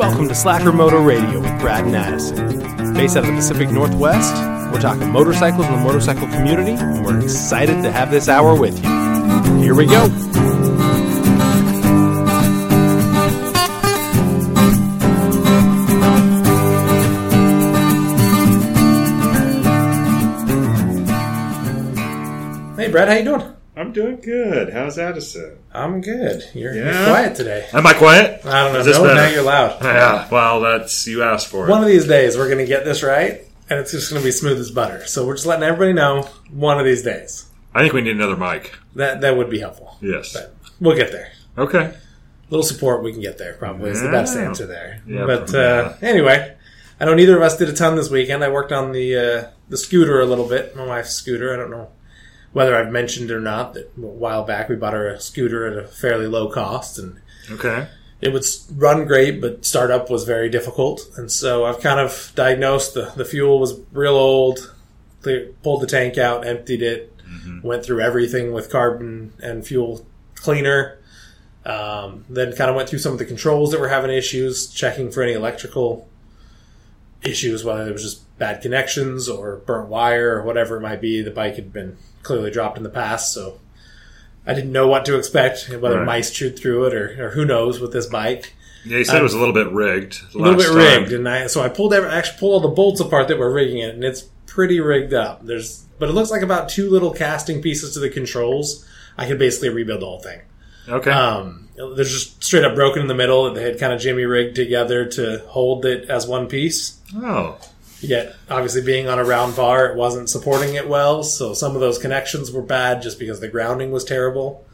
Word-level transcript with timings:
Welcome 0.00 0.28
to 0.28 0.34
Slacker 0.34 0.72
Moto 0.72 1.02
Radio 1.02 1.40
with 1.40 1.60
Brad 1.60 1.84
and 1.84 1.94
Addison. 1.94 2.94
Based 2.94 3.18
out 3.18 3.24
of 3.24 3.26
the 3.26 3.36
Pacific 3.36 3.70
Northwest, 3.70 4.34
we're 4.72 4.80
talking 4.80 5.10
motorcycles 5.10 5.66
and 5.66 5.74
the 5.74 5.80
motorcycle 5.82 6.26
community, 6.28 6.72
and 6.72 7.04
we're 7.04 7.20
excited 7.20 7.82
to 7.82 7.92
have 7.92 8.10
this 8.10 8.26
hour 8.26 8.58
with 8.58 8.82
you. 8.82 8.88
Here 9.60 9.74
we 9.74 9.84
go. 9.84 10.08
Hey, 22.76 22.90
Brad, 22.90 23.08
how 23.08 23.16
you 23.16 23.24
doing? 23.24 23.59
I'm 23.80 23.92
doing 23.92 24.16
good. 24.16 24.74
How's 24.74 24.98
Addison? 24.98 25.56
I'm 25.72 26.02
good. 26.02 26.44
You're, 26.52 26.74
you're 26.74 26.92
quiet 26.92 27.34
today. 27.34 27.66
Am 27.72 27.86
I 27.86 27.94
quiet? 27.94 28.44
I 28.44 28.64
don't 28.64 28.74
know. 28.74 28.92
No, 28.92 29.02
better? 29.04 29.14
now 29.14 29.28
you're 29.30 29.42
loud. 29.42 29.82
Yeah. 29.82 30.28
Well, 30.30 30.60
that's 30.60 31.06
you 31.06 31.22
asked 31.22 31.46
for 31.46 31.66
it. 31.66 31.70
One 31.70 31.80
of 31.80 31.88
these 31.88 32.06
days, 32.06 32.36
we're 32.36 32.48
going 32.48 32.58
to 32.58 32.66
get 32.66 32.84
this 32.84 33.02
right, 33.02 33.40
and 33.70 33.78
it's 33.78 33.92
just 33.92 34.10
going 34.10 34.20
to 34.20 34.26
be 34.26 34.32
smooth 34.32 34.58
as 34.58 34.70
butter. 34.70 35.06
So 35.06 35.26
we're 35.26 35.34
just 35.34 35.46
letting 35.46 35.62
everybody 35.62 35.94
know 35.94 36.28
one 36.50 36.78
of 36.78 36.84
these 36.84 37.02
days. 37.02 37.48
I 37.74 37.80
think 37.80 37.94
we 37.94 38.02
need 38.02 38.16
another 38.16 38.36
mic. 38.36 38.76
That 38.96 39.22
that 39.22 39.38
would 39.38 39.48
be 39.48 39.60
helpful. 39.60 39.96
Yes. 40.02 40.34
But 40.34 40.54
we'll 40.78 40.96
get 40.96 41.10
there. 41.10 41.32
Okay. 41.56 41.84
A 41.86 42.50
little 42.50 42.62
support, 42.62 43.02
we 43.02 43.12
can 43.12 43.22
get 43.22 43.38
there. 43.38 43.54
Probably 43.54 43.92
is 43.92 44.02
the 44.02 44.10
best 44.10 44.36
answer 44.36 44.66
there. 44.66 45.00
Yeah, 45.06 45.24
but 45.24 45.54
uh, 45.54 45.94
anyway, 46.02 46.54
I 47.00 47.06
know 47.06 47.14
neither 47.14 47.38
of 47.38 47.42
us 47.42 47.56
did 47.56 47.70
a 47.70 47.72
ton 47.72 47.96
this 47.96 48.10
weekend. 48.10 48.44
I 48.44 48.50
worked 48.50 48.72
on 48.72 48.92
the 48.92 49.16
uh, 49.16 49.50
the 49.70 49.78
scooter 49.78 50.20
a 50.20 50.26
little 50.26 50.46
bit. 50.46 50.76
My 50.76 50.84
wife's 50.84 51.14
scooter. 51.14 51.54
I 51.54 51.56
don't 51.56 51.70
know 51.70 51.88
whether 52.52 52.74
I've 52.76 52.90
mentioned 52.90 53.30
it 53.30 53.34
or 53.34 53.40
not 53.40 53.74
that 53.74 53.92
a 53.96 54.00
while 54.00 54.44
back 54.44 54.68
we 54.68 54.76
bought 54.76 54.92
her 54.92 55.08
a 55.08 55.20
scooter 55.20 55.66
at 55.66 55.76
a 55.84 55.86
fairly 55.86 56.26
low 56.26 56.48
cost 56.50 56.98
and 56.98 57.20
Okay. 57.50 57.88
it 58.20 58.32
would 58.32 58.44
run 58.76 59.06
great, 59.06 59.40
but 59.40 59.64
startup 59.64 60.10
was 60.10 60.24
very 60.24 60.48
difficult. 60.48 61.02
And 61.16 61.30
so 61.30 61.64
I've 61.64 61.80
kind 61.80 61.98
of 62.00 62.32
diagnosed 62.34 62.94
the, 62.94 63.12
the 63.16 63.24
fuel 63.24 63.58
was 63.58 63.78
real 63.92 64.14
old, 64.16 64.74
clear, 65.22 65.52
pulled 65.62 65.82
the 65.82 65.86
tank 65.86 66.18
out, 66.18 66.46
emptied 66.46 66.82
it, 66.82 67.06
went 67.62 67.84
through 67.84 68.00
everything 68.00 68.52
with 68.52 68.70
carbon 68.70 69.32
and 69.42 69.66
fuel 69.66 70.04
cleaner. 70.34 70.98
Um, 71.64 72.24
then 72.28 72.54
kind 72.56 72.70
of 72.70 72.76
went 72.76 72.88
through 72.88 73.00
some 73.00 73.12
of 73.12 73.18
the 73.18 73.24
controls 73.26 73.70
that 73.70 73.80
were 73.80 73.88
having 73.88 74.10
issues, 74.10 74.66
checking 74.68 75.10
for 75.10 75.22
any 75.22 75.32
electrical 75.34 76.08
issues, 77.22 77.64
whether 77.64 77.86
it 77.88 77.92
was 77.92 78.02
just 78.02 78.38
bad 78.38 78.62
connections 78.62 79.28
or 79.28 79.56
burnt 79.56 79.88
wire 79.88 80.36
or 80.38 80.42
whatever 80.42 80.76
it 80.76 80.80
might 80.80 81.00
be. 81.00 81.20
The 81.22 81.30
bike 81.30 81.56
had 81.56 81.72
been 81.72 81.96
clearly 82.22 82.50
dropped 82.50 82.76
in 82.76 82.82
the 82.84 82.90
past, 82.90 83.32
so 83.32 83.58
I 84.46 84.54
didn't 84.54 84.72
know 84.72 84.86
what 84.88 85.04
to 85.06 85.16
expect, 85.16 85.68
whether 85.68 85.98
Right. 85.98 86.06
mice 86.06 86.30
chewed 86.30 86.58
through 86.58 86.86
it 86.86 86.94
or, 86.94 87.26
or 87.26 87.30
who 87.30 87.44
knows 87.44 87.80
with 87.80 87.92
this 87.92 88.06
bike. 88.06 88.54
Yeah, 88.84 88.98
you 88.98 89.04
said 89.04 89.18
it 89.20 89.22
was 89.22 89.34
a 89.34 89.38
little 89.38 89.52
bit 89.54 89.70
rigged. 89.70 90.20
A 90.34 90.38
little 90.38 90.54
bit 90.56 90.70
last 90.70 90.74
rigged, 91.00 91.12
and 91.12 91.28
I 91.28 91.46
so 91.48 91.60
I 91.62 91.68
pulled 91.68 91.92
every, 91.92 92.08
actually 92.08 92.38
pulled 92.38 92.52
all 92.54 92.60
the 92.70 92.74
bolts 92.74 93.00
apart 93.00 93.28
that 93.28 93.38
were 93.38 93.52
rigging 93.52 93.78
it, 93.78 93.94
and 93.94 94.02
it's 94.02 94.22
pretty 94.46 94.80
rigged 94.80 95.12
up. 95.12 95.44
There's 95.44 95.84
but 95.98 96.08
it 96.08 96.12
looks 96.12 96.30
like 96.30 96.40
about 96.42 96.70
two 96.70 96.88
little 96.88 97.12
casting 97.12 97.60
pieces 97.60 97.92
to 97.92 98.00
the 98.00 98.08
controls. 98.08 98.86
I 99.18 99.26
could 99.26 99.38
basically 99.38 99.68
rebuild 99.68 100.00
the 100.00 100.06
whole 100.06 100.20
thing. 100.20 100.40
Okay. 100.88 101.10
Um, 101.10 101.68
there's 101.76 102.10
just 102.10 102.42
straight 102.42 102.64
up 102.64 102.74
broken 102.74 103.02
in 103.02 103.08
the 103.08 103.14
middle 103.14 103.44
that 103.44 103.54
they 103.54 103.62
had 103.62 103.78
kind 103.78 103.92
of 103.92 104.00
jimmy 104.00 104.24
rigged 104.24 104.56
together 104.56 105.04
to 105.04 105.42
hold 105.48 105.84
it 105.84 106.08
as 106.08 106.26
one 106.26 106.46
piece. 106.48 106.98
oh. 107.16 107.58
Yet, 108.00 108.34
obviously, 108.48 108.82
being 108.82 109.08
on 109.08 109.18
a 109.18 109.24
round 109.24 109.56
bar, 109.56 109.86
it 109.86 109.96
wasn't 109.96 110.30
supporting 110.30 110.74
it 110.74 110.88
well. 110.88 111.22
So 111.22 111.52
some 111.52 111.74
of 111.74 111.80
those 111.80 111.98
connections 111.98 112.50
were 112.50 112.62
bad 112.62 113.02
just 113.02 113.18
because 113.18 113.40
the 113.40 113.48
grounding 113.48 113.90
was 113.90 114.04
terrible, 114.04 114.64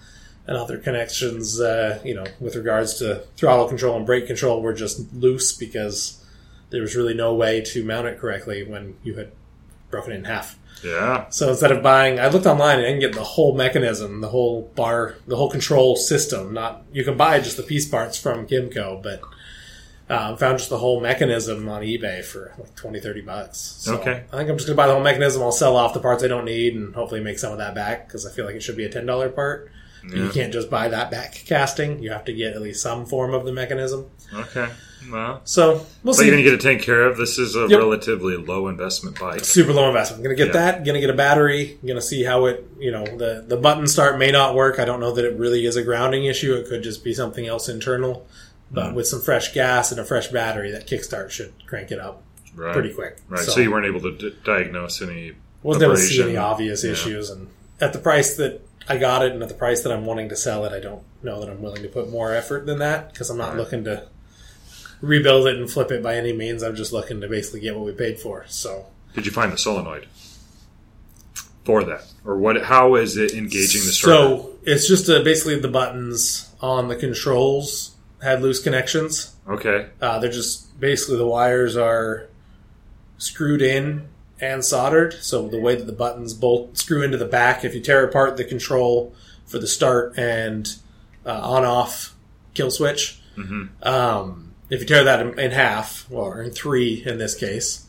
and 0.46 0.56
other 0.56 0.78
connections, 0.78 1.60
uh, 1.60 2.00
you 2.04 2.14
know, 2.14 2.24
with 2.38 2.54
regards 2.54 2.94
to 2.98 3.24
throttle 3.36 3.66
control 3.66 3.96
and 3.96 4.06
brake 4.06 4.26
control, 4.26 4.62
were 4.62 4.74
just 4.74 5.12
loose 5.12 5.52
because 5.52 6.24
there 6.70 6.82
was 6.82 6.94
really 6.94 7.14
no 7.14 7.34
way 7.34 7.60
to 7.60 7.84
mount 7.84 8.06
it 8.06 8.18
correctly 8.18 8.62
when 8.62 8.96
you 9.02 9.14
had 9.14 9.32
broken 9.90 10.12
it 10.12 10.16
in 10.16 10.24
half. 10.24 10.58
Yeah. 10.84 11.28
So 11.30 11.50
instead 11.50 11.72
of 11.72 11.82
buying, 11.82 12.20
I 12.20 12.28
looked 12.28 12.46
online 12.46 12.78
and 12.78 12.86
I 12.86 12.90
can 12.90 13.00
get 13.00 13.14
the 13.14 13.24
whole 13.24 13.56
mechanism, 13.56 14.20
the 14.20 14.28
whole 14.28 14.70
bar, 14.74 15.16
the 15.26 15.36
whole 15.36 15.50
control 15.50 15.96
system. 15.96 16.52
Not 16.52 16.82
you 16.92 17.02
can 17.02 17.16
buy 17.16 17.40
just 17.40 17.56
the 17.56 17.62
piece 17.62 17.88
parts 17.88 18.18
from 18.18 18.46
Kymco, 18.46 19.02
but 19.02 19.20
um, 20.08 20.36
found 20.36 20.58
just 20.58 20.70
the 20.70 20.78
whole 20.78 21.00
mechanism 21.00 21.68
on 21.68 21.82
eBay 21.82 22.24
for 22.24 22.52
like 22.58 22.74
20, 22.76 23.00
30 23.00 23.20
bucks. 23.22 23.58
So 23.58 23.96
Okay. 23.96 24.22
I 24.32 24.36
think 24.36 24.48
I'm 24.50 24.56
just 24.56 24.66
gonna 24.68 24.76
buy 24.76 24.86
the 24.86 24.92
whole 24.94 25.02
mechanism. 25.02 25.42
I'll 25.42 25.50
sell 25.52 25.76
off 25.76 25.94
the 25.94 26.00
parts 26.00 26.22
I 26.22 26.28
don't 26.28 26.44
need 26.44 26.74
and 26.74 26.94
hopefully 26.94 27.20
make 27.20 27.38
some 27.38 27.52
of 27.52 27.58
that 27.58 27.74
back 27.74 28.06
because 28.06 28.24
I 28.26 28.30
feel 28.30 28.44
like 28.44 28.54
it 28.54 28.62
should 28.62 28.76
be 28.76 28.84
a 28.84 28.88
ten 28.90 29.06
dollar 29.06 29.28
part. 29.28 29.70
But 30.08 30.16
You 30.18 30.28
can't 30.28 30.52
just 30.52 30.70
buy 30.70 30.86
that 30.88 31.10
back 31.10 31.42
casting. 31.46 32.00
You 32.00 32.10
have 32.12 32.24
to 32.26 32.32
get 32.32 32.54
at 32.54 32.62
least 32.62 32.80
some 32.80 33.06
form 33.06 33.34
of 33.34 33.44
the 33.44 33.52
mechanism. 33.52 34.06
Okay. 34.32 34.68
Well, 35.10 35.40
So 35.44 35.72
we'll 35.72 35.82
but 36.04 36.14
see. 36.14 36.26
you're 36.26 36.34
going 36.34 36.44
to 36.44 36.50
get 36.50 36.54
it 36.58 36.62
taken 36.62 36.84
care 36.84 37.02
of. 37.04 37.16
This 37.16 37.38
is 37.38 37.54
a 37.56 37.66
Yep. 37.68 37.78
relatively 37.78 38.36
low 38.36 38.66
investment 38.68 39.18
bike. 39.18 39.44
super 39.44 39.72
low 39.72 39.86
investment. 39.88 40.20
I'm 40.20 40.24
gonna 40.24 40.34
get 40.36 40.48
Yeah. 40.48 40.52
that. 40.72 40.84
Gonna 40.84 41.00
get 41.00 41.10
a 41.10 41.14
battery. 41.14 41.78
Gonna 41.84 42.00
see 42.00 42.22
how 42.22 42.46
it. 42.46 42.64
You 42.78 42.92
know, 42.92 43.04
the 43.04 43.44
the 43.46 43.56
button 43.56 43.86
start 43.88 44.16
may 44.18 44.30
not 44.30 44.54
work. 44.54 44.78
I 44.78 44.84
don't 44.84 45.00
know 45.00 45.10
that 45.12 45.24
it 45.24 45.34
really 45.36 45.64
is 45.66 45.74
a 45.76 45.82
grounding 45.82 46.24
issue. 46.26 46.54
It 46.54 46.68
could 46.68 46.82
just 46.84 47.02
be 47.02 47.12
something 47.14 47.46
else 47.46 47.68
internal. 47.68 48.26
But 48.70 48.92
Mm. 48.92 48.94
with 48.94 49.06
some 49.06 49.20
fresh 49.22 49.52
gas 49.54 49.90
and 49.92 50.00
a 50.00 50.04
fresh 50.04 50.28
battery, 50.28 50.70
that 50.72 50.86
kickstart 50.88 51.30
should 51.30 51.52
crank 51.66 51.92
it 51.92 52.00
up 52.00 52.22
Right. 52.54 52.72
pretty 52.72 52.92
quick. 52.92 53.18
Right. 53.28 53.44
So, 53.44 53.60
you 53.60 53.70
weren't 53.70 53.86
able 53.86 54.00
to 54.00 54.12
d- 54.12 54.36
diagnose 54.44 55.00
any. 55.02 55.32
wasn't 55.62 55.84
able 55.84 55.96
to 55.96 56.00
see 56.00 56.22
any 56.22 56.36
obvious 56.36 56.84
Yeah. 56.84 56.92
issues, 56.92 57.28
and 57.30 57.48
at 57.80 57.92
the 57.92 57.98
price 57.98 58.34
that 58.36 58.60
I 58.88 58.98
got 58.98 59.24
it, 59.24 59.32
and 59.32 59.42
at 59.42 59.48
the 59.48 59.54
price 59.54 59.82
that 59.82 59.90
I'm 59.92 60.04
wanting 60.06 60.28
to 60.28 60.36
sell 60.36 60.64
it, 60.64 60.72
I 60.72 60.78
don't 60.78 61.02
know 61.22 61.40
that 61.40 61.48
I'm 61.50 61.60
willing 61.60 61.82
to 61.82 61.88
put 61.88 62.08
more 62.08 62.32
effort 62.32 62.66
than 62.66 62.78
that 62.78 63.12
because 63.12 63.30
I'm 63.30 63.36
not 63.38 63.50
Right. 63.50 63.58
looking 63.58 63.82
to 63.84 64.04
rebuild 65.00 65.46
it 65.48 65.56
and 65.56 65.68
flip 65.70 65.90
it 65.90 66.02
by 66.02 66.14
any 66.16 66.32
means. 66.32 66.62
I'm 66.62 66.76
just 66.76 66.92
looking 66.92 67.20
to 67.20 67.28
basically 67.28 67.60
get 67.60 67.74
what 67.76 67.84
we 67.84 67.92
paid 67.92 68.18
for. 68.20 68.44
So. 68.48 68.86
Did 69.14 69.26
you 69.26 69.32
find 69.32 69.52
the 69.52 69.58
solenoid 69.58 70.06
for 71.64 71.82
that, 71.84 72.04
or 72.24 72.36
what? 72.36 72.62
How 72.62 72.94
is 72.94 73.16
it 73.16 73.32
engaging 73.34 73.82
the 73.84 73.90
starter? 73.92 74.16
So 74.16 74.50
it's 74.64 74.86
just 74.86 75.08
uh, 75.10 75.22
basically 75.22 75.58
the 75.58 75.68
buttons 75.68 76.46
on 76.60 76.86
the 76.88 76.96
controls 76.96 77.95
had 78.26 78.42
loose 78.42 78.62
connections. 78.62 79.34
okay. 79.48 79.88
Uh, 80.00 80.18
they're 80.18 80.30
just 80.30 80.78
basically 80.78 81.16
the 81.16 81.26
wires 81.26 81.76
are 81.76 82.28
screwed 83.18 83.62
in 83.62 84.08
and 84.40 84.64
soldered. 84.64 85.14
So 85.14 85.48
the 85.48 85.58
way 85.60 85.74
that 85.76 85.84
the 85.86 85.92
buttons 85.92 86.34
bolt 86.34 86.76
screw 86.76 87.02
into 87.02 87.16
the 87.16 87.24
back, 87.24 87.64
if 87.64 87.74
you 87.74 87.80
tear 87.80 88.04
apart 88.04 88.36
the 88.36 88.44
control 88.44 89.14
for 89.46 89.58
the 89.58 89.66
start 89.66 90.18
and 90.18 90.68
uh, 91.24 91.40
on 91.40 91.64
off 91.64 92.14
kill 92.54 92.70
switch, 92.70 93.20
um, 93.82 94.52
if 94.70 94.80
you 94.80 94.86
tear 94.86 95.04
that 95.04 95.20
in, 95.20 95.38
in 95.38 95.50
half, 95.52 96.06
or 96.10 96.42
in 96.42 96.50
three 96.50 97.02
in 97.06 97.18
this 97.18 97.34
case, 97.34 97.86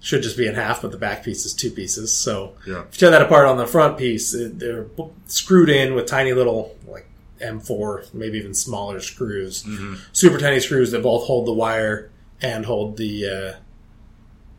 should 0.00 0.22
just 0.22 0.36
be 0.36 0.46
in 0.46 0.54
half, 0.54 0.80
but 0.82 0.92
the 0.92 0.96
back 0.98 1.22
piece 1.24 1.44
is 1.44 1.52
two 1.52 1.70
pieces. 1.70 2.12
So 2.14 2.54
Yeah. 2.66 2.80
if 2.88 2.94
you 2.94 2.98
tear 3.00 3.10
that 3.10 3.22
apart 3.22 3.46
on 3.46 3.58
the 3.58 3.66
front 3.66 3.98
piece, 3.98 4.32
it- 4.32 4.58
they're 4.58 4.86
screwed 5.26 5.68
in 5.68 5.94
with 5.94 6.06
tiny 6.06 6.32
little 6.32 6.76
like 6.88 7.06
M4, 7.40 8.12
maybe 8.14 8.38
even 8.38 8.54
smaller 8.54 9.00
screws, 9.00 9.64
super 10.12 10.38
tiny 10.38 10.60
screws 10.60 10.90
that 10.92 11.02
both 11.02 11.26
hold 11.26 11.46
the 11.46 11.52
wire 11.52 12.10
and 12.42 12.64
hold 12.66 12.96
the 12.96 13.28
uh, 13.28 13.58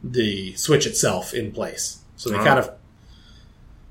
the 0.04 0.54
switch 0.54 0.86
itself 0.88 1.34
in 1.34 1.52
place. 1.52 2.00
So 2.16 2.30
they 2.30 2.38
Oh. 2.38 2.44
kind 2.44 2.60
of 2.60 2.72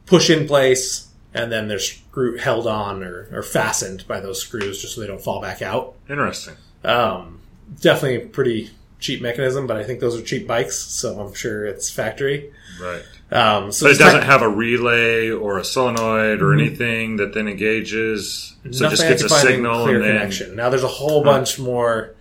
push 0.07 0.31
in 0.31 0.47
place, 0.47 1.09
and 1.35 1.51
then 1.53 1.69
they're 1.69 1.79
screw 1.79 2.37
held 2.37 2.67
on 2.67 3.03
or, 3.05 3.29
or 3.33 3.43
fastened 3.43 4.07
by 4.09 4.21
those 4.21 4.41
screws 4.41 4.81
just 4.83 4.95
so 4.95 5.01
they 5.01 5.07
don't 5.07 5.23
fall 5.23 5.41
back 5.41 5.63
out. 5.63 5.95
Interesting. 6.09 6.55
Um, 6.85 7.41
definitely 7.81 8.17
a 8.25 8.29
pretty 8.29 8.71
cheap 8.99 9.23
mechanism, 9.23 9.67
but 9.67 9.77
I 9.77 9.85
think 9.85 10.01
those 10.01 10.19
are 10.19 10.23
cheap 10.23 10.47
bikes, 10.47 10.77
so 10.79 11.21
I'm 11.21 11.33
sure 11.35 11.65
it's 11.65 11.91
factory. 11.91 12.53
Right. 12.81 13.03
Um, 13.33 13.71
so 13.71 13.87
But 13.87 13.93
it 13.93 13.99
doesn't 13.99 14.23
have 14.23 14.43
a 14.43 14.49
relay 14.49 15.31
or 15.31 15.59
a 15.59 15.65
solenoid 15.65 16.43
or 16.43 16.53
anything 16.53 17.17
that 17.17 17.33
then 17.33 17.47
engages. 17.47 18.57
So 18.73 18.87
it 18.87 18.91
just 18.91 19.03
gets 19.03 19.23
a 19.23 19.29
signal 19.29 19.87
and 19.87 20.03
then 20.03 20.17
connection. 20.17 20.57
Now 20.57 20.69
there's 20.69 20.83
a 20.83 20.89
whole 20.89 21.23
bunch 21.23 21.59
more, 21.59 22.15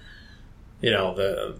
you 0.82 0.92
know, 0.92 1.16
the 1.16 1.56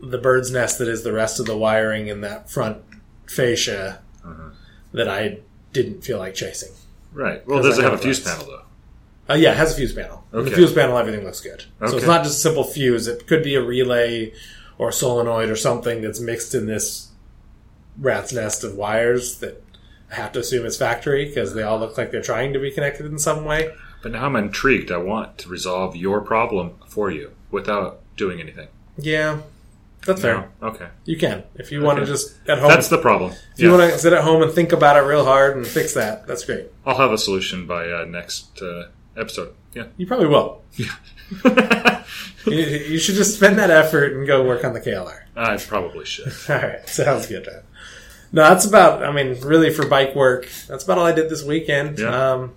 the 0.00 0.18
bird's 0.18 0.50
nest 0.50 0.78
that 0.80 0.88
is 0.88 1.02
the 1.02 1.12
rest 1.14 1.40
of 1.40 1.46
the 1.46 1.56
wiring 1.56 2.08
in 2.08 2.20
that 2.20 2.50
front 2.50 2.78
fascia 3.26 4.00
Uh-huh. 4.24 4.50
that 4.92 5.08
I 5.08 5.38
didn't 5.72 6.02
feel 6.02 6.18
like 6.18 6.34
chasing. 6.34 6.72
right. 7.12 7.46
Well, 7.46 7.62
does 7.62 7.78
it 7.78 7.84
have 7.84 7.94
a 7.94 7.98
fuse 7.98 8.20
panel 8.20 8.46
though? 8.46 8.60
Uh, 9.32 9.36
yeah, 9.36 9.52
it 9.52 9.56
has 9.56 9.72
a 9.72 9.76
fuse 9.76 9.94
panel. 9.94 10.22
In 10.34 10.44
the 10.44 10.50
fuse 10.50 10.74
panel, 10.74 10.98
everything 10.98 11.24
looks 11.24 11.40
good. 11.40 11.64
So 11.88 11.96
it's 11.96 12.06
not 12.06 12.22
just 12.24 12.36
a 12.36 12.40
simple 12.40 12.64
fuse. 12.64 13.06
It 13.08 13.26
could 13.26 13.42
be 13.42 13.54
a 13.54 13.62
relay 13.62 14.34
or 14.76 14.90
a 14.90 14.92
solenoid 14.92 15.48
or 15.48 15.56
something 15.56 16.02
that's 16.02 16.20
mixed 16.20 16.54
in 16.54 16.66
this 16.66 17.08
rat's 17.98 18.32
nest 18.32 18.64
of 18.64 18.74
wires 18.74 19.38
that 19.38 19.62
I 20.10 20.16
have 20.16 20.32
to 20.32 20.40
assume 20.40 20.66
is 20.66 20.76
factory 20.76 21.26
because 21.26 21.54
they 21.54 21.62
all 21.62 21.78
look 21.78 21.96
like 21.98 22.10
they're 22.10 22.22
trying 22.22 22.52
to 22.52 22.58
be 22.58 22.70
connected 22.70 23.06
in 23.06 23.18
some 23.18 23.44
way. 23.44 23.72
But 24.02 24.12
now 24.12 24.26
I'm 24.26 24.36
intrigued. 24.36 24.90
I 24.90 24.98
want 24.98 25.38
to 25.38 25.48
resolve 25.48 25.96
your 25.96 26.20
problem 26.20 26.74
for 26.86 27.10
you 27.10 27.32
without 27.50 28.00
doing 28.16 28.40
anything. 28.40 28.68
Yeah, 28.98 29.40
that's 30.06 30.20
fair. 30.20 30.50
No? 30.60 30.68
Okay. 30.68 30.88
You 31.04 31.16
can 31.16 31.44
if 31.54 31.72
you 31.72 31.82
want 31.82 31.98
to 31.98 32.06
just 32.06 32.36
at 32.48 32.58
home. 32.58 32.68
That's 32.68 32.88
the 32.88 32.98
problem. 32.98 33.32
if 33.54 33.60
you 33.60 33.70
want 33.70 33.90
to 33.90 33.98
sit 33.98 34.12
at 34.12 34.22
home 34.22 34.42
and 34.42 34.52
think 34.52 34.72
about 34.72 34.96
it 34.96 35.00
real 35.00 35.24
hard 35.24 35.56
and 35.56 35.66
fix 35.66 35.94
that, 35.94 36.26
that's 36.26 36.44
great. 36.44 36.66
I'll 36.84 36.98
have 36.98 37.12
a 37.12 37.18
solution 37.18 37.66
by 37.66 37.90
uh, 37.90 38.04
next 38.04 38.60
uh, 38.60 38.88
episode. 39.16 39.54
Yeah. 39.72 39.86
You 39.96 40.06
probably 40.06 40.28
will. 40.28 40.62
you, 42.46 42.54
you 42.54 42.98
should 42.98 43.14
just 43.14 43.36
spend 43.36 43.58
that 43.58 43.70
effort 43.70 44.14
and 44.14 44.26
go 44.26 44.44
work 44.44 44.64
on 44.64 44.72
the 44.72 44.80
KLR. 44.80 45.22
I 45.36 45.56
probably 45.56 46.04
should. 46.04 46.32
All 46.48 46.56
right, 46.56 46.88
sounds 46.88 47.26
good. 47.26 47.46
Man. 47.46 47.62
No, 48.32 48.42
that's 48.42 48.64
about. 48.64 49.04
I 49.04 49.12
mean, 49.12 49.40
really 49.40 49.70
for 49.70 49.86
bike 49.86 50.14
work, 50.14 50.48
that's 50.66 50.82
about 50.84 50.98
all 50.98 51.06
I 51.06 51.12
did 51.12 51.30
this 51.30 51.44
weekend. 51.44 52.00
Yeah. 52.00 52.32
Um, 52.32 52.54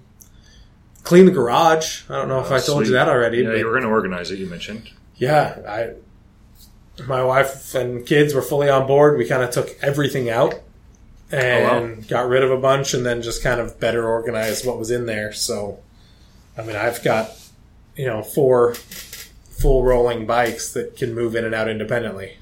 clean 1.04 1.26
the 1.26 1.32
garage. 1.32 2.02
I 2.10 2.16
don't 2.16 2.28
know 2.30 2.40
if 2.40 2.52
I 2.52 2.60
told 2.60 2.88
you 2.88 2.94
that 2.94 3.08
already. 3.08 3.40
Yeah, 3.40 3.50
but 3.50 3.58
you 3.60 3.66
were 3.66 3.74
going 3.74 3.84
to 3.84 3.90
organize 3.90 4.32
it. 4.32 4.40
You 4.40 4.48
mentioned. 4.48 4.90
yeah, 5.16 5.60
I. 5.68 7.04
My 7.06 7.24
wife 7.24 7.76
and 7.76 8.04
kids 8.08 8.34
were 8.34 8.42
fully 8.42 8.70
on 8.70 8.88
board. 8.88 9.20
We 9.20 9.28
kind 9.28 9.44
of 9.44 9.52
took 9.52 9.70
everything 9.84 10.32
out 10.32 10.56
and 11.32 12.08
got 12.08 12.28
rid 12.28 12.44
of 12.44 12.50
a 12.50 12.58
bunch, 12.58 12.96
and 12.96 13.06
then 13.06 13.22
just 13.22 13.44
kind 13.44 13.62
of 13.62 13.80
better 13.80 14.08
organized 14.08 14.66
what 14.66 14.80
was 14.80 14.90
in 14.90 15.06
there. 15.06 15.32
So, 15.32 15.78
I 16.58 16.64
mean, 16.64 16.76
I've 16.76 17.04
got 17.04 17.30
you 17.98 18.06
know 18.06 18.22
four 18.22 18.76
full 18.76 19.84
rolling 19.84 20.26
bikes 20.26 20.74
that 20.74 20.96
can 20.96 21.14
move 21.16 21.36
in 21.36 21.44
and 21.46 21.56
out 21.56 21.68
independently. 21.70 22.38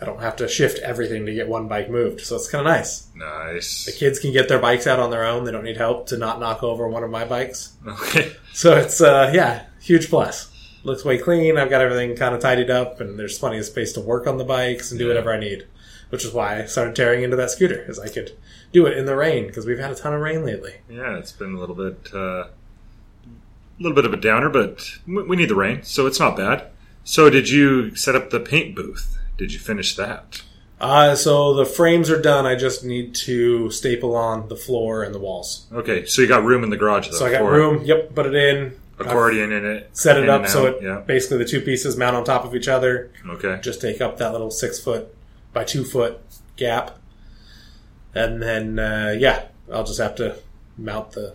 I 0.00 0.04
don't 0.04 0.20
have 0.20 0.36
to 0.36 0.46
shift 0.48 0.78
everything 0.78 1.26
to 1.26 1.34
get 1.34 1.48
one 1.48 1.66
bike 1.66 1.90
moved, 1.90 2.20
so 2.20 2.36
it's 2.36 2.48
kind 2.48 2.64
of 2.64 2.72
nice. 2.72 3.08
Nice. 3.16 3.84
The 3.84 3.90
kids 3.92 4.20
can 4.20 4.32
get 4.32 4.48
their 4.48 4.60
bikes 4.60 4.86
out 4.86 5.00
on 5.00 5.10
their 5.10 5.24
own; 5.24 5.44
they 5.44 5.50
don't 5.52 5.64
need 5.64 5.76
help 5.76 6.06
to 6.08 6.16
not 6.16 6.38
knock 6.38 6.62
over 6.62 6.86
one 6.88 7.02
of 7.02 7.10
my 7.10 7.24
bikes. 7.24 7.72
Okay. 7.86 8.32
So 8.54 8.76
it's 8.76 9.00
uh, 9.00 9.30
yeah, 9.32 9.66
huge 9.80 10.08
plus. 10.10 10.52
Looks 10.82 11.04
way 11.04 11.16
clean. 11.18 11.56
I've 11.58 11.70
got 11.70 11.80
everything 11.80 12.16
kind 12.16 12.34
of 12.34 12.40
tidied 12.40 12.70
up, 12.70 13.00
and 13.00 13.16
there's 13.18 13.38
plenty 13.38 13.58
of 13.58 13.64
space 13.64 13.92
to 13.92 14.00
work 14.00 14.26
on 14.26 14.36
the 14.38 14.44
bikes 14.44 14.90
and 14.90 14.98
do 14.98 15.04
Yeah. 15.04 15.10
whatever 15.10 15.32
I 15.32 15.38
need. 15.38 15.66
Which 16.10 16.24
is 16.24 16.32
why 16.32 16.62
I 16.62 16.64
started 16.64 16.96
tearing 16.96 17.22
into 17.22 17.36
that 17.36 17.50
scooter, 17.50 17.76
because 17.76 17.98
I 18.00 18.08
could 18.08 18.32
do 18.72 18.86
it 18.86 18.96
in 18.96 19.04
the 19.06 19.14
rain 19.14 19.46
because 19.46 19.64
we've 19.66 19.78
had 19.78 19.90
a 19.92 19.94
ton 19.94 20.12
of 20.14 20.20
rain 20.20 20.44
lately. 20.44 20.74
Yeah, 20.88 21.18
it's 21.18 21.30
been 21.32 21.54
a 21.54 21.58
little 21.60 21.74
bit, 21.76 22.12
uh, 22.14 22.48
a 23.78 23.82
little 23.82 23.94
bit 23.94 24.04
of 24.04 24.12
a 24.12 24.16
downer, 24.16 24.48
but 24.48 24.98
we 25.06 25.36
need 25.36 25.50
the 25.50 25.54
rain, 25.54 25.82
so 25.82 26.06
it's 26.06 26.18
not 26.18 26.36
bad. 26.36 26.66
So, 27.04 27.30
did 27.30 27.48
you 27.48 27.94
set 27.94 28.14
up 28.14 28.30
the 28.30 28.40
paint 28.40 28.74
booth? 28.74 29.18
Did 29.36 29.52
you 29.52 29.58
finish 29.58 29.96
that? 29.96 30.42
Uh, 30.80 31.14
so 31.14 31.54
the 31.54 31.64
frames 31.64 32.08
are 32.08 32.20
done. 32.20 32.46
I 32.46 32.54
just 32.54 32.84
need 32.84 33.14
to 33.16 33.70
staple 33.70 34.14
on 34.14 34.48
the 34.48 34.56
floor 34.56 35.02
and 35.02 35.14
the 35.14 35.18
walls. 35.18 35.66
Okay, 35.72 36.06
so 36.06 36.22
you 36.22 36.28
got 36.28 36.44
room 36.44 36.62
in 36.62 36.70
the 36.70 36.76
garage, 36.76 37.08
though. 37.08 37.16
So 37.16 37.26
I 37.26 37.32
got 37.32 37.42
room. 37.42 37.84
Yep, 37.84 38.14
put 38.14 38.26
it 38.26 38.34
in. 38.34 38.78
accordion 38.98 39.52
in 39.52 39.64
it. 39.64 39.90
set 39.92 40.16
it 40.16 40.28
up 40.28 40.46
so 40.48 40.66
it 40.66 40.82
yeah. 40.82 41.00
basically 41.00 41.38
the 41.38 41.44
two 41.44 41.60
pieces 41.60 41.96
mount 41.96 42.16
on 42.16 42.24
top 42.24 42.44
of 42.44 42.54
each 42.54 42.68
other. 42.68 43.10
Okay. 43.28 43.58
Just 43.62 43.80
take 43.80 44.00
up 44.00 44.18
that 44.18 44.32
little 44.32 44.50
six 44.50 44.78
foot 44.78 45.14
by 45.52 45.64
two 45.64 45.84
foot 45.84 46.20
gap, 46.56 46.98
and 48.14 48.42
then 48.42 48.78
uh, 48.78 49.14
yeah, 49.18 49.46
I'll 49.72 49.84
just 49.84 50.00
have 50.00 50.14
to 50.16 50.38
mount 50.76 51.12
the, 51.12 51.34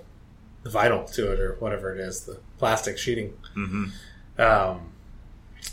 the 0.64 0.70
vinyl 0.70 1.12
to 1.14 1.32
it 1.32 1.40
or 1.40 1.56
whatever 1.60 1.94
it 1.94 2.00
is, 2.00 2.22
the 2.22 2.40
plastic 2.58 2.98
sheeting. 2.98 3.34
hmm 3.54 3.86
Um, 4.38 4.90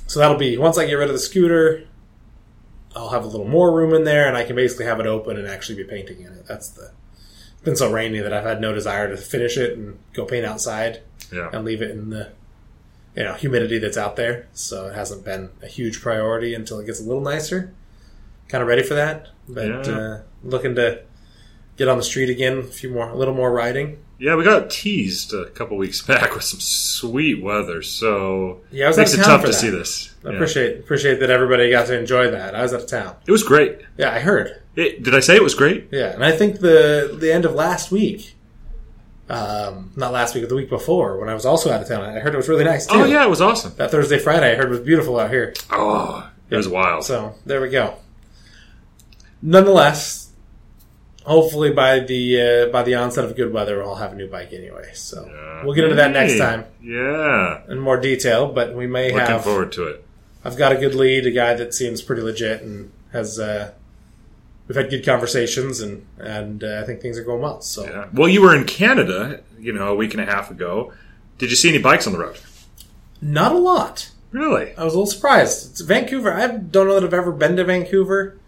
so 0.06 0.18
that'll 0.20 0.36
be 0.36 0.56
once 0.58 0.76
I 0.78 0.86
get 0.86 0.94
rid 0.94 1.08
of 1.08 1.14
the 1.14 1.18
scooter, 1.20 1.86
I'll 2.94 3.10
have 3.10 3.24
a 3.24 3.28
little 3.28 3.46
more 3.46 3.72
room 3.72 3.94
in 3.94 4.04
there, 4.04 4.26
and 4.26 4.36
I 4.36 4.44
can 4.44 4.56
basically 4.56 4.84
have 4.86 4.98
it 5.00 5.06
open 5.06 5.36
and 5.36 5.46
actually 5.46 5.76
be 5.76 5.84
painting 5.84 6.20
in 6.22 6.32
it. 6.32 6.46
That's 6.46 6.68
the. 6.68 6.90
It's 7.52 7.62
been 7.62 7.76
so 7.76 7.90
rainy 7.92 8.18
that 8.20 8.32
I've 8.32 8.44
had 8.44 8.60
no 8.60 8.72
desire 8.72 9.08
to 9.08 9.16
finish 9.16 9.56
it 9.56 9.76
and 9.76 9.98
go 10.14 10.24
paint 10.24 10.44
outside 10.46 11.02
Yeah. 11.32 11.50
and 11.52 11.64
leave 11.64 11.82
it 11.82 11.90
in 11.90 12.10
the 12.10 12.32
you 13.14 13.22
know 13.24 13.34
humidity 13.34 13.78
that's 13.78 13.96
out 13.98 14.16
there. 14.16 14.48
So 14.52 14.86
it 14.88 14.94
hasn't 14.94 15.24
been 15.24 15.50
a 15.62 15.66
huge 15.66 16.00
priority 16.00 16.54
until 16.54 16.78
it 16.80 16.86
gets 16.86 17.00
a 17.00 17.04
little 17.04 17.20
nicer. 17.22 17.72
Kind 18.48 18.62
of 18.62 18.68
ready 18.68 18.82
for 18.82 18.94
that, 18.94 19.28
but 19.48 19.66
Yeah. 19.86 19.92
uh, 19.92 20.20
looking 20.42 20.74
to 20.76 21.02
get 21.76 21.86
on 21.88 21.96
the 21.98 22.02
street 22.04 22.28
again. 22.30 22.58
A 22.58 22.62
few 22.64 22.90
more, 22.90 23.08
a 23.10 23.14
little 23.16 23.34
more 23.34 23.52
riding. 23.52 23.98
Yeah, 24.20 24.36
we 24.36 24.44
got 24.44 24.68
teased 24.70 25.32
a 25.32 25.46
couple 25.50 25.76
weeks 25.78 26.02
back 26.06 26.34
with 26.34 26.44
some 26.44 26.60
sweet 26.60 27.42
weather, 27.42 27.80
so 27.82 28.60
Yeah, 28.70 28.84
I 28.84 28.88
was 28.88 28.96
makes 28.98 29.12
out 29.12 29.14
it 29.14 29.20
of 29.20 29.26
town 29.26 29.36
tough 29.38 29.46
to 29.46 29.52
that. 29.52 29.58
see 29.58 29.70
this. 29.70 30.14
I 30.24 30.28
Yeah. 30.28 30.34
appreciate 30.34 30.78
appreciate 30.80 31.20
that 31.20 31.30
everybody 31.30 31.70
got 31.70 31.86
to 31.86 31.98
enjoy 31.98 32.30
that. 32.30 32.54
I 32.54 32.62
was 32.62 32.74
out 32.74 32.82
of 32.82 32.86
town. 32.86 33.16
It 33.26 33.32
was 33.32 33.42
great. 33.42 33.78
Yeah, 33.96 34.12
I 34.12 34.18
heard. 34.20 34.60
It, 34.76 35.02
did 35.02 35.14
I 35.14 35.20
say 35.20 35.34
it 35.36 35.42
was 35.42 35.54
great? 35.54 35.88
Yeah, 35.90 36.12
and 36.12 36.22
I 36.24 36.32
think 36.32 36.60
the 36.60 37.16
the 37.18 37.32
end 37.32 37.44
of 37.46 37.54
last 37.54 37.90
week, 37.90 38.36
um, 39.30 39.90
not 39.96 40.12
last 40.12 40.34
week, 40.34 40.42
but 40.44 40.48
the 40.50 40.54
week 40.56 40.68
before, 40.68 41.18
when 41.18 41.28
I 41.30 41.34
was 41.34 41.46
also 41.46 41.72
out 41.72 41.80
of 41.80 41.88
town, 41.88 42.02
I 42.04 42.18
heard 42.20 42.34
it 42.34 42.36
was 42.36 42.48
really 42.48 42.64
nice 42.64 42.86
too. 42.86 42.96
Oh 43.00 43.04
yeah, 43.04 43.24
it 43.24 43.30
was 43.30 43.40
awesome. 43.40 43.72
that 43.78 43.90
Thursday, 43.90 44.18
Friday, 44.18 44.52
I 44.52 44.56
heard 44.56 44.68
was 44.68 44.80
beautiful 44.80 45.18
out 45.18 45.30
here. 45.30 45.54
Oh, 45.70 46.28
it 46.50 46.56
was 46.56 46.68
wild. 46.68 47.04
So 47.04 47.34
there 47.46 47.60
we 47.62 47.70
go. 47.70 47.94
Nonetheless, 49.42 50.19
hopefully 51.30 51.70
by 51.72 52.00
the 52.00 52.22
uh, 52.66 52.72
by 52.72 52.82
the 52.82 52.94
onset 52.96 53.24
of 53.24 53.34
good 53.36 53.52
weather, 53.52 53.82
I'll 53.82 53.94
have 54.04 54.12
a 54.12 54.16
new 54.16 54.28
bike 54.28 54.52
anyway. 54.52 54.90
So 54.94 55.24
Yeah. 55.26 55.64
we'll 55.64 55.74
get 55.74 55.84
into 55.84 55.96
that 55.96 56.10
next 56.12 56.36
time 56.38 56.64
Yeah, 56.82 57.60
in 57.68 57.78
more 57.78 57.98
detail. 58.00 58.48
But 58.52 58.74
we 58.74 58.86
may 58.86 59.12
looking 59.12 59.26
have. 59.26 59.44
forward 59.44 59.72
to 59.72 59.84
it. 59.88 60.04
I've 60.44 60.56
got 60.56 60.72
a 60.72 60.76
good 60.76 60.94
lead, 60.94 61.26
a 61.26 61.30
guy 61.30 61.54
that 61.54 61.74
seems 61.74 62.02
pretty 62.02 62.22
legit 62.22 62.62
and 62.62 62.90
has. 63.12 63.38
Uh, 63.38 63.72
we've 64.66 64.76
had 64.76 64.90
good 64.90 65.04
conversations, 65.04 65.80
and 65.80 66.04
and 66.18 66.64
uh, 66.64 66.80
I 66.82 66.86
think 66.86 67.00
things 67.00 67.16
are 67.18 67.24
going 67.24 67.42
well. 67.42 67.60
So 67.60 67.84
Yeah. 67.84 68.06
Well, 68.12 68.28
you 68.28 68.42
were 68.42 68.54
in 68.56 68.64
Canada, 68.64 69.40
you 69.58 69.72
know, 69.72 69.88
a 69.88 69.94
week 69.94 70.14
and 70.14 70.20
a 70.22 70.26
half 70.26 70.50
ago. 70.50 70.92
Did 71.38 71.50
you 71.50 71.56
see 71.56 71.68
any 71.70 71.78
bikes 71.78 72.06
on 72.06 72.12
the 72.12 72.18
road? 72.18 72.38
not 73.22 73.52
a 73.52 73.58
lot. 73.58 74.10
Really? 74.32 74.74
I 74.76 74.84
was 74.84 74.94
a 74.94 74.96
little 74.96 75.10
surprised. 75.12 75.70
It's 75.72 75.80
Vancouver. 75.82 76.32
I 76.32 76.46
don't 76.46 76.86
know 76.88 76.94
that 76.94 77.04
I've 77.04 77.12
ever 77.12 77.32
been 77.32 77.56
to 77.56 77.64
Vancouver, 77.64 78.38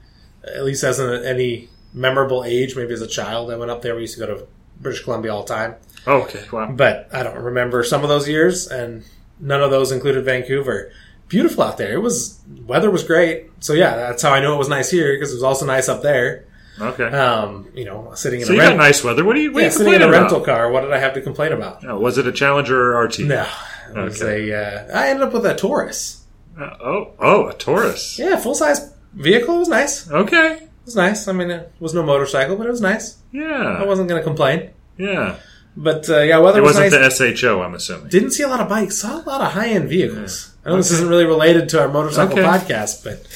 at 0.45 0.65
least 0.65 0.83
as 0.85 0.99
an, 0.99 1.25
any 1.25 1.69
memorable 1.93 2.45
age. 2.45 2.77
Maybe 2.77 2.93
as 2.95 3.03
a 3.03 3.07
child, 3.07 3.51
I 3.51 3.57
went 3.57 3.71
up 3.71 3.83
there. 3.83 3.95
We 3.95 4.03
used 4.03 4.15
to 4.19 4.21
go 4.21 4.27
to 4.39 4.47
British 4.81 5.03
Columbia 5.05 5.33
all 5.35 5.43
the 5.45 5.55
time, 5.55 5.75
Oh, 6.07 6.23
okay. 6.23 6.45
Wow. 6.53 6.73
but 6.73 7.09
I 7.13 7.23
don't 7.23 7.39
remember 7.39 7.85
some 7.85 8.03
of 8.03 8.09
those 8.09 8.29
years, 8.29 8.67
and 8.67 9.05
none 9.39 9.63
of 9.63 9.71
those 9.71 9.93
included 9.93 10.25
Vancouver. 10.25 10.91
Beautiful 11.29 11.63
out 11.65 11.79
there. 11.79 11.93
It 11.95 12.01
was 12.01 12.41
weather 12.67 12.91
was 12.91 13.05
great. 13.05 13.51
So 13.61 13.73
yeah, 13.75 13.97
that's 13.97 14.23
how 14.23 14.33
I 14.33 14.41
know 14.41 14.55
it 14.55 14.59
was 14.59 14.69
nice 14.69 14.91
here 14.91 15.15
because 15.15 15.31
it 15.33 15.37
was 15.37 15.43
also 15.45 15.65
nice 15.67 15.89
up 15.89 16.03
there. 16.03 16.47
Okay. 16.81 17.05
Um, 17.05 17.69
you 17.75 17.85
know, 17.85 18.13
sitting 18.15 18.41
in 18.41 18.47
so 18.47 18.53
a 18.53 18.57
you 18.57 18.61
rent- 18.61 18.73
got 18.79 18.83
nice 18.85 19.05
weather. 19.05 19.25
What 19.25 19.37
are 19.37 19.41
you, 19.41 19.53
what 19.53 19.61
yeah, 19.61 19.67
you 19.67 19.71
sitting 19.73 19.93
in 19.95 20.03
a 20.03 20.05
complaining 20.05 20.23
rental 20.23 20.41
car. 20.41 20.71
What 20.71 20.81
did 20.83 20.93
I 20.93 20.99
have 20.99 21.15
to 21.15 21.21
complain 21.23 21.53
about? 21.53 21.85
Oh, 21.87 21.99
was 21.99 22.19
it 22.19 22.27
a 22.27 22.33
Challenger 22.33 22.95
or 22.97 23.05
RT? 23.05 23.21
No, 23.21 23.47
it 23.91 23.97
was 23.97 24.23
Okay. 24.23 24.51
a. 24.51 24.59
Uh, 24.91 24.99
I 24.99 25.09
ended 25.11 25.23
up 25.29 25.33
with 25.33 25.47
a 25.47 25.55
Taurus. 25.55 26.25
Uh, 26.59 26.71
oh, 26.83 27.13
oh, 27.19 27.47
a 27.49 27.55
Taurus. 27.55 28.19
Yeah, 28.19 28.37
full 28.37 28.55
size 28.55 28.93
vehicle. 29.15 29.55
It 29.57 29.59
was 29.61 29.69
nice. 29.69 30.11
Okay. 30.11 30.69
It 30.83 30.87
was 30.87 30.97
nice. 30.97 31.29
I 31.29 31.33
mean, 31.33 31.51
it 31.51 31.73
was 31.81 31.95
no 31.95 32.03
motorcycle, 32.03 32.57
but 32.57 32.67
it 32.67 32.71
was 32.71 32.81
nice. 32.81 33.17
Yeah. 33.33 33.79
I 33.81 33.85
wasn't 33.85 34.09
going 34.09 34.21
to 34.21 34.25
complain. 34.25 34.71
Yeah. 34.99 35.37
But 35.77 36.09
uh, 36.11 36.21
yeah, 36.21 36.39
weather 36.39 36.59
It 36.59 36.63
was 36.63 36.75
wasn't 36.77 37.01
nice. 37.03 37.19
the 37.19 37.35
SHO, 37.37 37.63
I'm 37.63 37.75
assuming. 37.75 38.09
Didn't 38.09 38.33
see 38.33 38.43
a 38.43 38.49
lot 38.49 38.61
of 38.61 38.69
bikes. 38.69 38.99
Saw 38.99 39.21
a 39.21 39.25
lot 39.25 39.41
of 39.41 39.53
high 39.53 39.69
end 39.69 39.89
vehicles. 39.89 40.55
I 40.65 40.71
know 40.71 40.77
this 40.77 40.91
isn't 40.91 41.09
really 41.09 41.25
related 41.25 41.69
to 41.71 41.81
our 41.81 41.89
motorcycle 41.89 42.39
Okay. 42.39 42.43
podcast, 42.47 43.03
but 43.05 43.27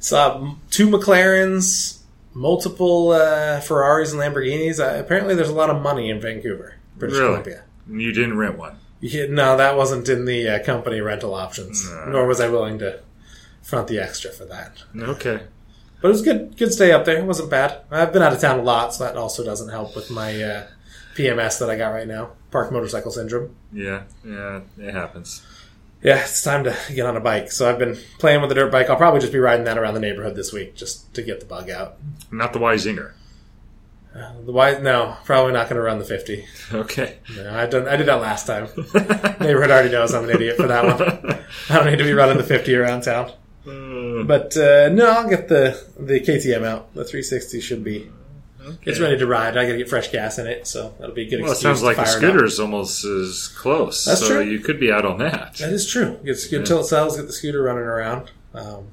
saw 0.00 0.54
two 0.70 0.88
McLarens, 0.88 1.98
multiple 2.34 3.10
uh, 3.12 3.60
Ferraris 3.60 4.12
and 4.12 4.20
Lamborghinis. 4.20 4.80
Uh, 4.80 4.98
apparently, 4.98 5.34
there's 5.34 5.48
a 5.50 5.54
lot 5.54 5.70
of 5.70 5.80
money 5.82 6.10
in 6.10 6.20
Vancouver, 6.20 6.74
British 6.96 7.18
Really? 7.18 7.28
Columbia. 7.30 7.62
You 7.90 8.12
didn't 8.12 8.36
rent 8.38 8.58
one. 8.58 8.76
Yeah, 9.00 9.26
no, 9.28 9.56
that 9.56 9.76
wasn't 9.76 10.08
in 10.08 10.24
the 10.24 10.48
uh, 10.48 10.64
company 10.64 11.00
rental 11.00 11.34
options, 11.34 11.88
No. 11.88 12.06
nor 12.06 12.26
was 12.26 12.40
I 12.40 12.48
willing 12.48 12.78
to 12.80 13.00
front 13.62 13.86
the 13.88 14.00
extra 14.00 14.32
for 14.32 14.44
that. 14.46 14.82
Okay. 14.98 15.42
But 16.00 16.08
it 16.08 16.12
was 16.12 16.22
good. 16.22 16.56
Good 16.56 16.72
stay 16.72 16.92
up 16.92 17.04
there. 17.04 17.18
It 17.18 17.24
wasn't 17.24 17.50
bad. 17.50 17.80
I've 17.90 18.12
been 18.12 18.22
out 18.22 18.32
of 18.32 18.40
town 18.40 18.60
a 18.60 18.62
lot, 18.62 18.94
so 18.94 19.04
that 19.04 19.16
also 19.16 19.44
doesn't 19.44 19.68
help 19.70 19.96
with 19.96 20.10
my 20.10 20.40
uh, 20.42 20.66
PMS 21.16 21.58
that 21.58 21.70
I 21.70 21.76
got 21.76 21.88
right 21.90 22.06
now, 22.06 22.30
park 22.50 22.70
motorcycle 22.70 23.10
syndrome. 23.10 23.54
Yeah. 23.72 24.02
Yeah. 24.24 24.60
It 24.78 24.92
happens. 24.94 25.44
Yeah, 26.00 26.20
it's 26.20 26.42
time 26.42 26.62
to 26.64 26.76
get 26.94 27.06
on 27.06 27.16
a 27.16 27.20
bike. 27.20 27.50
So 27.50 27.68
I've 27.68 27.78
been 27.78 27.96
playing 28.18 28.40
with 28.40 28.50
the 28.50 28.54
dirt 28.54 28.70
bike. 28.70 28.88
I'll 28.88 28.96
probably 28.96 29.18
just 29.20 29.32
be 29.32 29.40
riding 29.40 29.64
that 29.64 29.76
around 29.78 29.94
the 29.94 30.00
neighborhood 30.00 30.36
this 30.36 30.52
week, 30.52 30.76
just 30.76 31.12
to 31.14 31.22
get 31.22 31.40
the 31.40 31.46
bug 31.46 31.68
out. 31.70 31.96
Not 32.30 32.52
the 32.52 32.60
Y-Zinger. 32.60 33.12
Uh, 34.14 34.32
the 34.44 34.52
why? 34.52 34.78
No, 34.78 35.16
probably 35.24 35.52
not 35.52 35.68
going 35.68 35.76
to 35.76 35.82
run 35.82 35.98
the 35.98 36.04
fifty. 36.04 36.46
Okay. 36.72 37.18
No, 37.36 37.54
I 37.54 37.66
done. 37.66 37.88
I 37.88 37.96
did 37.96 38.06
that 38.06 38.20
last 38.20 38.46
time. 38.46 38.68
neighborhood 39.40 39.70
already 39.70 39.90
knows 39.90 40.12
I'm 40.14 40.24
an 40.24 40.30
idiot 40.30 40.56
for 40.56 40.66
that 40.66 40.84
one. 40.84 41.40
I 41.70 41.76
don't 41.76 41.86
need 41.86 41.98
to 41.98 42.04
be 42.04 42.12
running 42.12 42.36
the 42.36 42.44
fifty 42.44 42.74
around 42.74 43.02
town. 43.02 43.32
Uh, 44.20 44.24
But 44.24 44.56
uh, 44.56 44.88
no, 44.90 45.06
I'll 45.10 45.28
get 45.28 45.48
the 45.48 45.82
the 45.98 46.20
KTM 46.20 46.64
out. 46.64 46.94
The 46.94 47.04
360 47.04 47.60
should 47.60 47.84
be. 47.84 48.10
okay. 48.60 48.76
It's 48.90 49.00
ready 49.00 49.16
to 49.18 49.26
ride. 49.26 49.56
I 49.56 49.64
got 49.66 49.72
to 49.72 49.78
get 49.78 49.88
fresh 49.88 50.10
gas 50.10 50.38
in 50.38 50.46
it, 50.46 50.66
so 50.66 50.94
that'll 50.98 51.14
be 51.14 51.26
a 51.26 51.30
good. 51.30 51.42
Well, 51.42 51.52
it 51.52 51.56
sounds 51.56 51.82
like 51.82 51.96
to 51.96 52.02
the 52.02 52.06
fire 52.06 52.18
it 52.18 52.24
up. 52.24 52.30
scooter 52.30 52.44
is 52.44 52.60
almost 52.60 53.04
as 53.04 53.48
close. 53.48 54.04
That's 54.04 54.20
so 54.20 54.28
true. 54.28 54.40
you 54.42 54.58
could 54.60 54.78
be 54.80 54.90
out 54.92 55.04
on 55.04 55.18
that. 55.18 55.54
That 55.58 55.72
is 55.72 55.86
true. 55.90 56.18
Get 56.24 56.36
good 56.50 56.60
until 56.60 56.80
it 56.80 56.84
sells. 56.84 57.16
Get 57.16 57.26
the 57.26 57.32
scooter 57.32 57.62
running 57.62 57.84
around. 57.84 58.30
Um, 58.54 58.88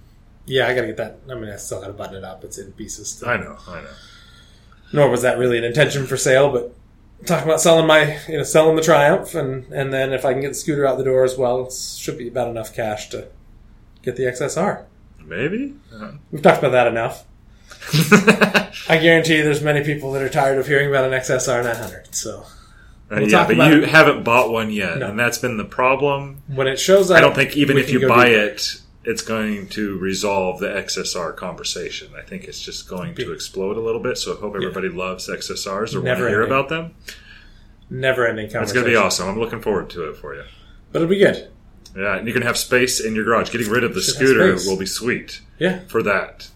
yeah, 0.46 0.68
I 0.68 0.76
got 0.76 0.82
to 0.82 0.88
get 0.88 0.98
that. 0.98 1.20
I 1.30 1.34
mean, 1.36 1.50
I 1.50 1.56
still 1.58 1.82
got 1.82 1.88
to 1.88 1.94
button 1.94 2.16
it 2.16 2.24
up. 2.24 2.44
It's 2.44 2.58
in 2.58 2.72
pieces. 2.74 3.10
Still. 3.10 3.30
I 3.30 3.38
know. 3.38 3.58
I 3.68 3.82
know. 3.82 3.88
Nor 4.94 5.10
was 5.10 5.24
that 5.24 5.38
really 5.40 5.58
an 5.58 5.64
intention 5.64 6.06
for 6.06 6.16
sale, 6.18 6.52
but 6.52 6.74
talking 7.26 7.48
about 7.48 7.60
selling 7.60 7.88
my, 7.88 8.20
you 8.30 8.38
know, 8.38 8.44
selling 8.44 8.76
the 8.76 8.82
Triumph, 8.84 9.34
and 9.34 9.66
and 9.74 9.92
then 9.92 10.14
if 10.14 10.24
I 10.24 10.34
can 10.34 10.42
get 10.42 10.50
the 10.50 10.54
scooter 10.54 10.86
out 10.86 10.98
the 10.98 11.04
door 11.04 11.24
as 11.24 11.38
well, 11.38 11.66
it 11.66 11.74
should 11.74 12.18
be 12.18 12.28
about 12.28 12.48
enough 12.50 12.74
cash 12.76 13.10
to 13.10 13.28
get 14.04 14.16
the 14.16 14.24
XSR. 14.24 14.86
Maybe. 15.26 15.74
Uh, 15.94 16.12
We've 16.32 16.42
talked 16.42 16.60
about 16.60 16.72
that 16.72 16.88
enough. 16.88 17.26
I 18.90 18.98
guarantee 19.02 19.42
there's 19.42 19.62
many 19.62 19.84
people 19.84 20.12
that 20.14 20.22
are 20.22 20.30
tired 20.30 20.58
of 20.58 20.68
hearing 20.68 20.90
about 20.90 21.06
an 21.06 21.12
XSR 21.20 21.64
900. 21.64 22.14
So 22.16 22.40
Uh, 23.12 23.18
We'll 23.18 23.30
yeah, 23.30 23.46
but 23.48 23.56
you 23.58 23.84
it. 23.84 23.90
haven't 23.90 24.24
bought 24.24 24.52
one 24.52 24.72
yet, 24.72 24.98
No. 24.98 25.10
and 25.10 25.20
that's 25.20 25.38
been 25.38 25.58
the 25.58 25.66
problem. 25.66 26.42
when 26.48 26.68
it 26.68 26.80
shows 26.80 27.12
up. 27.12 27.18
I 27.18 27.22
don't 27.22 27.36
think 27.36 27.56
even 27.58 27.78
if 27.78 27.92
you 27.92 28.08
buy 28.08 28.28
it, 28.28 28.82
it's 29.04 29.22
going 29.22 29.68
to 29.70 29.98
resolve 30.00 30.60
the 30.60 30.68
XSR 30.68 31.36
conversation. 31.36 32.10
I 32.18 32.22
think 32.24 32.46
it's 32.46 32.60
just 32.60 32.88
going 32.90 33.14
to 33.16 33.32
explode 33.32 33.78
a 33.78 33.82
little 33.82 34.02
bit. 34.02 34.18
So 34.18 34.36
I 34.36 34.40
hope 34.40 34.56
everybody 34.56 34.90
loves 34.90 35.28
XSRs 35.30 35.94
or 35.94 36.02
want 36.02 36.18
to 36.18 36.28
hear 36.28 36.42
about 36.42 36.70
them. 36.70 36.96
never 37.90 38.26
ending 38.28 38.46
It's 38.46 38.74
going 38.74 38.86
to 38.86 38.92
be 38.92 38.96
awesome. 38.96 39.30
I'm 39.30 39.40
looking 39.40 39.62
forward 39.62 39.90
to 39.92 40.10
it 40.10 40.18
for 40.18 40.34
you. 40.36 40.44
But 40.92 41.02
it'll 41.04 41.10
be 41.10 41.20
good. 41.20 41.50
Yeah, 41.96 42.18
and 42.18 42.28
you 42.28 42.34
can 42.34 42.42
have 42.44 42.58
space 42.58 43.00
in 43.00 43.16
your 43.16 43.24
garage. 43.24 43.52
Getting 43.52 43.70
rid 43.70 43.84
of 43.84 43.96
the 43.96 44.02
Should 44.02 44.16
have 44.18 44.28
scooter 44.28 44.58
space. 44.58 44.68
will 44.70 44.78
be 44.78 44.86
sweet 44.86 45.40
Yeah. 45.60 45.80
for 45.88 46.04
that. 46.04 46.50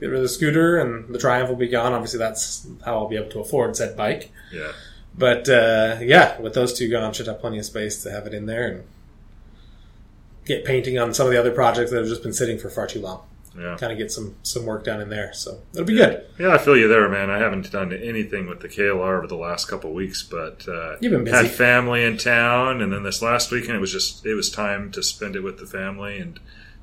Get 0.00 0.06
rid 0.06 0.16
of 0.16 0.22
the 0.22 0.28
scooter 0.28 0.78
and 0.78 1.12
the 1.14 1.18
Triumph 1.18 1.48
will 1.48 1.56
be 1.56 1.68
gone. 1.68 1.92
Obviously, 1.92 2.18
that's 2.18 2.66
how 2.84 2.98
I'll 2.98 3.08
be 3.08 3.16
able 3.16 3.30
to 3.30 3.40
afford 3.40 3.76
said 3.76 3.96
bike. 3.96 4.30
Yeah. 4.52 4.72
But 5.16 5.48
uh, 5.48 5.98
yeah, 6.00 6.40
with 6.40 6.54
those 6.54 6.72
two 6.76 6.88
gone, 6.90 7.12
should 7.12 7.26
have 7.26 7.40
plenty 7.40 7.58
of 7.58 7.64
space 7.64 8.02
to 8.04 8.10
have 8.10 8.26
it 8.26 8.34
in 8.34 8.46
there 8.46 8.68
and 8.68 8.84
get 10.44 10.64
painting 10.64 10.98
on 10.98 11.12
some 11.14 11.26
of 11.26 11.32
the 11.32 11.38
other 11.38 11.50
projects 11.50 11.90
that 11.90 11.98
have 11.98 12.06
just 12.08 12.22
been 12.22 12.32
sitting 12.32 12.58
for 12.58 12.70
far 12.70 12.86
too 12.86 13.00
long. 13.00 13.22
Yeah. 13.60 13.76
Kind 13.78 13.92
of 13.92 13.98
get 13.98 14.12
some 14.12 14.36
some 14.42 14.64
work 14.66 14.84
done 14.84 15.00
in 15.00 15.08
there, 15.08 15.32
so 15.32 15.60
it'll 15.72 15.84
be 15.84 15.94
good. 15.94 16.24
Yeah, 16.38 16.54
I 16.54 16.58
feel 16.58 16.76
you 16.76 16.88
there, 16.88 17.08
man. 17.08 17.30
I 17.30 17.38
haven't 17.38 17.70
done 17.70 17.92
anything 17.92 18.46
with 18.46 18.60
the 18.60 18.68
KLR 18.68 19.18
over 19.18 19.26
the 19.26 19.36
last 19.36 19.66
couple 19.66 19.90
of 19.90 19.96
weeks, 19.96 20.22
but 20.22 20.66
uh, 20.68 20.96
You've 21.00 21.12
been 21.12 21.24
busy. 21.24 21.36
had 21.36 21.50
family 21.50 22.04
in 22.04 22.16
town, 22.16 22.80
and 22.80 22.92
then 22.92 23.02
this 23.02 23.22
last 23.22 23.50
weekend 23.50 23.76
it 23.76 23.80
was 23.80 23.92
just 23.92 24.24
it 24.24 24.34
was 24.34 24.50
time 24.50 24.90
to 24.92 25.02
spend 25.02 25.36
it 25.36 25.42
with 25.42 25.58
the 25.58 25.66
family 25.66 26.18
and 26.18 26.38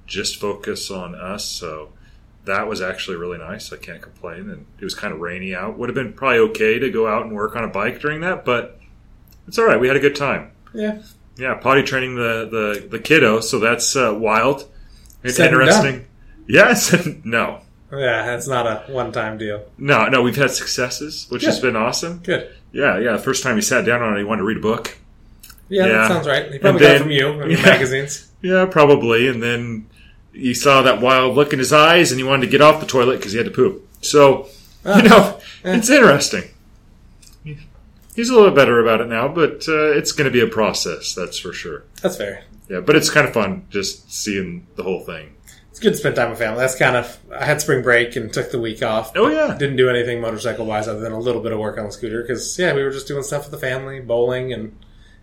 just 0.05 0.39
focus 0.39 0.91
on 0.91 1.15
us. 1.15 1.45
So 1.45 1.93
that 2.45 2.67
was 2.67 2.81
actually 2.81 3.17
really 3.17 3.37
nice. 3.37 3.71
I 3.71 3.77
can't 3.77 4.01
complain, 4.01 4.49
and 4.49 4.65
it 4.79 4.83
was 4.83 4.95
kind 4.95 5.13
of 5.13 5.19
rainy 5.19 5.55
out. 5.55 5.77
Would 5.77 5.89
have 5.89 5.95
been 5.95 6.13
probably 6.13 6.39
okay 6.39 6.79
to 6.79 6.89
go 6.89 7.07
out 7.07 7.25
and 7.25 7.35
work 7.35 7.55
on 7.55 7.63
a 7.63 7.69
bike 7.69 7.99
during 7.99 8.21
that, 8.21 8.45
but 8.45 8.79
it's 9.47 9.57
all 9.57 9.65
right. 9.65 9.79
We 9.79 9.87
had 9.87 9.97
a 9.97 10.01
good 10.01 10.15
time. 10.15 10.51
Yeah, 10.73 11.01
Yeah, 11.37 11.55
potty 11.55 11.83
training 11.83 12.15
the 12.15 12.47
the, 12.51 12.87
the 12.87 12.99
kiddo, 12.99 13.39
so 13.39 13.59
that's 13.59 13.95
uh, 13.95 14.13
wild. 14.13 14.69
It's 15.23 15.37
Said 15.37 15.47
interesting. 15.47 16.05
Yes, 16.47 16.93
no. 17.23 17.61
yeah, 17.91 18.35
it's 18.35 18.47
not 18.47 18.65
a 18.67 18.91
one 18.91 19.11
time 19.11 19.37
deal. 19.37 19.65
No, 19.77 20.07
no, 20.07 20.21
we've 20.21 20.35
had 20.35 20.51
successes, 20.51 21.27
which 21.29 21.43
has 21.43 21.59
been 21.59 21.75
awesome. 21.75 22.19
Good. 22.19 22.53
Yeah, 22.71 22.99
yeah. 22.99 23.17
First 23.17 23.43
time 23.43 23.55
he 23.55 23.61
sat 23.61 23.85
down 23.85 24.01
on 24.01 24.15
it, 24.15 24.19
he 24.19 24.23
wanted 24.23 24.39
to 24.41 24.45
read 24.45 24.57
a 24.57 24.61
book. 24.61 24.97
Yeah, 25.69 25.85
Yeah. 25.85 25.91
that 25.93 26.07
sounds 26.09 26.27
right. 26.27 26.51
He 26.51 26.59
probably 26.59 26.69
And 26.71 26.79
got 26.79 26.95
it 26.95 27.01
from 27.01 27.11
you 27.11 27.17
your 27.33 27.49
Yeah. 27.49 27.61
magazines. 27.63 28.31
Yeah, 28.41 28.65
probably. 28.65 29.27
And 29.27 29.41
then 29.41 29.87
he 30.33 30.53
saw 30.53 30.81
that 30.83 31.01
wild 31.01 31.35
look 31.35 31.53
in 31.53 31.59
his 31.59 31.73
eyes, 31.73 32.11
and 32.11 32.19
he 32.19 32.23
wanted 32.27 32.41
to 32.45 32.51
get 32.51 32.61
off 32.61 32.79
the 32.81 32.85
toilet 32.85 33.17
because 33.17 33.31
he 33.31 33.37
had 33.37 33.47
to 33.47 33.51
poop. 33.51 33.87
So, 34.01 34.47
Ah, 34.85 34.97
you 35.01 35.09
know, 35.09 35.39
yeah. 35.63 35.77
it's 35.77 35.89
interesting. 35.89 36.43
He's 38.15 38.29
a 38.29 38.33
little 38.33 38.49
bit 38.49 38.55
better 38.55 38.79
about 38.79 39.01
it 39.01 39.07
now, 39.07 39.27
but 39.27 39.67
uh, 39.67 39.91
it's 39.91 40.11
going 40.13 40.25
to 40.25 40.31
be 40.31 40.39
a 40.39 40.47
process, 40.47 41.13
that's 41.13 41.37
for 41.37 41.51
sure. 41.51 41.83
That's 42.01 42.15
fair. 42.15 42.45
Yeah, 42.69 42.79
but 42.79 42.95
it's 42.95 43.09
kind 43.09 43.27
of 43.27 43.33
fun 43.33 43.65
just 43.69 44.11
seeing 44.11 44.67
the 44.75 44.83
whole 44.83 45.01
thing. 45.01 45.33
It's 45.75 45.81
good 45.81 45.91
to 45.91 45.97
spend 45.97 46.15
time 46.15 46.29
with 46.29 46.39
family. 46.39 46.59
That's 46.59 46.77
kind 46.77 46.95
of. 46.95 47.17
I 47.37 47.43
had 47.43 47.59
spring 47.59 47.81
break 47.83 48.15
and 48.15 48.31
took 48.31 48.49
the 48.49 48.61
week 48.61 48.81
off. 48.81 49.11
Oh 49.13 49.27
yeah, 49.27 49.57
Didn't 49.57 49.75
do 49.75 49.89
anything 49.89 50.21
motorcycle 50.21 50.65
wise 50.65 50.87
other 50.87 51.01
than 51.01 51.11
a 51.11 51.19
little 51.19 51.41
bit 51.41 51.51
of 51.51 51.59
work 51.59 51.77
on 51.77 51.85
the 51.87 51.91
scooter 51.91 52.21
because 52.21 52.57
yeah, 52.57 52.73
we 52.73 52.81
were 52.81 52.91
just 52.91 53.09
doing 53.09 53.23
stuff 53.23 53.43
with 53.43 53.51
the 53.51 53.57
family, 53.57 53.99
bowling 53.99 54.53
and 54.53 54.73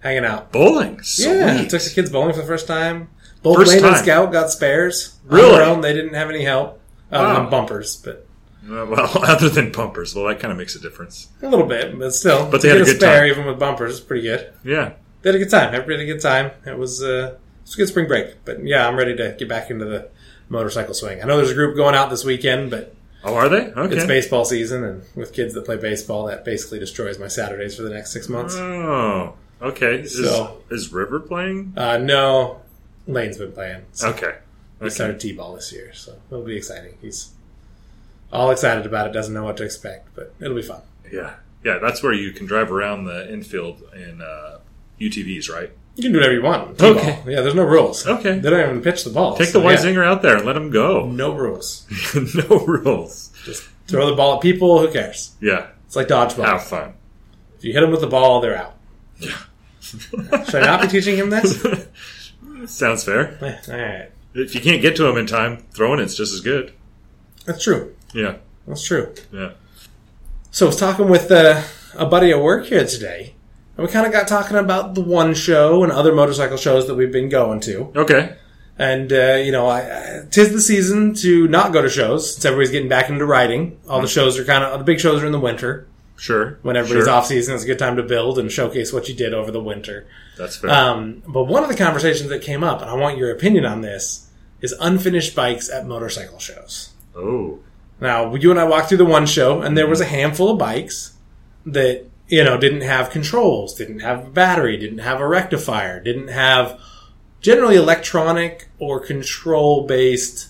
hanging 0.01 0.27
out. 0.27 0.53
bowling. 0.53 1.03
Sweet. 1.03 1.37
Yeah, 1.37 1.65
took 1.65 1.81
the 1.81 1.89
kids 1.95 2.11
bowling 2.11 2.35
for 2.35 2.43
the 2.43 2.47
first 2.47 2.67
time. 2.67 3.09
Both 3.43 3.57
First 3.57 3.73
Lane 3.73 3.85
and. 3.87 3.97
Scout 3.97 4.31
got 4.31 4.51
spares. 4.51 5.17
Really? 5.25 5.59
Own, 5.63 5.81
they 5.81 5.95
didn't 5.95 6.13
have 6.15 6.29
any 6.29 6.45
help 6.45 6.79
Wow. 7.11 7.41
than 7.41 7.49
bumpers, 7.51 7.97
but 7.97 8.27
Uh, 8.71 8.85
well, 8.87 9.11
other 9.25 9.49
than 9.49 9.73
bumpers, 9.73 10.15
well, 10.15 10.27
that 10.27 10.39
kind 10.39 10.53
of 10.53 10.59
makes 10.59 10.77
a 10.77 10.81
difference. 10.81 11.29
a 11.41 11.49
little 11.49 11.67
bit, 11.67 11.99
but 11.99 12.13
still. 12.13 12.51
But 12.51 12.61
they 12.61 12.69
had 12.69 12.83
a 12.83 12.85
good 12.85 12.97
spare 12.97 13.21
time. 13.23 13.31
even 13.31 13.47
with 13.47 13.59
bumpers 13.59 13.93
It's 13.93 14.01
pretty 14.07 14.23
good. 14.25 14.53
Yeah. 14.65 14.93
They 15.23 15.31
had 15.31 15.37
a 15.37 15.39
good 15.39 15.51
time. 15.51 15.75
Everybody 15.75 15.95
had 16.07 16.11
a 16.11 16.13
good 16.13 16.21
time. 16.23 16.51
It 16.67 16.77
was 16.77 17.03
uh, 17.03 17.37
it 17.37 17.65
was 17.65 17.73
a 17.75 17.77
good 17.79 17.89
spring 17.89 18.07
break. 18.07 18.45
But 18.45 18.63
yeah, 18.67 18.87
I'm 18.87 18.97
ready 18.97 19.17
to 19.17 19.35
get 19.39 19.49
back 19.49 19.71
into 19.71 19.87
the 19.87 20.09
motorcycle 20.53 20.95
swing. 20.95 21.23
I 21.23 21.27
know 21.27 21.37
there's 21.39 21.51
a 21.51 21.55
group 21.55 21.75
going 21.77 21.95
out 21.97 22.11
this 22.11 22.25
weekend, 22.25 22.71
but 22.71 22.95
Oh, 23.25 23.35
are 23.35 23.49
they? 23.49 23.67
Okay. 23.73 23.97
it's 23.97 24.05
baseball 24.07 24.45
season, 24.45 24.83
and 24.85 25.03
with 25.15 25.33
kids 25.33 25.55
that 25.55 25.65
play 25.65 25.77
baseball, 25.77 26.27
that 26.27 26.45
basically 26.45 26.79
destroys 26.79 27.19
my 27.19 27.29
Saturdays 27.29 27.77
for 27.77 27.83
the 27.83 27.91
next 27.91 28.13
six 28.13 28.29
months. 28.29 28.55
Oh, 28.57 29.35
okay. 29.61 30.01
Is, 30.01 30.17
So- 30.17 30.59
is 30.71 30.93
River 30.93 31.21
playing? 31.21 31.73
Uh, 31.77 31.99
no, 31.99 32.61
Lane's 33.07 33.39
been 33.39 33.53
playing. 33.53 33.83
So 33.93 34.09
Okay. 34.11 34.35
He 34.83 34.91
started 34.91 35.21
T-ball 35.21 35.55
this 35.55 35.73
year, 35.73 35.93
so 35.95 36.15
it'll 36.29 36.43
be 36.43 36.57
exciting. 36.57 36.95
He's 37.01 37.31
all 38.33 38.51
excited 38.51 38.85
about 38.85 39.07
it. 39.07 39.13
Doesn't 39.13 39.33
know 39.33 39.45
what 39.45 39.57
to 39.59 39.65
expect, 39.65 40.09
but 40.17 40.35
it'll 40.41 40.57
be 40.57 40.63
fun. 40.63 40.81
Yeah. 41.13 41.35
Yeah, 41.65 41.79
that's 41.79 42.03
where 42.03 42.13
you 42.13 42.33
can 42.33 42.47
drive 42.47 42.73
around 42.73 43.05
the 43.05 43.33
infield 43.33 43.85
in 43.95 44.21
uh, 44.21 44.59
UTVs, 45.01 45.49
right? 45.49 45.71
You 45.95 46.05
can 46.05 46.13
do 46.13 46.19
whatever 46.19 46.35
you 46.35 46.43
want. 46.43 46.83
Okay. 46.83 47.23
Yeah, 47.27 47.43
there's 47.43 47.55
no 47.55 47.65
rules. 47.65 48.07
Okay. 48.07 48.39
They 48.39 48.51
don't 48.51 48.61
even 48.61 48.83
pitch 48.83 49.05
the 49.05 49.11
ball. 49.11 49.37
Take 49.37 49.49
so 49.49 49.59
the 49.59 49.65
white 49.65 49.79
yeah, 49.79 49.91
zinger 49.91 50.05
out 50.05 50.23
there 50.23 50.37
and 50.37 50.47
let 50.47 50.55
them 50.55 50.71
go. 50.71 51.07
No 51.13 51.35
rules. 51.35 51.87
no 52.35 52.59
rules. 52.65 53.31
Just 53.45 53.65
throw 53.87 54.09
the 54.09 54.17
ball 54.17 54.37
at 54.37 54.43
people. 54.43 54.79
Who 54.79 54.91
cares? 54.91 55.35
Yeah. 55.41 55.69
It's 55.87 55.97
like 55.97 56.09
dodgeball. 56.09 56.47
Have 56.47 56.65
fun. 56.65 56.95
If 57.59 57.65
you 57.65 57.73
hit 57.75 57.83
them 57.83 57.91
with 57.91 58.01
the 58.01 58.07
ball, 58.07 58.41
they're 58.41 58.57
out. 58.57 58.75
Yeah. 59.19 59.37
Should 59.81 60.55
I 60.55 60.61
not 60.61 60.83
be 60.83 60.89
teaching 60.89 61.17
him 61.17 61.29
this? 61.31 61.63
Sounds 62.67 63.05
fair. 63.05 63.39
All 63.43 63.77
right. 63.77 64.11
If 64.35 64.55
you 64.55 64.61
can't 64.63 64.81
get 64.81 64.97
to 64.97 65.03
them 65.03 65.19
in 65.19 65.27
time, 65.27 65.59
throwing 65.73 66.01
it's 66.01 66.15
just 66.15 66.33
as 66.33 66.41
good. 66.41 66.73
That's 67.45 67.63
true. 67.63 67.95
Yeah. 68.15 68.37
That's 68.67 68.85
true. 68.85 69.15
Yeah. 69.31 69.53
So 70.51 70.67
I 70.67 70.69
was 70.69 70.77
talking 70.77 71.09
with 71.09 71.31
uh, 71.31 71.63
a 71.95 72.07
buddy 72.07 72.31
at 72.31 72.41
work 72.41 72.67
here 72.67 72.87
today, 72.87 73.35
and 73.77 73.87
we 73.87 73.93
kind 73.93 74.07
of 74.07 74.13
got 74.13 74.29
talking 74.29 74.57
about 74.57 74.95
the 74.95 75.01
one 75.01 75.35
show 75.35 75.83
and 75.83 75.93
other 75.93 76.15
motorcycle 76.15 76.57
shows 76.57 76.87
that 76.87 76.95
we've 76.95 77.13
been 77.13 77.29
going 77.29 77.61
to. 77.61 77.93
Okay. 77.97 78.37
And 78.79 79.13
uh, 79.13 79.35
you 79.45 79.53
know, 79.53 79.67
I, 79.67 79.81
I, 79.81 80.23
tis 80.31 80.53
the 80.53 80.61
season 80.61 81.15
to 81.17 81.47
not 81.49 81.73
go 81.73 81.83
to 81.83 81.89
shows. 81.91 82.33
Since 82.35 82.45
everybody's 82.45 82.71
getting 82.71 82.89
back 82.89 83.11
into 83.11 83.25
riding. 83.27 83.79
All 83.89 84.01
the 84.01 84.09
shows 84.09 84.39
are 84.39 84.45
kind 84.45 84.65
of 84.65 84.79
the 84.79 84.85
big 84.85 84.99
shows 85.01 85.23
are 85.23 85.27
in 85.27 85.33
the 85.33 85.41
winter 85.41 85.87
Sure. 86.17 86.59
when 86.63 86.77
everybody's 86.77 87.05
Sure. 87.07 87.15
off 87.15 87.27
season. 87.27 87.55
It's 87.55 87.65
a 87.65 87.67
good 87.67 87.79
time 87.79 87.97
to 87.97 88.03
build 88.03 88.39
and 88.39 88.51
showcase 88.51 88.93
what 88.93 89.09
you 89.09 89.15
did 89.15 89.35
over 89.35 89.51
the 89.51 89.63
winter. 89.63 90.07
That's 90.39 90.57
fair. 90.57 90.71
Um, 90.71 91.23
but 91.27 91.45
one 91.45 91.63
of 91.63 91.69
the 91.69 91.77
conversations 91.77 92.31
that 92.31 92.43
came 92.43 92.65
up, 92.65 92.81
and 92.81 92.89
I 92.91 92.95
want 92.95 93.19
your 93.19 93.31
opinion 93.31 93.65
on 93.67 93.81
this, 93.83 94.29
is 94.61 94.73
unfinished 94.81 95.35
bikes 95.35 95.69
at 95.69 95.87
motorcycle 95.87 96.39
shows. 96.39 96.91
oh. 97.17 97.59
Now, 98.01 98.35
you 98.35 98.51
and 98.51 98.59
I 98.59 98.65
walked 98.65 98.89
through 98.89 98.99
the 98.99 99.05
one 99.05 99.27
show, 99.27 99.63
and 99.63 99.79
there 99.79 99.87
was 99.87 100.01
a 100.01 100.05
handful 100.05 100.49
of 100.51 100.59
bikes 100.59 101.13
that 101.67 102.07
you 102.33 102.43
know 102.43 102.57
didn't 102.57 102.81
have 102.81 103.11
controls, 103.11 103.75
didn't 103.75 104.01
have 104.01 104.27
a 104.27 104.31
battery, 104.31 104.79
didn't 104.79 105.01
have 105.01 105.21
a 105.21 105.29
rectifier, 105.29 106.01
didn't 106.01 106.29
have 106.29 106.81
generally 107.43 107.77
electronic 107.77 108.69
or 108.79 108.99
control 108.99 109.87
based 109.87 110.49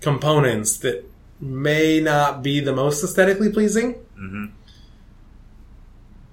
components 0.00 0.78
that 0.78 1.04
may 1.40 2.00
not 2.00 2.40
be 2.40 2.60
the 2.60 2.72
most 2.72 3.02
aesthetically 3.02 3.50
pleasing. 3.50 3.96
Mhm. 4.16 4.50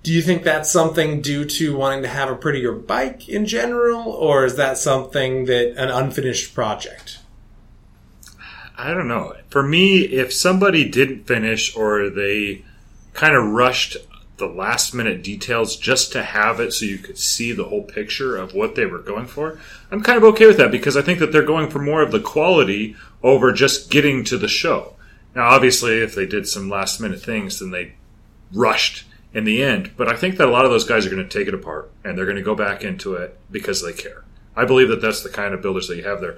Do 0.03 0.13
you 0.13 0.21
think 0.21 0.43
that's 0.43 0.71
something 0.71 1.19
due 1.19 1.45
to 1.45 1.75
wanting 1.75 2.03
to 2.03 2.07
have 2.07 2.29
a 2.29 2.35
prettier 2.35 2.71
bike 2.71 3.27
in 3.27 3.47
general, 3.47 4.07
or 4.07 4.45
is 4.45 4.55
that 4.57 4.77
something 4.77 5.45
that 5.45 5.73
an 5.81 5.89
unfinished 5.89 6.53
project? 6.53 7.17
I 8.77 8.93
don't 8.93 9.07
know. 9.07 9.33
For 9.49 9.63
me, 9.63 10.01
if 10.01 10.31
somebody 10.31 10.87
didn't 10.87 11.25
finish 11.25 11.75
or 11.75 12.11
they 12.11 12.63
kind 13.13 13.35
of 13.35 13.45
rushed 13.45 13.97
the 14.37 14.47
last 14.47 14.93
minute 14.93 15.23
details 15.23 15.77
just 15.77 16.11
to 16.11 16.23
have 16.23 16.59
it 16.59 16.73
so 16.73 16.85
you 16.85 16.97
could 16.97 17.17
see 17.17 17.51
the 17.51 17.65
whole 17.65 17.83
picture 17.83 18.35
of 18.35 18.53
what 18.53 18.75
they 18.75 18.85
were 18.85 18.99
going 18.99 19.27
for, 19.27 19.59
I'm 19.91 20.01
kind 20.01 20.17
of 20.17 20.23
okay 20.25 20.47
with 20.47 20.57
that 20.57 20.71
because 20.71 20.97
I 20.97 21.01
think 21.01 21.19
that 21.19 21.31
they're 21.31 21.43
going 21.43 21.69
for 21.69 21.79
more 21.79 22.01
of 22.01 22.11
the 22.11 22.19
quality 22.19 22.95
over 23.23 23.53
just 23.53 23.89
getting 23.89 24.23
to 24.25 24.37
the 24.37 24.47
show. 24.47 24.95
Now, 25.33 25.49
obviously, 25.49 25.99
if 25.99 26.15
they 26.15 26.25
did 26.25 26.47
some 26.47 26.69
last 26.69 26.99
minute 26.99 27.21
things, 27.21 27.59
then 27.59 27.71
they 27.71 27.93
rushed 28.53 29.05
in 29.33 29.43
the 29.43 29.63
end. 29.63 29.91
But 29.97 30.07
I 30.07 30.15
think 30.15 30.37
that 30.37 30.47
a 30.47 30.51
lot 30.51 30.65
of 30.65 30.71
those 30.71 30.85
guys 30.85 31.05
are 31.05 31.09
going 31.09 31.27
to 31.27 31.37
take 31.37 31.47
it 31.47 31.53
apart 31.53 31.91
and 32.03 32.17
they're 32.17 32.25
going 32.25 32.37
to 32.37 32.41
go 32.41 32.55
back 32.55 32.83
into 32.83 33.15
it 33.15 33.37
because 33.51 33.83
they 33.83 33.93
care. 33.93 34.23
I 34.55 34.65
believe 34.65 34.87
that 34.89 35.01
that's 35.01 35.23
the 35.23 35.29
kind 35.29 35.53
of 35.53 35.61
builders 35.61 35.87
that 35.87 35.97
you 35.97 36.03
have 36.03 36.21
there 36.21 36.37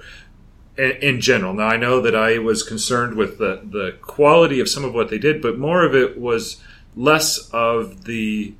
in, 0.76 1.20
general. 1.20 1.54
Now, 1.54 1.68
I 1.68 1.76
know 1.76 2.00
that 2.00 2.14
I 2.14 2.38
was 2.38 2.62
concerned 2.62 3.16
with 3.16 3.38
the, 3.38 3.60
the 3.64 3.96
quality 4.00 4.60
of 4.60 4.68
some 4.68 4.84
of 4.84 4.94
what 4.94 5.10
they 5.10 5.18
did, 5.18 5.42
but 5.42 5.58
more 5.58 5.84
of 5.84 5.94
it 5.94 6.18
was 6.18 6.62
less 6.96 7.48
of 7.50 8.04
the. 8.04 8.54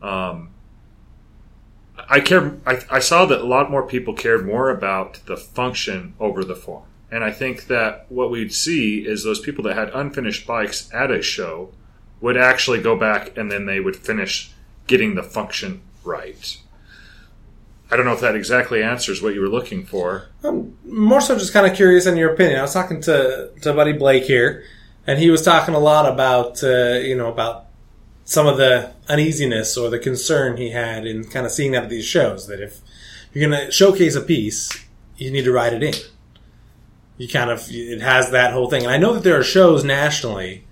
Um, 0.00 0.50
I 2.08 2.20
care. 2.20 2.56
I, 2.66 2.82
I 2.90 2.98
saw 2.98 3.26
that 3.26 3.40
a 3.40 3.46
lot 3.46 3.70
more 3.70 3.86
people 3.86 4.14
cared 4.14 4.46
more 4.46 4.70
about 4.70 5.20
the 5.26 5.36
function 5.36 6.14
over 6.18 6.44
the 6.44 6.56
form, 6.56 6.84
and 7.10 7.22
I 7.22 7.30
think 7.30 7.66
that 7.66 8.06
what 8.08 8.30
we'd 8.30 8.52
see 8.52 9.06
is 9.06 9.22
those 9.22 9.40
people 9.40 9.64
that 9.64 9.76
had 9.76 9.90
unfinished 9.90 10.46
bikes 10.46 10.92
at 10.92 11.10
a 11.10 11.22
show 11.22 11.72
would 12.20 12.36
actually 12.36 12.80
go 12.80 12.96
back 12.96 13.36
and 13.36 13.50
then 13.50 13.66
they 13.66 13.80
would 13.80 13.96
finish 13.96 14.52
getting 14.86 15.14
the 15.14 15.22
function 15.22 15.82
right. 16.04 16.56
I 17.90 17.96
don't 17.96 18.06
know 18.06 18.14
if 18.14 18.20
that 18.20 18.34
exactly 18.34 18.82
answers 18.82 19.20
what 19.20 19.34
you 19.34 19.42
were 19.42 19.50
looking 19.50 19.84
for. 19.84 20.28
I'm 20.42 20.78
more 20.86 21.20
so 21.20 21.38
just 21.38 21.52
kind 21.52 21.66
of 21.66 21.76
curious 21.76 22.06
in 22.06 22.16
your 22.16 22.32
opinion. 22.32 22.58
I 22.58 22.62
was 22.62 22.72
talking 22.72 23.02
to 23.02 23.50
to 23.60 23.74
buddy 23.74 23.92
Blake 23.92 24.24
here, 24.24 24.64
and 25.06 25.18
he 25.18 25.30
was 25.30 25.42
talking 25.42 25.74
a 25.74 25.78
lot 25.78 26.10
about 26.10 26.64
uh, 26.64 27.00
you 27.00 27.14
know 27.14 27.30
about 27.30 27.66
some 28.24 28.46
of 28.46 28.56
the 28.56 28.92
uneasiness 29.08 29.76
or 29.76 29.90
the 29.90 29.98
concern 29.98 30.56
he 30.56 30.70
had 30.70 31.06
in 31.06 31.24
kind 31.24 31.46
of 31.46 31.52
seeing 31.52 31.72
that 31.72 31.84
at 31.84 31.90
these 31.90 32.04
shows. 32.04 32.46
That 32.46 32.60
if 32.60 32.80
you're 33.32 33.48
going 33.48 33.66
to 33.66 33.72
showcase 33.72 34.14
a 34.14 34.20
piece, 34.20 34.70
you 35.16 35.30
need 35.30 35.44
to 35.44 35.52
ride 35.52 35.72
it 35.72 35.82
in. 35.82 35.94
You 37.18 37.28
kind 37.28 37.50
of 37.50 37.66
it 37.70 38.00
has 38.00 38.30
that 38.30 38.52
whole 38.52 38.68
thing, 38.70 38.82
and 38.84 38.92
I 38.92 38.96
know 38.98 39.14
that 39.14 39.22
there 39.22 39.38
are 39.38 39.44
shows 39.44 39.84
nationally 39.84 40.64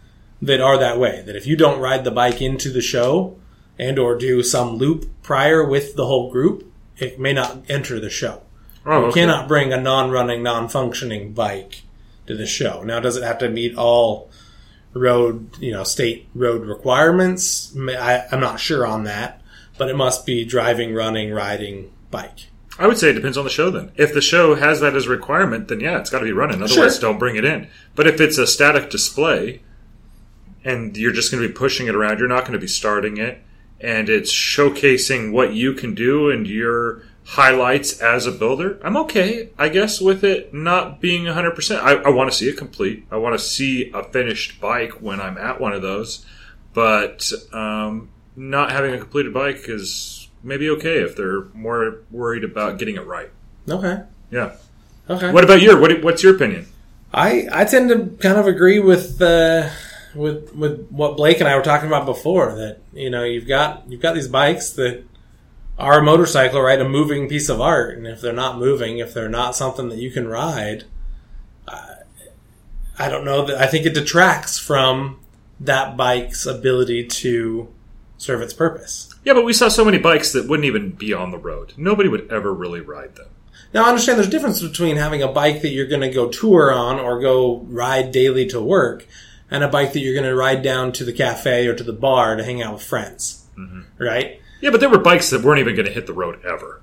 that 0.43 0.61
are 0.61 0.79
that 0.79 0.99
way. 0.99 1.23
That 1.25 1.37
if 1.37 1.47
you 1.47 1.57
don't 1.57 1.81
ride 1.81 2.05
the 2.05 2.11
bike 2.11 2.41
into 2.41 2.71
the 2.71 2.81
show 2.81 3.39
and 3.79 3.99
or 3.99 4.17
do 4.17 4.43
some 4.43 4.77
loop 4.77 5.09
prior 5.23 5.65
with 5.65 5.97
the 5.97 6.07
whole 6.07 6.31
group, 6.31 6.71
it 6.99 7.21
may 7.21 7.33
not 7.33 7.63
enter 7.69 8.01
the 8.01 8.11
show. 8.11 8.43
Oh, 8.87 9.01
You 9.01 9.07
okay. 9.07 9.21
cannot 9.21 9.49
bring 9.49 9.73
a 9.73 9.81
non-running, 9.81 10.43
non-functioning 10.43 11.33
bike 11.35 11.83
to 12.27 12.35
the 12.35 12.47
show. 12.47 12.83
Now, 12.83 13.01
does 13.01 13.17
it 13.17 13.23
have 13.23 13.39
to 13.39 13.49
meet 13.51 13.77
all 13.77 14.31
road, 14.93 15.57
you 15.59 15.73
know, 15.73 15.85
state 15.85 16.29
road 16.35 16.67
requirements? 16.67 17.77
I, 17.77 18.25
I'm 18.33 18.41
not 18.41 18.61
sure 18.61 18.87
on 18.87 19.05
that, 19.05 19.43
but 19.79 19.89
it 19.89 19.97
must 19.97 20.27
be 20.27 20.45
driving, 20.45 20.95
running, 20.95 21.33
riding 21.33 21.93
bike. 22.11 22.47
I 22.79 22.87
would 22.87 22.97
say 22.99 23.11
it 23.11 23.15
depends 23.15 23.37
on 23.37 23.45
the 23.45 23.51
show 23.51 23.71
then. 23.71 23.93
If 23.97 24.15
the 24.15 24.23
show 24.23 24.55
has 24.55 24.81
that 24.81 24.97
as 24.97 25.07
a 25.07 25.11
requirement, 25.11 25.69
then 25.69 25.81
yeah, 25.81 25.99
it's 25.99 26.09
got 26.11 26.21
to 26.21 26.25
be 26.25 26.33
running. 26.33 26.63
Otherwise, 26.63 26.95
Sure. 26.99 27.11
don't 27.11 27.19
bring 27.19 27.37
it 27.37 27.45
in. 27.45 27.69
But 27.95 28.07
if 28.07 28.21
it's 28.21 28.39
a 28.39 28.47
static 28.47 28.89
display 28.91 29.61
and 30.65 30.97
you're 30.97 31.13
just 31.13 31.31
going 31.31 31.43
to 31.43 31.49
be 31.49 31.55
pushing 31.55 31.89
it 31.89 31.95
around, 31.95 32.19
you're 32.19 32.29
not 32.29 32.43
going 32.43 32.55
to 32.55 32.59
be 32.59 32.67
starting 32.67 33.19
it, 33.19 33.43
and 33.81 34.09
it's 34.09 34.33
showcasing 34.33 35.33
what 35.33 35.53
you 35.53 35.75
can 35.75 35.95
do 35.95 36.31
and 36.31 36.47
your 36.47 37.03
highlights 37.25 38.01
as 38.01 38.27
a 38.27 38.33
builder, 38.33 38.79
I'm 38.83 38.97
okay, 38.97 39.51
I 39.59 39.69
guess, 39.69 40.01
with 40.01 40.25
it 40.25 40.53
not 40.53 41.01
being 41.01 41.25
100%. 41.25 41.79
I, 41.79 41.95
I 41.95 42.09
want 42.11 42.31
to 42.31 42.37
see 42.37 42.49
it 42.49 42.57
complete. 42.57 43.07
I 43.11 43.17
want 43.17 43.39
to 43.39 43.45
see 43.45 43.91
a 43.93 44.03
finished 44.03 44.61
bike 44.61 45.01
when 45.01 45.21
I'm 45.21 45.39
at 45.39 45.61
one 45.61 45.73
of 45.73 45.83
those. 45.83 46.25
But 46.73 47.33
um, 47.53 48.11
not 48.37 48.73
having 48.73 48.95
a 48.95 48.99
completed 48.99 49.35
bike 49.35 49.69
is 49.69 50.29
maybe 50.43 50.71
okay 50.71 50.99
if 50.99 51.17
they're 51.17 51.45
more 51.55 52.03
worried 52.11 52.45
about 52.45 52.79
getting 52.79 52.97
it 52.97 53.07
right. 53.07 53.31
Okay. 53.69 54.03
Yeah. 54.31 54.57
Okay. 55.09 55.33
What 55.33 55.45
about 55.45 55.61
your? 55.61 55.81
What, 55.81 56.03
what's 56.03 56.23
your 56.23 56.35
opinion? 56.37 56.67
I 57.13 57.49
I 57.53 57.65
tend 57.65 57.89
to 57.89 58.17
kind 58.23 58.39
of 58.39 58.47
agree 58.47 58.79
with 58.79 59.21
uh, 59.21 59.69
with 60.15 60.55
with 60.55 60.89
what 60.91 61.17
Blake 61.17 61.41
and 61.41 61.49
I 61.49 61.57
were 61.57 61.63
talking 61.63 61.89
about 61.89 62.07
before. 62.07 62.55
That 62.55 62.79
you 62.93 63.11
know 63.11 63.25
you've 63.25 63.49
got 63.49 63.91
you've 63.91 64.01
got 64.01 64.15
these 64.15 64.29
bikes 64.29 64.71
that 64.75 65.05
are 65.81 65.99
a 65.99 66.03
motorcycle, 66.03 66.61
right? 66.61 66.81
A 66.81 66.89
moving 66.89 67.29
piece 67.29 67.49
of 67.49 67.61
art, 67.61 67.97
and 67.97 68.07
if 68.07 68.21
they're 68.21 68.33
not 68.33 68.59
moving, 68.59 68.99
if 68.99 69.15
they're 69.15 69.29
not 69.29 69.57
something 69.57 69.89
that 69.89 69.99
you 69.99 70.11
can 70.11 70.29
ride, 70.29 70.85
I, 71.67 71.95
I 72.99 73.09
don't 73.09 73.25
know 73.25 73.47
that 73.47 73.61
I 73.61 73.67
think 73.67 73.87
it 73.87 73.95
detracts 73.95 74.59
from 74.59 75.21
that 75.59 75.97
bike's 75.97 76.47
ability 76.47 77.07
to 77.07 77.73
serve 78.19 78.43
its 78.43 78.53
purpose. 78.53 79.15
Yeah, 79.25 79.35
but 79.35 79.45
we 79.45 79.53
saw 79.53 79.69
so 79.69 79.85
many 79.85 79.99
bikes 79.99 80.33
that 80.33 80.49
wouldn't 80.49 80.67
even 80.67 80.91
be 80.91 81.13
on 81.13 81.31
the 81.31 81.39
road. 81.39 81.75
Nobody 81.77 82.09
would 82.09 82.31
ever 82.31 82.53
really 82.53 82.81
ride 82.81 83.17
them. 83.17 83.29
Now, 83.73 83.85
I 83.85 83.89
understand 83.89 84.19
there's 84.19 84.29
a 84.29 84.31
difference 84.31 84.61
between 84.61 84.97
having 84.97 85.23
a 85.23 85.29
bike 85.29 85.63
that 85.63 85.69
you're 85.69 85.87
going 85.87 86.01
to 86.01 86.11
go 86.11 86.29
tour 86.29 86.73
on 86.73 86.99
or 86.99 87.21
go 87.21 87.59
ride 87.69 88.11
daily 88.11 88.47
to 88.49 88.61
work 88.61 89.07
and 89.51 89.63
a 89.63 89.69
bike 89.69 89.93
that 89.93 90.01
you're 90.01 90.15
going 90.15 90.27
to 90.27 90.35
ride 90.35 90.63
down 90.63 90.93
to 90.93 91.05
the 91.05 91.13
cafe 91.13 91.67
or 91.67 91.75
to 91.75 91.85
the 91.85 91.93
bar 91.93 92.37
to 92.37 92.45
hang 92.45 92.63
out 92.63 92.75
with 92.75 92.83
friends. 92.83 93.47
Mm-hmm. 93.57 94.03
Right? 94.03 94.41
Yeah, 94.61 94.71
but 94.71 94.81
there 94.81 94.89
were 94.91 94.99
bikes 94.99 95.31
that 95.31 95.43
weren't 95.43 95.61
even 95.61 95.75
going 95.75 95.87
to 95.87 95.93
hit 95.93 96.07
the 96.07 96.13
road 96.13 96.45
ever 96.45 96.83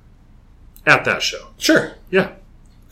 at 0.85 1.05
that 1.05 1.21
show. 1.21 1.47
Sure. 1.57 1.93
Yeah, 2.09 2.31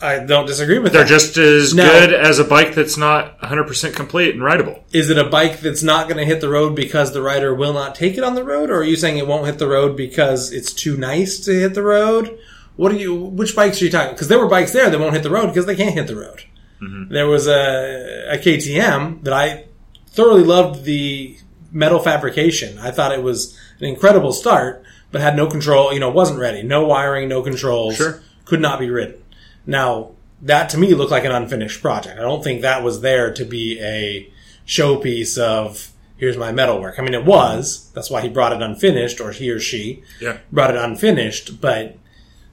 I 0.01 0.19
don't 0.19 0.45
disagree 0.45 0.77
with 0.79 0.91
that. 0.91 0.97
they're 0.99 1.03
that. 1.05 1.09
just 1.09 1.37
as 1.37 1.73
No. 1.73 1.83
good 1.89 2.13
as 2.13 2.37
a 2.39 2.43
bike 2.43 2.75
that's 2.75 2.97
not 2.97 3.39
100% 3.39 3.95
complete 3.95 4.33
and 4.35 4.43
rideable. 4.43 4.83
Is 4.91 5.09
it 5.09 5.17
a 5.17 5.23
bike 5.23 5.61
that's 5.61 5.81
not 5.83 6.07
going 6.07 6.17
to 6.19 6.25
hit 6.25 6.41
the 6.41 6.49
road 6.49 6.75
because 6.75 7.13
the 7.13 7.21
rider 7.21 7.55
will 7.55 7.73
not 7.73 7.95
take 7.95 8.17
it 8.17 8.23
on 8.23 8.35
the 8.35 8.43
road, 8.43 8.69
or 8.69 8.75
are 8.79 8.83
you 8.83 8.95
saying 8.95 9.17
it 9.17 9.27
won't 9.27 9.45
hit 9.45 9.57
the 9.59 9.67
road 9.67 9.95
because 9.95 10.51
it's 10.51 10.73
too 10.73 10.97
nice 10.97 11.39
to 11.45 11.51
hit 11.53 11.73
the 11.73 11.83
road? 11.83 12.37
What 12.75 12.91
are 12.91 12.95
you? 12.97 13.15
Which 13.15 13.55
bikes 13.55 13.81
are 13.81 13.85
you 13.85 13.91
talking? 13.91 14.11
Because 14.13 14.27
there 14.27 14.37
were 14.39 14.49
bikes 14.49 14.73
there 14.73 14.89
that 14.89 14.99
won't 14.99 15.13
hit 15.13 15.23
the 15.23 15.29
road 15.29 15.47
because 15.47 15.65
they 15.65 15.77
can't 15.77 15.93
hit 15.95 16.07
the 16.07 16.17
road. 16.17 16.43
Mm-hmm. 16.81 17.13
There 17.13 17.25
was 17.27 17.47
a, 17.47 18.27
a 18.31 18.37
KTM 18.37 19.23
that 19.23 19.31
I 19.33 19.63
thoroughly 20.09 20.43
loved 20.43 20.83
the 20.83 21.37
metal 21.75 21.99
fabrication. 21.99 22.79
I 22.79 22.89
thought 22.89 23.11
it 23.11 23.21
was 23.21 23.55
an 23.79 23.85
incredible 23.85 24.31
start, 24.33 24.83
but 25.11 25.21
had 25.21 25.35
no 25.35 25.45
control. 25.47 25.93
You 25.93 25.99
know, 25.99 26.09
wasn't 26.09 26.39
ready. 26.39 26.63
No 26.63 26.85
wiring, 26.85 27.27
no 27.29 27.43
controls. 27.43 27.97
Sure. 27.97 28.21
Could 28.45 28.61
not 28.61 28.79
be 28.79 28.89
ridden. 28.89 29.21
Now, 29.67 30.11
that 30.41 30.69
to 30.69 30.77
me 30.77 30.93
looked 30.93 31.11
like 31.11 31.25
an 31.25 31.31
unfinished 31.31 31.81
project. 31.81 32.17
I 32.19 32.21
don't 32.21 32.43
think 32.43 32.61
that 32.61 32.83
was 32.83 33.01
there 33.01 33.33
to 33.33 33.43
be 33.45 33.79
a 33.81 34.31
showpiece 34.65 35.37
of 35.37 35.91
here's 36.17 36.37
my 36.37 36.51
metalwork. 36.51 36.97
I 36.97 37.01
mean, 37.01 37.13
it 37.13 37.25
was. 37.25 37.91
That's 37.93 38.09
why 38.09 38.21
he 38.21 38.29
brought 38.29 38.53
it 38.53 38.61
unfinished, 38.61 39.19
or 39.19 39.31
he 39.31 39.49
or 39.51 39.59
she 39.59 40.03
Yeah. 40.21 40.37
brought 40.51 40.69
it 40.71 40.77
unfinished. 40.77 41.59
But 41.59 41.97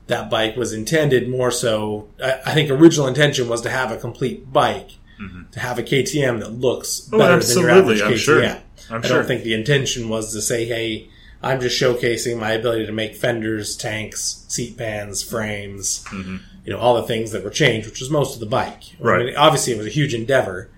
that 0.09 0.29
bike 0.31 0.57
was 0.57 0.73
intended 0.73 1.29
more 1.29 1.51
so. 1.51 2.09
I, 2.23 2.41
I 2.47 2.55
think 2.55 2.71
original 2.71 3.07
intention 3.07 3.49
was 3.49 3.61
to 3.63 3.71
have 3.71 3.93
a 3.93 3.97
complete 3.97 4.53
bike, 4.53 4.91
mm-hmm. 5.21 5.51
to 5.53 5.61
have 5.61 5.79
a 5.79 5.83
KTM 5.83 6.41
that 6.41 6.53
looks 6.53 7.09
Oh, 7.13 7.19
better 7.19 7.39
than 7.41 7.59
your 7.61 7.71
absolutely, 7.71 7.95
average 7.95 8.03
I'm 8.03 8.13
KTM. 8.13 8.19
sure. 8.19 8.59
I'm 8.93 9.03
I 9.03 9.07
sure. 9.07 9.19
don't 9.19 9.27
think 9.27 9.43
the 9.43 9.55
intention 9.55 10.09
was 10.09 10.33
to 10.33 10.43
say, 10.43 10.65
"Hey, 10.67 11.09
I'm 11.43 11.61
just 11.61 11.81
showcasing 11.81 12.39
my 12.39 12.53
ability 12.53 12.87
to 12.87 12.93
make 12.93 13.17
fenders, 13.17 13.77
tanks, 13.77 14.45
seat 14.49 14.77
pans, 14.77 15.23
frames, 15.23 16.05
you 16.13 16.73
know, 16.73 16.79
all 16.79 16.95
the 16.95 17.03
things 17.03 17.33
that 17.33 17.43
were 17.43 17.51
changed, 17.51 17.89
which 17.89 17.99
was 18.01 18.11
most 18.11 18.35
of 18.35 18.41
the 18.41 18.47
bike. 18.47 18.69
I 18.71 18.95
Mm-hmm. 18.95 19.07
Right. 19.07 19.27
mean, 19.27 19.37
obviously, 19.37 19.73
it 19.73 19.79
was 19.79 19.87
a 19.89 19.91
huge 19.91 20.15
endeavor, 20.15 20.71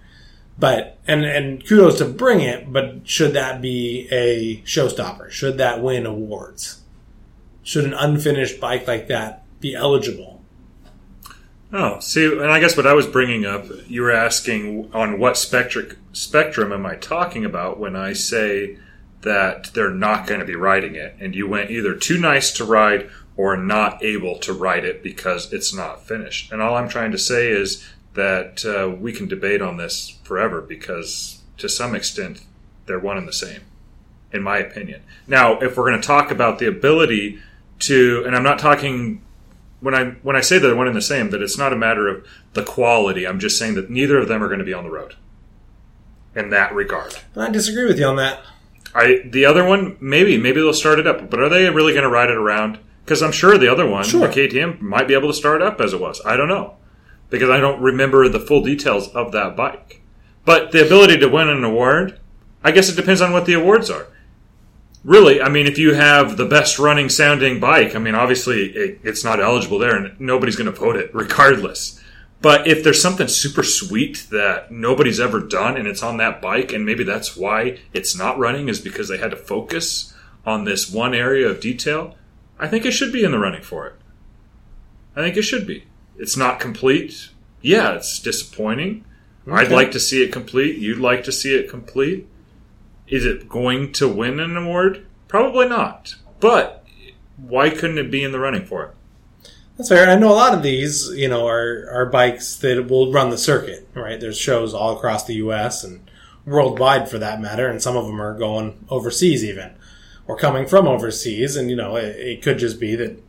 but 0.58 0.98
and 1.06 1.24
and 1.24 1.66
kudos 1.66 1.98
to 1.98 2.04
bring 2.06 2.40
it. 2.40 2.72
But 2.72 3.06
should 3.08 3.32
that 3.34 3.60
be 3.60 4.08
a 4.10 4.62
showstopper? 4.62 5.30
Should 5.30 5.58
that 5.58 5.82
win 5.82 6.06
awards? 6.06 6.80
Should 7.62 7.84
an 7.84 7.94
unfinished 7.94 8.60
bike 8.60 8.86
like 8.86 9.08
that 9.08 9.42
be 9.60 9.74
eligible? 9.74 10.33
Oh, 11.76 11.98
see, 11.98 12.24
and 12.24 12.52
I 12.52 12.60
guess 12.60 12.76
what 12.76 12.86
I 12.86 12.94
was 12.94 13.08
bringing 13.08 13.44
up, 13.44 13.66
you 13.88 14.02
were 14.02 14.12
asking 14.12 14.92
on 14.94 15.18
what 15.18 15.34
spectric, 15.34 15.96
spectrum 16.12 16.72
am 16.72 16.86
I 16.86 16.94
talking 16.94 17.44
about 17.44 17.80
when 17.80 17.96
I 17.96 18.12
say 18.12 18.78
that 19.22 19.74
they're 19.74 19.90
not 19.90 20.28
going 20.28 20.38
to 20.38 20.46
be 20.46 20.54
riding 20.54 20.94
it, 20.94 21.16
and 21.18 21.34
you 21.34 21.48
went 21.48 21.72
either 21.72 21.96
too 21.96 22.16
nice 22.16 22.52
to 22.52 22.64
ride 22.64 23.10
or 23.36 23.56
not 23.56 24.04
able 24.04 24.38
to 24.38 24.52
ride 24.52 24.84
it 24.84 25.02
because 25.02 25.52
it's 25.52 25.74
not 25.74 26.06
finished. 26.06 26.52
And 26.52 26.62
all 26.62 26.76
I'm 26.76 26.88
trying 26.88 27.10
to 27.10 27.18
say 27.18 27.50
is 27.50 27.84
that 28.12 28.64
uh, 28.64 28.94
we 28.94 29.12
can 29.12 29.26
debate 29.26 29.60
on 29.60 29.76
this 29.76 30.16
forever 30.22 30.60
because 30.60 31.42
to 31.58 31.68
some 31.68 31.96
extent 31.96 32.42
they're 32.86 33.00
one 33.00 33.18
and 33.18 33.26
the 33.26 33.32
same, 33.32 33.62
in 34.32 34.44
my 34.44 34.58
opinion. 34.58 35.02
Now, 35.26 35.58
if 35.58 35.76
we're 35.76 35.90
going 35.90 36.00
to 36.00 36.06
talk 36.06 36.30
about 36.30 36.60
the 36.60 36.68
ability 36.68 37.40
to, 37.80 38.22
and 38.24 38.36
I'm 38.36 38.44
not 38.44 38.60
talking 38.60 39.22
when 39.84 39.94
I 39.94 40.04
when 40.22 40.34
I 40.34 40.40
say 40.40 40.58
they're 40.58 40.74
one 40.74 40.86
and 40.88 40.96
the 40.96 41.02
same, 41.02 41.30
that 41.30 41.42
it's 41.42 41.58
not 41.58 41.72
a 41.72 41.76
matter 41.76 42.08
of 42.08 42.26
the 42.54 42.62
quality. 42.64 43.26
I'm 43.26 43.38
just 43.38 43.58
saying 43.58 43.74
that 43.74 43.90
neither 43.90 44.18
of 44.18 44.28
them 44.28 44.42
are 44.42 44.48
going 44.48 44.58
to 44.58 44.64
be 44.64 44.74
on 44.74 44.84
the 44.84 44.90
road. 44.90 45.14
In 46.34 46.50
that 46.50 46.74
regard, 46.74 47.20
I 47.36 47.48
disagree 47.50 47.84
with 47.86 47.98
you 47.98 48.06
on 48.06 48.16
that. 48.16 48.40
I 48.94 49.20
the 49.24 49.44
other 49.44 49.64
one 49.64 49.96
maybe 50.00 50.36
maybe 50.38 50.60
they'll 50.60 50.72
start 50.72 50.98
it 50.98 51.06
up, 51.06 51.30
but 51.30 51.38
are 51.38 51.48
they 51.48 51.68
really 51.70 51.92
going 51.92 52.02
to 52.02 52.10
ride 52.10 52.30
it 52.30 52.36
around? 52.36 52.78
Because 53.04 53.22
I'm 53.22 53.32
sure 53.32 53.56
the 53.58 53.70
other 53.70 53.86
one, 53.86 54.04
Sure. 54.04 54.26
the 54.26 54.28
KTM, 54.34 54.80
might 54.80 55.06
be 55.06 55.14
able 55.14 55.28
to 55.28 55.34
start 55.34 55.60
up 55.62 55.80
as 55.80 55.92
it 55.92 56.00
was. 56.00 56.20
I 56.24 56.36
don't 56.36 56.48
know 56.48 56.76
because 57.30 57.50
I 57.50 57.60
don't 57.60 57.80
remember 57.82 58.28
the 58.28 58.40
full 58.40 58.62
details 58.62 59.08
of 59.08 59.32
that 59.32 59.56
bike. 59.56 60.00
But 60.44 60.72
the 60.72 60.84
ability 60.84 61.18
to 61.18 61.28
win 61.28 61.48
an 61.48 61.64
award, 61.64 62.18
I 62.62 62.70
guess 62.70 62.88
it 62.88 62.96
depends 62.96 63.20
on 63.20 63.32
what 63.32 63.44
the 63.46 63.54
awards 63.54 63.90
are. 63.90 64.06
Really, 65.04 65.42
I 65.42 65.50
mean, 65.50 65.66
if 65.66 65.76
you 65.76 65.92
have 65.92 66.38
the 66.38 66.46
best 66.46 66.78
running 66.78 67.10
sounding 67.10 67.60
bike, 67.60 67.94
I 67.94 67.98
mean, 67.98 68.14
obviously 68.14 68.70
it, 68.70 69.00
it's 69.02 69.22
not 69.22 69.38
eligible 69.38 69.78
there, 69.78 69.94
and 69.94 70.18
nobody's 70.18 70.56
going 70.56 70.72
to 70.72 70.80
vote 70.80 70.96
it 70.96 71.14
regardless. 71.14 72.00
But 72.40 72.66
if 72.66 72.82
there's 72.82 73.00
something 73.00 73.28
super 73.28 73.62
sweet 73.62 74.26
that 74.30 74.70
nobody's 74.70 75.20
ever 75.20 75.40
done 75.40 75.76
and 75.76 75.86
it's 75.86 76.02
on 76.02 76.16
that 76.18 76.42
bike, 76.42 76.72
and 76.72 76.84
maybe 76.84 77.04
that's 77.04 77.36
why 77.36 77.78
it's 77.92 78.16
not 78.16 78.38
running, 78.38 78.68
is 78.68 78.80
because 78.80 79.08
they 79.08 79.18
had 79.18 79.30
to 79.30 79.36
focus 79.36 80.14
on 80.46 80.64
this 80.64 80.90
one 80.90 81.14
area 81.14 81.48
of 81.48 81.60
detail, 81.60 82.16
I 82.58 82.68
think 82.68 82.84
it 82.84 82.92
should 82.92 83.12
be 83.12 83.24
in 83.24 83.30
the 83.30 83.38
running 83.38 83.62
for 83.62 83.86
it. 83.86 83.94
I 85.16 85.20
think 85.20 85.36
it 85.36 85.42
should 85.42 85.66
be. 85.66 85.84
It's 86.18 86.36
not 86.36 86.60
complete. 86.60 87.30
Yeah, 87.60 87.94
it's 87.94 88.18
disappointing. 88.20 89.04
I'd 89.50 89.70
like 89.70 89.92
to 89.92 90.00
see 90.00 90.22
it 90.22 90.32
complete. 90.32 90.76
You'd 90.76 90.98
like 90.98 91.24
to 91.24 91.32
see 91.32 91.54
it 91.54 91.68
complete. 91.68 92.26
Is 93.08 93.26
it 93.26 93.48
going 93.48 93.92
to 93.92 94.08
win 94.08 94.40
an 94.40 94.56
award? 94.56 95.06
Probably 95.28 95.68
not. 95.68 96.16
But 96.40 96.84
why 97.36 97.70
couldn't 97.70 97.98
it 97.98 98.10
be 98.10 98.24
in 98.24 98.32
the 98.32 98.38
running 98.38 98.66
for 98.66 98.84
it? 98.84 99.50
That's 99.76 99.88
fair. 99.88 100.08
I 100.08 100.14
know 100.14 100.30
a 100.30 100.34
lot 100.34 100.54
of 100.54 100.62
these, 100.62 101.08
you 101.14 101.28
know, 101.28 101.46
are 101.48 101.88
are 101.90 102.06
bikes 102.06 102.56
that 102.56 102.88
will 102.88 103.12
run 103.12 103.30
the 103.30 103.38
circuit. 103.38 103.88
Right? 103.94 104.20
There's 104.20 104.38
shows 104.38 104.72
all 104.72 104.96
across 104.96 105.24
the 105.24 105.34
U.S. 105.34 105.82
and 105.82 106.08
worldwide, 106.46 107.08
for 107.08 107.18
that 107.18 107.40
matter, 107.40 107.66
and 107.66 107.82
some 107.82 107.96
of 107.96 108.06
them 108.06 108.20
are 108.20 108.38
going 108.38 108.84
overseas 108.88 109.42
even, 109.42 109.74
or 110.26 110.36
coming 110.36 110.66
from 110.66 110.86
overseas. 110.86 111.56
And 111.56 111.70
you 111.70 111.76
know, 111.76 111.96
it, 111.96 112.16
it 112.16 112.42
could 112.42 112.58
just 112.58 112.78
be 112.78 112.94
that 112.96 113.20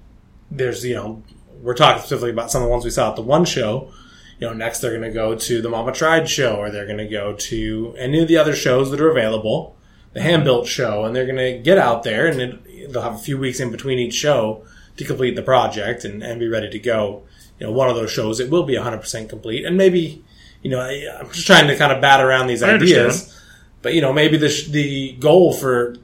there's, 0.52 0.86
you 0.86 0.96
know, 0.96 1.24
we're 1.62 1.74
talking 1.74 2.00
specifically 2.00 2.30
about 2.30 2.52
some 2.52 2.62
of 2.62 2.68
the 2.68 2.72
ones 2.72 2.86
we 2.86 2.92
saw 2.92 3.10
at 3.10 3.16
the 3.16 3.22
one 3.24 3.46
show. 3.46 3.92
You 4.40 4.48
know, 4.48 4.54
next 4.54 4.80
they're 4.80 4.92
going 4.92 5.04
to 5.04 5.12
go 5.12 5.36
to 5.36 5.62
the 5.62 5.70
Mama 5.70 5.94
Tried 5.94 6.30
show, 6.30 6.58
or 6.58 6.70
they're 6.70 6.86
going 6.86 6.98
to 6.98 7.08
go 7.08 7.34
to 7.34 7.96
any 7.98 8.22
of 8.22 8.28
the 8.28 8.38
other 8.38 8.56
shows 8.56 8.92
that 8.92 9.00
are 9.00 9.10
available 9.10 9.76
the 10.16 10.22
mm-hmm. 10.22 10.30
hand 10.30 10.44
built 10.46 10.66
show, 10.66 11.04
and 11.04 11.16
they're 11.16 11.26
going 11.26 11.36
to 11.38 11.60
get 11.60 11.78
out 11.78 12.04
there 12.04 12.26
and 12.26 12.42
it, 12.42 12.92
they'll 12.92 13.04
have 13.04 13.16
a 13.16 13.20
few 13.20 13.38
weeks 13.38 13.60
in 13.60 13.70
between 13.70 14.00
each 14.00 14.14
show 14.14 14.64
to 14.98 15.04
complete 15.04 15.36
the 15.36 15.42
project 15.42 16.06
and, 16.06 16.24
and 16.24 16.40
be 16.40 16.48
ready 16.48 16.70
to 16.70 16.80
go. 16.80 17.24
You 17.60 17.68
know, 17.68 17.74
one 17.74 17.90
of 17.90 17.96
those 17.96 18.12
shows 18.12 18.40
it 18.40 18.50
will 18.50 18.64
be 18.64 18.76
100% 18.76 19.30
complete, 19.30 19.66
and 19.66 19.78
maybe 19.78 20.24
you 20.62 20.72
know 20.72 20.80
I, 20.80 21.20
I'm 21.20 21.30
just 21.32 21.46
trying 21.46 21.68
to 21.68 21.78
kind 21.78 21.92
of 21.92 22.02
bat 22.02 22.22
around 22.22 22.48
these 22.48 22.64
I 22.64 22.74
ideas, 22.74 22.98
understand. 22.98 23.42
but 23.82 23.94
you 23.94 24.02
know 24.02 24.12
maybe 24.12 24.38
the 24.38 24.50
sh- 24.50 24.68
the 24.68 25.14
goal 25.14 25.54
for 25.54 25.96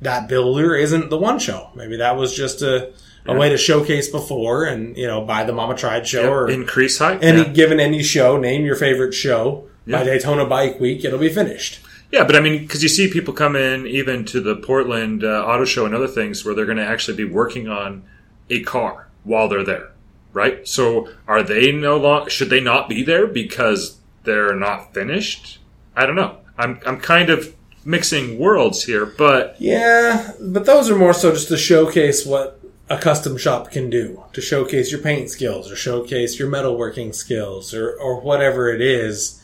that 0.00 0.28
builder 0.28 0.74
isn't 0.74 1.10
the 1.10 1.18
one 1.18 1.38
show. 1.38 1.70
Maybe 1.74 1.96
that 1.96 2.16
was 2.16 2.34
just 2.34 2.62
a, 2.62 2.92
a 3.28 3.38
way 3.38 3.48
to 3.50 3.58
showcase 3.58 4.08
before, 4.08 4.64
and 4.64 4.96
you 4.96 5.06
know 5.06 5.24
by 5.24 5.44
the 5.44 5.52
Mama 5.52 5.76
Tried 5.76 6.06
show 6.06 6.32
or 6.32 6.50
Increase 6.50 6.98
height. 6.98 7.22
any 7.22 7.42
yeah. 7.42 7.48
given 7.48 7.78
any 7.80 8.02
show, 8.02 8.38
name 8.38 8.64
your 8.64 8.76
favorite 8.76 9.14
show. 9.14 9.68
By 9.86 10.04
Daytona 10.04 10.44
Bike 10.44 10.78
Week, 10.80 11.02
it'll 11.02 11.18
be 11.18 11.30
finished. 11.30 11.80
Yeah, 12.12 12.24
but 12.24 12.36
I 12.36 12.40
mean, 12.40 12.60
because 12.60 12.82
you 12.82 12.90
see 12.90 13.10
people 13.10 13.32
come 13.32 13.56
in 13.56 13.86
even 13.86 14.26
to 14.26 14.40
the 14.40 14.56
Portland 14.56 15.24
uh, 15.24 15.44
Auto 15.46 15.64
Show 15.64 15.86
and 15.86 15.94
other 15.94 16.06
things 16.06 16.44
where 16.44 16.54
they're 16.54 16.66
going 16.66 16.76
to 16.76 16.86
actually 16.86 17.16
be 17.16 17.24
working 17.24 17.68
on 17.68 18.02
a 18.50 18.62
car 18.64 19.08
while 19.24 19.48
they're 19.48 19.64
there, 19.64 19.92
right? 20.34 20.68
So 20.68 21.08
are 21.26 21.42
they 21.42 21.72
no 21.72 21.96
longer? 21.96 22.28
Should 22.28 22.50
they 22.50 22.60
not 22.60 22.88
be 22.88 23.02
there 23.02 23.26
because 23.26 23.98
they're 24.24 24.54
not 24.54 24.92
finished? 24.92 25.58
I 25.96 26.04
don't 26.04 26.16
know. 26.16 26.38
I'm 26.58 26.80
I'm 26.84 27.00
kind 27.00 27.30
of 27.30 27.54
mixing 27.84 28.38
worlds 28.38 28.84
here, 28.84 29.06
but 29.06 29.56
Yeah, 29.58 30.32
but 30.40 30.66
those 30.66 30.90
are 30.90 30.96
more 30.96 31.14
so 31.14 31.32
just 31.32 31.48
to 31.48 31.56
showcase 31.56 32.26
what 32.26 32.57
a 32.90 32.98
custom 32.98 33.36
shop 33.36 33.70
can 33.70 33.90
do, 33.90 34.24
to 34.32 34.40
showcase 34.40 34.90
your 34.90 35.00
paint 35.00 35.30
skills 35.30 35.70
or 35.70 35.76
showcase 35.76 36.38
your 36.38 36.50
metalworking 36.50 37.14
skills 37.14 37.74
or, 37.74 37.92
or 37.92 38.20
whatever 38.20 38.72
it 38.72 38.80
is. 38.80 39.42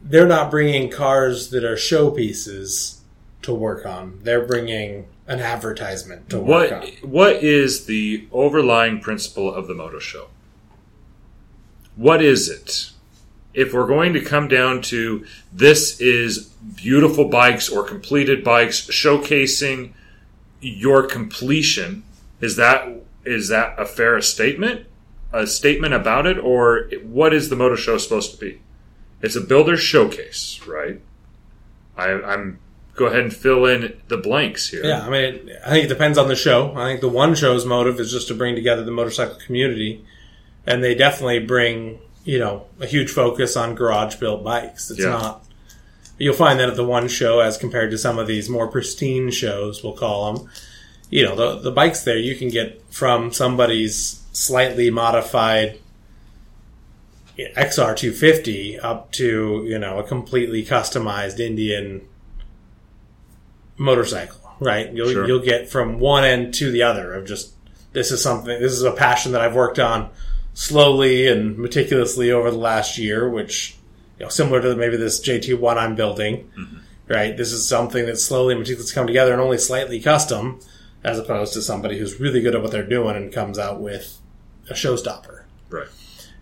They're 0.00 0.26
not 0.26 0.50
bringing 0.50 0.90
cars 0.90 1.50
that 1.50 1.64
are 1.64 1.76
showpieces 1.76 2.98
to 3.42 3.52
work 3.52 3.84
on. 3.84 4.20
They're 4.22 4.46
bringing 4.46 5.06
an 5.26 5.40
advertisement 5.40 6.30
to 6.30 6.38
work 6.38 6.70
what 6.70 6.72
on. 6.72 6.88
what 7.02 7.36
is 7.36 7.86
the 7.86 8.26
overlying 8.32 9.00
principle 9.00 9.52
of 9.52 9.66
the 9.66 9.74
moto 9.74 9.98
show? 9.98 10.28
What 11.96 12.22
is 12.22 12.48
it? 12.48 12.90
If 13.54 13.74
we're 13.74 13.86
going 13.86 14.14
to 14.14 14.20
come 14.20 14.48
down 14.48 14.82
to 14.82 15.26
this 15.52 16.00
is 16.00 16.48
beautiful 16.74 17.28
bikes 17.28 17.68
or 17.68 17.84
completed 17.84 18.42
bikes 18.42 18.86
showcasing 18.86 19.92
your 20.60 21.06
completion, 21.06 22.02
is 22.42 22.56
that 22.56 22.86
is 23.24 23.48
that 23.48 23.78
a 23.78 23.86
fair 23.86 24.20
statement? 24.20 24.86
A 25.32 25.46
statement 25.46 25.94
about 25.94 26.26
it, 26.26 26.36
or 26.38 26.90
what 27.02 27.32
is 27.32 27.48
the 27.48 27.56
moto 27.56 27.76
show 27.76 27.96
supposed 27.96 28.32
to 28.32 28.36
be? 28.38 28.60
It's 29.22 29.36
a 29.36 29.40
builder 29.40 29.78
showcase, 29.78 30.60
right? 30.66 31.00
I, 31.96 32.10
I'm 32.10 32.58
go 32.94 33.06
ahead 33.06 33.20
and 33.20 33.34
fill 33.34 33.64
in 33.64 33.98
the 34.08 34.18
blanks 34.18 34.68
here. 34.68 34.84
Yeah, 34.84 35.06
I 35.06 35.08
mean, 35.08 35.50
I 35.64 35.70
think 35.70 35.84
it 35.86 35.88
depends 35.88 36.18
on 36.18 36.28
the 36.28 36.36
show. 36.36 36.74
I 36.76 36.88
think 36.88 37.00
the 37.00 37.08
one 37.08 37.34
show's 37.34 37.64
motive 37.64 37.98
is 37.98 38.12
just 38.12 38.28
to 38.28 38.34
bring 38.34 38.54
together 38.54 38.84
the 38.84 38.90
motorcycle 38.90 39.36
community, 39.46 40.04
and 40.66 40.84
they 40.84 40.94
definitely 40.94 41.38
bring 41.38 42.00
you 42.24 42.38
know 42.38 42.66
a 42.80 42.86
huge 42.86 43.10
focus 43.10 43.56
on 43.56 43.74
garage 43.74 44.16
built 44.16 44.44
bikes. 44.44 44.90
It's 44.90 45.00
Yeah. 45.00 45.10
not. 45.10 45.44
You'll 46.18 46.34
find 46.34 46.60
that 46.60 46.68
at 46.68 46.76
the 46.76 46.84
one 46.84 47.08
show, 47.08 47.40
as 47.40 47.56
compared 47.56 47.90
to 47.92 47.98
some 47.98 48.18
of 48.18 48.26
these 48.26 48.48
more 48.48 48.68
pristine 48.68 49.30
shows, 49.30 49.82
we'll 49.82 49.94
call 49.96 50.34
them. 50.34 50.50
You 51.12 51.26
know, 51.26 51.36
the 51.36 51.58
the 51.60 51.70
bikes 51.70 52.04
there 52.04 52.16
you 52.16 52.34
can 52.34 52.48
get 52.48 52.82
from 52.90 53.32
somebody's 53.32 54.22
slightly 54.32 54.90
modified 54.90 55.78
XR250 57.38 58.82
up 58.82 59.12
to 59.12 59.62
you 59.68 59.78
know 59.78 59.98
a 59.98 60.04
completely 60.04 60.64
customized 60.64 61.38
Indian 61.38 62.00
motorcycle, 63.76 64.40
right? 64.58 64.90
You'll 64.90 65.10
Sure. 65.10 65.26
you'll 65.26 65.44
get 65.44 65.68
from 65.68 65.98
one 65.98 66.24
end 66.24 66.54
to 66.54 66.70
the 66.70 66.82
other 66.82 67.12
of 67.12 67.26
just 67.26 67.52
this 67.92 68.10
is 68.10 68.22
something 68.22 68.58
this 68.58 68.72
is 68.72 68.82
a 68.82 68.92
passion 68.92 69.32
that 69.32 69.42
I've 69.42 69.54
worked 69.54 69.78
on 69.78 70.08
slowly 70.54 71.28
and 71.28 71.58
meticulously 71.58 72.30
over 72.30 72.50
the 72.50 72.56
last 72.56 72.96
year, 72.96 73.28
which 73.28 73.76
you 74.18 74.24
know 74.24 74.30
similar 74.30 74.62
to 74.62 74.74
maybe 74.76 74.96
this 74.96 75.20
JT1 75.20 75.76
I'm 75.76 75.94
building, 75.94 76.50
mm-hmm. 76.58 76.76
right? 77.06 77.36
This 77.36 77.52
is 77.52 77.68
something 77.68 78.06
that's 78.06 78.24
slowly 78.24 78.54
and 78.54 78.60
meticulously 78.60 78.94
come 78.94 79.06
together 79.06 79.32
and 79.32 79.42
only 79.42 79.58
slightly 79.58 80.00
custom, 80.00 80.60
as 81.04 81.18
opposed 81.18 81.52
to 81.54 81.62
somebody 81.62 81.98
who's 81.98 82.20
really 82.20 82.40
good 82.40 82.54
at 82.54 82.62
what 82.62 82.70
they're 82.70 82.82
doing 82.82 83.16
and 83.16 83.32
comes 83.32 83.58
out 83.58 83.80
with 83.80 84.20
a 84.70 84.74
showstopper. 84.74 85.44
Right. 85.68 85.88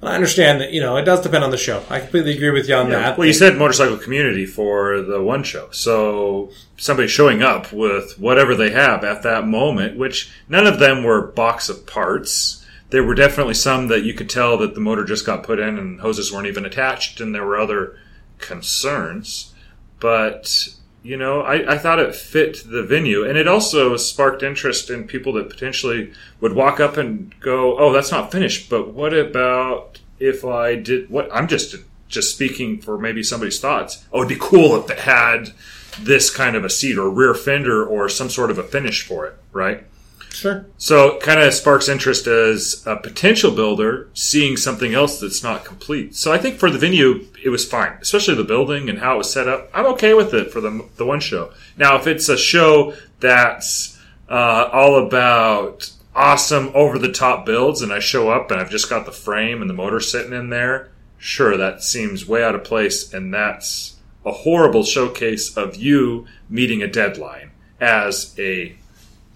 And 0.01 0.09
I 0.09 0.15
understand 0.15 0.61
that 0.61 0.73
you 0.73 0.81
know 0.81 0.97
it 0.97 1.05
does 1.05 1.21
depend 1.21 1.45
on 1.45 1.51
the 1.51 1.59
show. 1.59 1.83
I 1.91 2.01
completely 2.01 2.35
agree 2.35 2.51
with 2.51 2.69
you 2.69 2.75
on 2.75 2.91
that. 2.91 3.19
Well, 3.19 3.27
you 3.27 3.33
said 3.33 3.57
motorcycle 3.57 3.99
community 3.99 4.47
for 4.47 5.03
the 5.03 5.23
one 5.23 5.43
show. 5.43 5.71
So 5.73 6.51
somebody 6.77 7.09
showing 7.09 7.43
up 7.43 7.73
with 7.73 8.19
whatever 8.19 8.55
they 8.55 8.71
have 8.71 9.05
at 9.05 9.23
that 9.23 9.47
moment, 9.47 9.99
which 9.99 10.31
none 10.49 10.67
of 10.67 10.79
them 10.79 11.05
were 11.05 11.21
box 11.21 11.69
of 11.69 11.87
parts. 11.87 12.65
There 12.89 13.05
were 13.05 13.15
definitely 13.15 13.55
some 13.55 13.89
that 13.89 14.03
you 14.03 14.15
could 14.15 14.31
tell 14.31 14.57
that 14.59 14.75
the 14.75 14.81
motor 14.81 15.05
just 15.05 15.27
got 15.27 15.45
put 15.45 15.61
in 15.61 15.79
and 15.79 16.01
hoses 16.01 16.33
weren't 16.33 16.49
even 16.49 16.65
attached, 16.65 17.21
and 17.21 17.35
there 17.35 17.45
were 17.45 17.59
other 17.59 17.97
concerns. 18.39 19.55
But 20.01 20.71
you 21.03 21.17
know, 21.17 21.41
I, 21.41 21.75
I 21.75 21.79
thought 21.79 21.99
it 21.99 22.15
fit 22.15 22.63
the 22.67 22.83
venue, 22.83 23.25
and 23.25 23.39
it 23.39 23.49
also 23.49 23.97
sparked 23.97 24.43
interest 24.43 24.91
in 24.91 25.07
people 25.07 25.33
that 25.35 25.49
potentially 25.49 26.13
would 26.41 26.53
walk 26.53 26.79
up 26.81 26.97
and 26.97 27.39
go, 27.41 27.79
"Oh, 27.79 27.93
that's 27.93 28.11
not 28.11 28.33
finished." 28.33 28.69
But 28.69 28.93
what 28.93 29.15
about 29.15 29.99
if 30.19 30.45
I 30.45 30.77
did? 30.77 31.09
What 31.11 31.29
I'm 31.33 31.49
just 31.49 31.77
just 32.09 32.35
speaking 32.35 32.81
for 32.81 32.99
maybe 32.99 33.23
somebody's 33.23 33.61
thoughts. 33.61 34.05
Oh, 34.13 34.19
it'd 34.19 34.29
be 34.29 34.37
cool 34.39 34.77
if 34.77 34.91
it 34.91 35.01
had 35.01 35.53
this 35.99 36.29
kind 36.29 36.57
of 36.57 36.65
a 36.65 36.71
seat 36.71 36.99
or 36.99 37.09
rear 37.09 37.35
fender 37.35 37.85
or 37.85 38.09
some 38.09 38.29
sort 38.29 38.51
of 38.51 38.59
a 38.59 38.63
finish 38.63 39.07
for 39.07 39.27
it, 39.27 39.37
right? 39.53 39.85
Sure. 40.33 40.67
So 40.79 41.17
it 41.17 41.23
kind 41.23 41.41
of 41.41 41.53
sparks 41.53 41.89
interest 41.89 42.27
as 42.27 42.83
a 42.87 42.97
potential 42.97 43.51
builder 43.51 44.09
seeing 44.15 44.57
something 44.57 44.95
else 44.95 45.21
that's 45.21 45.43
not 45.43 45.65
complete. 45.65 46.15
So 46.15 46.33
I 46.33 46.39
think 46.39 46.59
for 46.59 46.71
the 46.71 46.79
venue, 46.79 47.27
it 47.43 47.51
was 47.51 47.65
fine, 47.65 47.99
especially 48.01 48.35
the 48.35 48.45
building 48.45 48.89
and 48.89 48.99
how 48.99 49.15
it 49.15 49.19
was 49.19 49.33
set 49.33 49.49
up. 49.49 49.71
I'm 49.75 49.87
okay 49.87 50.15
with 50.15 50.35
it 50.35 50.53
for 50.53 50.61
the, 50.61 50.87
the 50.97 51.07
one 51.07 51.21
show. 51.21 51.53
Now, 51.77 51.97
if 51.97 52.07
it's 52.07 52.29
a 52.29 52.37
show 52.37 52.95
that's 53.21 53.99
uh, 54.29 54.69
all 54.73 55.05
about 55.07 55.91
awesome 56.15 56.71
over 56.75 56.99
the 56.99 57.13
top 57.13 57.47
builds 57.47 57.83
and 57.83 57.93
I 57.93 57.99
show 58.01 58.31
up 58.31 58.51
and 58.51 58.61
I've 58.61 58.71
just 58.71 58.91
got 58.91 59.07
the 59.07 59.13
frame 59.13 59.61
and 59.61 59.71
the 59.71 59.75
motor 59.75 60.01
sitting 60.01 60.33
in 60.33 60.51
there, 60.51 60.91
sure, 61.19 61.57
that 61.57 61.83
seems 61.83 62.27
way 62.27 62.43
out 62.43 62.55
of 62.55 62.65
place 62.65 63.13
and 63.13 63.33
that's 63.33 63.97
a 64.25 64.33
horrible 64.33 64.85
showcase 64.85 65.57
of 65.57 65.77
you 65.77 66.27
meeting 66.49 66.83
a 66.83 66.87
deadline 66.87 67.51
as 67.81 68.35
a 68.39 68.77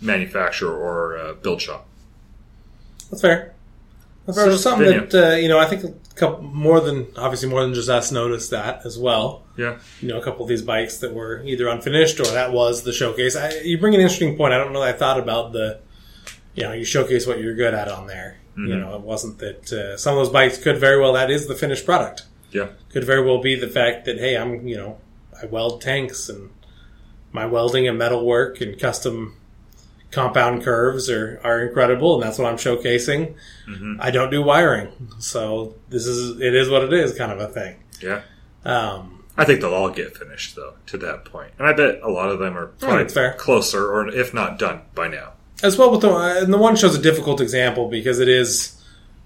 manufacturer 0.04 0.76
or 0.76 1.18
uh, 1.18 1.32
build 1.34 1.60
shop. 1.60 1.86
That's 3.10 3.22
fair. 3.22 3.54
That's 4.26 4.38
fair. 4.38 4.50
It's 4.50 4.62
something 4.62 4.86
that 4.86 5.14
uh, 5.14 5.36
you 5.36 5.48
know. 5.48 5.58
I 5.58 5.66
think 5.66 5.84
a 5.84 6.14
couple 6.14 6.42
more 6.42 6.80
than 6.80 7.08
obviously 7.16 7.48
more 7.48 7.62
than 7.62 7.74
just 7.74 7.88
us 7.88 8.12
noticed 8.12 8.50
that 8.50 8.86
as 8.86 8.98
well. 8.98 9.42
Yeah. 9.56 9.78
You 10.00 10.08
know, 10.08 10.20
a 10.20 10.24
couple 10.24 10.42
of 10.42 10.48
these 10.48 10.62
bikes 10.62 10.98
that 10.98 11.12
were 11.12 11.42
either 11.44 11.68
unfinished 11.68 12.20
or 12.20 12.26
that 12.26 12.52
was 12.52 12.82
the 12.82 12.92
showcase. 12.92 13.36
I, 13.36 13.50
you 13.60 13.78
bring 13.78 13.94
an 13.94 14.00
interesting 14.00 14.36
point. 14.36 14.52
I 14.54 14.58
don't 14.58 14.72
know. 14.72 14.80
that 14.80 14.94
I 14.94 14.98
thought 14.98 15.18
about 15.18 15.52
the, 15.52 15.80
you 16.54 16.62
know, 16.62 16.72
you 16.72 16.84
showcase 16.84 17.26
what 17.26 17.40
you're 17.40 17.54
good 17.54 17.74
at 17.74 17.88
on 17.88 18.06
there. 18.06 18.38
You 18.56 18.76
know, 18.76 18.94
it 18.94 19.00
wasn't 19.00 19.38
that 19.38 19.72
uh, 19.72 19.96
some 19.96 20.16
of 20.16 20.20
those 20.20 20.32
bikes 20.32 20.58
could 20.58 20.78
very 20.78 21.00
well 21.00 21.14
that 21.14 21.28
is 21.28 21.48
the 21.48 21.56
finished 21.56 21.84
product. 21.84 22.22
Yeah. 22.52 22.68
Could 22.90 23.02
very 23.02 23.24
well 23.24 23.42
be 23.42 23.56
the 23.56 23.66
fact 23.66 24.04
that 24.04 24.18
hey, 24.18 24.36
I'm 24.36 24.66
you 24.68 24.76
know, 24.76 24.98
I 25.42 25.46
weld 25.46 25.82
tanks 25.82 26.28
and 26.28 26.50
my 27.32 27.46
welding 27.46 27.88
and 27.88 27.98
metal 27.98 28.24
work 28.24 28.60
and 28.60 28.78
custom 28.78 29.36
compound 30.14 30.62
curves 30.62 31.10
are, 31.10 31.40
are 31.44 31.66
incredible 31.66 32.14
and 32.14 32.22
that's 32.22 32.38
what 32.38 32.48
I'm 32.50 32.56
showcasing. 32.56 33.34
I 34.00 34.10
don't 34.10 34.30
do 34.30 34.42
wiring. 34.42 34.88
So 35.18 35.74
this 35.88 36.06
is 36.06 36.40
it 36.40 36.54
is 36.54 36.68
what 36.70 36.82
it 36.82 36.92
is 36.92 37.16
kind 37.16 37.32
of 37.32 37.40
a 37.40 37.48
thing. 37.48 37.76
Yeah. 38.00 38.22
Um, 38.64 39.24
I 39.36 39.44
think 39.44 39.60
they'll 39.60 39.74
all 39.74 39.90
get 39.90 40.16
finished 40.16 40.54
though 40.56 40.74
to 40.86 40.98
that 40.98 41.24
point. 41.24 41.52
and 41.58 41.66
I 41.66 41.72
bet 41.72 42.00
a 42.02 42.10
lot 42.10 42.28
of 42.30 42.38
them 42.38 42.56
are 42.56 42.66
probably 42.66 43.08
fair. 43.08 43.34
closer, 43.34 43.86
or 43.92 44.08
if 44.08 44.32
not 44.32 44.58
done 44.58 44.82
by 44.94 45.08
now. 45.08 45.32
as 45.62 45.76
well 45.76 45.90
with 45.90 46.02
the 46.02 46.14
and 46.42 46.52
the 46.52 46.58
one 46.58 46.76
show's 46.76 46.94
a 46.96 47.02
difficult 47.02 47.40
example 47.40 47.88
because 47.88 48.20
it 48.20 48.28
is 48.28 48.80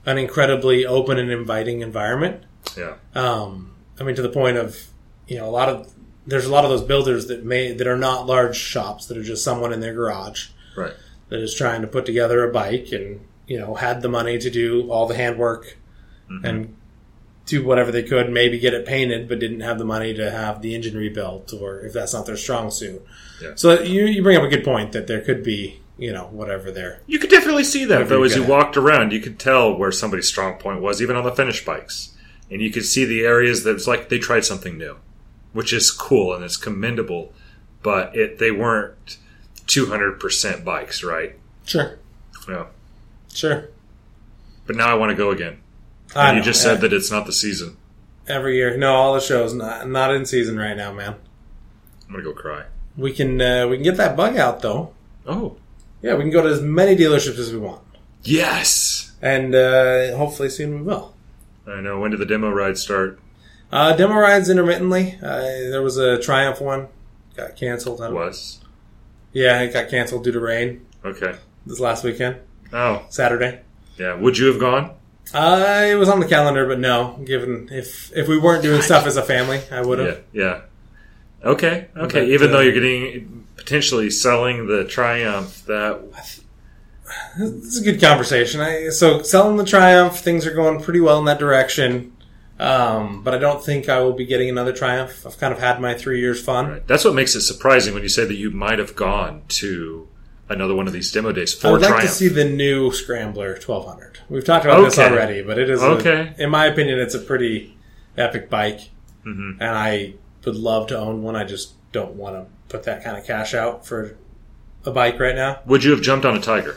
an 0.07 0.17
incredibly 0.19 0.87
open 0.87 1.19
and 1.19 1.31
inviting 1.31 1.83
environment. 1.83 2.43
Yeah, 2.77 2.95
Um, 3.15 3.75
I 4.01 4.05
mean, 4.05 4.15
to 4.17 4.23
the 4.23 4.29
point 4.31 4.57
of 4.57 4.87
you 5.27 5.37
know 5.39 5.47
a 5.49 5.51
lot 5.53 5.69
of 5.69 5.93
there's 6.27 6.47
a 6.47 6.51
lot 6.53 6.65
of 6.65 6.71
those 6.71 6.83
builders 6.83 7.27
that 7.27 7.45
may 7.45 7.73
that 7.73 7.87
are 7.87 7.97
not 7.99 8.27
large 8.27 8.57
shops 8.57 9.07
that 9.07 9.17
are 9.19 9.23
just 9.23 9.45
someone 9.45 9.73
in 9.73 9.81
their 9.81 9.95
garage 9.95 10.49
right. 10.79 10.95
that 11.29 11.41
is 11.41 11.55
trying 11.55 11.83
to 11.83 11.87
put 11.87 12.07
together 12.07 12.49
a 12.49 12.53
bike 12.53 12.93
and 12.93 13.21
you 13.47 13.59
know 13.59 13.75
had 13.75 14.03
the 14.03 14.09
money 14.09 14.39
to 14.39 14.51
do 14.51 14.91
all 14.91 15.07
the 15.07 15.17
handwork 15.17 15.77
mm-hmm. 16.31 16.45
and 16.45 16.77
do 17.49 17.65
whatever 17.65 17.91
they 17.91 18.03
could, 18.03 18.31
maybe 18.31 18.59
get 18.59 18.75
it 18.75 18.85
painted, 18.85 19.27
but 19.29 19.39
didn't 19.39 19.61
have 19.61 19.79
the 19.79 19.85
money 19.85 20.13
to 20.13 20.31
have 20.31 20.61
the 20.61 20.75
engine 20.75 20.95
rebuilt, 20.97 21.53
or 21.55 21.81
if 21.81 21.95
that's 21.95 22.13
not 22.13 22.27
their 22.27 22.37
strong 22.37 22.71
suit. 22.71 23.03
Yeah. 23.41 23.53
So 23.55 23.81
you 23.81 24.05
you 24.05 24.23
bring 24.23 24.37
up 24.37 24.43
a 24.43 24.49
good 24.49 24.65
point 24.65 24.93
that 24.93 25.07
there 25.07 25.23
could 25.23 25.43
be 25.43 25.81
you 25.97 26.13
know 26.13 26.27
whatever 26.27 26.71
there. 26.71 27.01
You 27.07 27.19
could 27.19 27.31
definitely 27.31 27.65
see 27.65 27.85
that 27.87 28.09
though 28.09 28.23
as 28.23 28.37
you 28.37 28.43
get. 28.43 28.51
walked 28.51 28.77
around. 28.77 29.13
You 29.13 29.21
could 29.21 29.39
tell 29.39 29.75
where 29.75 29.91
somebody's 29.91 30.29
strong 30.29 30.59
point 30.59 30.81
was, 30.81 31.01
even 31.03 31.17
on 31.17 31.25
the 31.25 31.33
finished 31.33 31.65
bikes, 31.65 32.15
and 32.51 32.61
you 32.61 32.71
could 32.71 32.85
see 32.85 33.05
the 33.05 33.23
areas 33.23 33.65
that 33.65 33.75
it's 33.75 33.87
like 33.87 34.11
they 34.11 34.19
tried 34.19 34.45
something 34.45 34.77
new, 34.77 34.99
which 35.53 35.73
is 35.73 35.91
cool 35.91 36.35
and 36.35 36.45
it's 36.45 36.57
commendable. 36.57 37.33
but 37.83 38.15
it 38.15 38.39
they 38.39 38.51
weren't 38.51 39.17
two 39.69 39.87
hundred 39.87 40.19
percent 40.19 40.65
bikes, 40.65 41.05
right? 41.05 41.37
Sure, 41.65 41.99
Yeah. 42.49 42.67
sure. 43.33 43.69
But 44.67 44.75
now 44.77 44.89
I 44.89 44.95
want 44.95 45.11
to 45.11 45.17
go 45.17 45.31
again. 45.31 45.61
I 46.17 46.29
And 46.31 46.37
you 46.39 46.43
just 46.43 46.65
yeah. 46.65 46.73
said 46.73 46.81
that 46.81 46.93
it's 46.93 47.11
not 47.11 47.25
the 47.27 47.33
season. 47.33 47.77
every 48.27 48.57
year. 48.57 48.77
No, 48.77 48.95
all 48.95 49.15
the 49.15 49.21
shows 49.21 49.55
not 49.55 49.89
not 49.89 50.13
in 50.15 50.27
season 50.27 50.59
right 50.59 50.77
now, 50.77 50.93
man. 50.93 51.15
I'm 52.07 52.13
gonna 52.13 52.25
go 52.25 52.33
cry. 52.33 52.65
We 52.97 53.13
can 53.13 53.41
uh, 53.41 53.67
we 53.69 53.77
can 53.77 53.85
get 53.85 53.97
that 53.99 54.17
bug 54.17 54.37
out 54.37 54.61
though. 54.61 54.93
Oh, 55.27 55.57
Yeah, 56.03 56.15
we 56.15 56.23
can 56.23 56.31
go 56.31 56.43
to 56.43 56.49
as 56.49 56.61
many 56.63 56.97
dealerships 56.97 57.39
as 57.39 57.53
we 57.53 57.59
want, 57.59 57.83
yes. 58.23 59.13
and 59.21 59.55
uh, 59.55 60.17
hopefully 60.17 60.49
soon 60.49 60.75
we 60.75 60.83
will. 60.83 61.15
I 61.67 61.81
know. 61.83 62.01
When 62.01 62.11
did 62.13 62.21
the 62.21 62.27
demo 62.27 62.51
ride 62.51 62.79
start? 62.79 63.21
Uh, 63.71 63.95
demo 63.95 64.15
rides 64.15 64.49
intermittently. 64.49 65.19
Uh, 65.23 65.41
there 65.71 65.83
was 65.83 65.99
a 65.99 66.19
Triumph 66.19 66.61
one, 66.63 66.89
got 67.37 67.57
canceled. 67.57 68.01
Was 68.01 68.61
Yeah, 69.33 69.61
it 69.63 69.73
got 69.73 69.89
canceled 69.91 70.25
due 70.25 70.33
to 70.33 70.41
rain 70.41 70.87
okay. 71.05 71.35
this 71.67 71.81
last 71.81 72.03
weekend, 72.05 72.37
Oh, 72.73 73.05
Saturday. 73.11 73.61
yeah. 73.99 74.15
Would 74.15 74.39
you 74.39 74.47
have 74.47 74.59
gone? 74.59 74.93
Uh, 75.35 75.85
it 75.87 75.95
was 75.97 76.09
on 76.09 76.21
the 76.21 76.27
calendar, 76.27 76.67
but 76.67 76.79
no. 76.79 77.21
Given 77.25 77.69
if 77.71 78.11
if 78.17 78.27
we 78.29 78.39
weren't 78.39 78.63
doing 78.63 78.81
stuff 78.81 79.07
as 79.07 79.17
a 79.19 79.23
family, 79.23 79.61
I 79.71 79.83
would 79.83 79.99
have. 79.99 80.23
Yeah, 80.33 80.43
yeah. 80.43 80.61
Okay, 81.51 81.89
okay. 81.97 82.21
But, 82.21 82.29
Even 82.29 82.49
uh, 82.49 82.53
though 82.53 82.61
you're 82.61 82.73
getting 82.73 83.47
potentially 83.57 84.09
selling 84.11 84.67
the 84.67 84.85
Triumph, 84.87 85.65
that 85.67 86.01
It's 87.39 87.79
a 87.79 87.85
good 87.85 88.01
conversation. 88.01 88.61
I, 88.61 88.89
so 88.89 89.23
selling 89.23 89.57
the 89.57 89.65
Triumph, 89.65 90.17
things 90.19 90.47
are 90.47 90.55
going 90.55 90.81
pretty 90.83 91.01
well 91.01 91.19
in 91.19 91.27
that 91.27 91.39
direction. 91.39 92.13
Um, 92.61 93.23
but 93.23 93.35
I 93.35 93.39
don't 93.39 93.65
think 93.65 93.89
I 93.89 94.01
will 94.01 94.15
be 94.15 94.27
getting 94.27 94.49
another 94.51 94.73
Triumph. 94.73 95.25
I've 95.25 95.39
kind 95.39 95.53
of 95.53 95.61
had 95.61 95.81
my 95.81 95.95
three 95.95 96.21
years 96.21 96.43
fun. 96.43 96.67
right. 96.69 96.87
that's 96.89 97.05
what 97.05 97.15
makes 97.15 97.35
it 97.37 97.43
surprising 97.43 97.95
when 97.95 98.03
you 98.03 98.09
say 98.09 98.25
that 98.25 98.35
you 98.35 98.51
might 98.51 98.79
have 98.81 98.97
gone 98.97 99.43
to 99.49 100.09
another 100.49 100.75
one 100.75 100.87
of 100.89 100.93
these 100.93 101.13
demo 101.13 101.31
days 101.31 101.63
I 101.65 101.71
would 101.71 101.83
like 101.83 101.91
Triumph. 101.91 102.09
to 102.09 102.15
see 102.17 102.29
the 102.29 102.45
new 102.45 102.91
Scrambler 102.91 103.51
1200. 103.53 104.21
We've 104.29 104.45
talked 104.45 104.65
about 104.65 104.83
this 104.83 104.99
already, 104.99 105.43
but 105.43 105.59
it 105.59 105.71
is, 105.71 105.83
a- 105.83 105.87
Okay. 105.87 106.33
in 106.39 106.51
my 106.51 106.67
opinion, 106.67 106.99
it's 106.99 107.15
a 107.15 107.19
pretty 107.21 107.77
epic 108.17 108.51
bike, 108.51 108.81
Mhm. 109.27 109.59
and 109.61 109.71
I 109.71 110.15
would 110.45 110.57
love 110.57 110.87
to 110.89 110.99
own 110.99 111.23
one. 111.23 111.37
I 111.37 111.45
just 111.45 111.75
don't 111.93 112.15
want 112.15 112.35
to 112.37 112.47
put 112.69 112.83
that 112.85 113.05
kind 113.05 113.17
of 113.17 113.25
cash 113.25 113.55
out 113.55 113.87
for 113.87 114.17
a 114.85 114.91
bike 114.91 115.21
right 115.21 115.35
now. 115.37 115.61
Would 115.67 115.85
you 115.85 115.91
have 115.93 116.01
jumped 116.03 116.25
on 116.27 116.37
a 116.37 116.41
Tiger? 116.41 116.77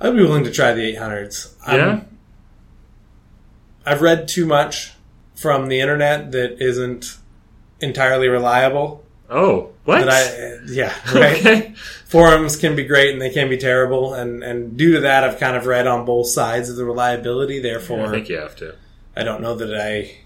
I'd 0.00 0.16
be 0.16 0.22
willing 0.22 0.44
to 0.44 0.50
try 0.50 0.72
the 0.72 0.82
800s. 0.84 1.54
I'm- 1.66 1.78
Yeah. 1.78 2.00
I've 3.84 4.02
read 4.02 4.28
too 4.28 4.46
much 4.46 4.92
from 5.34 5.68
the 5.68 5.80
internet 5.80 6.32
that 6.32 6.62
isn't 6.62 7.18
entirely 7.80 8.28
reliable. 8.28 9.04
Oh, 9.28 9.70
what? 9.84 10.08
I, 10.08 10.58
yeah, 10.66 10.94
right. 11.14 11.38
Okay. 11.40 11.74
Forums 12.06 12.56
can 12.56 12.76
be 12.76 12.84
great 12.84 13.12
and 13.12 13.20
they 13.20 13.30
can 13.30 13.48
be 13.48 13.56
terrible, 13.56 14.14
and 14.14 14.42
and 14.44 14.76
due 14.76 14.92
to 14.92 15.00
that, 15.00 15.24
I've 15.24 15.40
kind 15.40 15.56
of 15.56 15.66
read 15.66 15.86
on 15.86 16.04
both 16.04 16.28
sides 16.28 16.68
of 16.68 16.76
the 16.76 16.84
reliability. 16.84 17.58
Therefore, 17.58 18.06
I 18.06 18.10
think 18.10 18.28
you 18.28 18.36
have 18.36 18.56
to. 18.56 18.74
I 19.16 19.24
don't 19.24 19.42
know 19.42 19.54
that 19.54 19.74
I, 19.74 20.18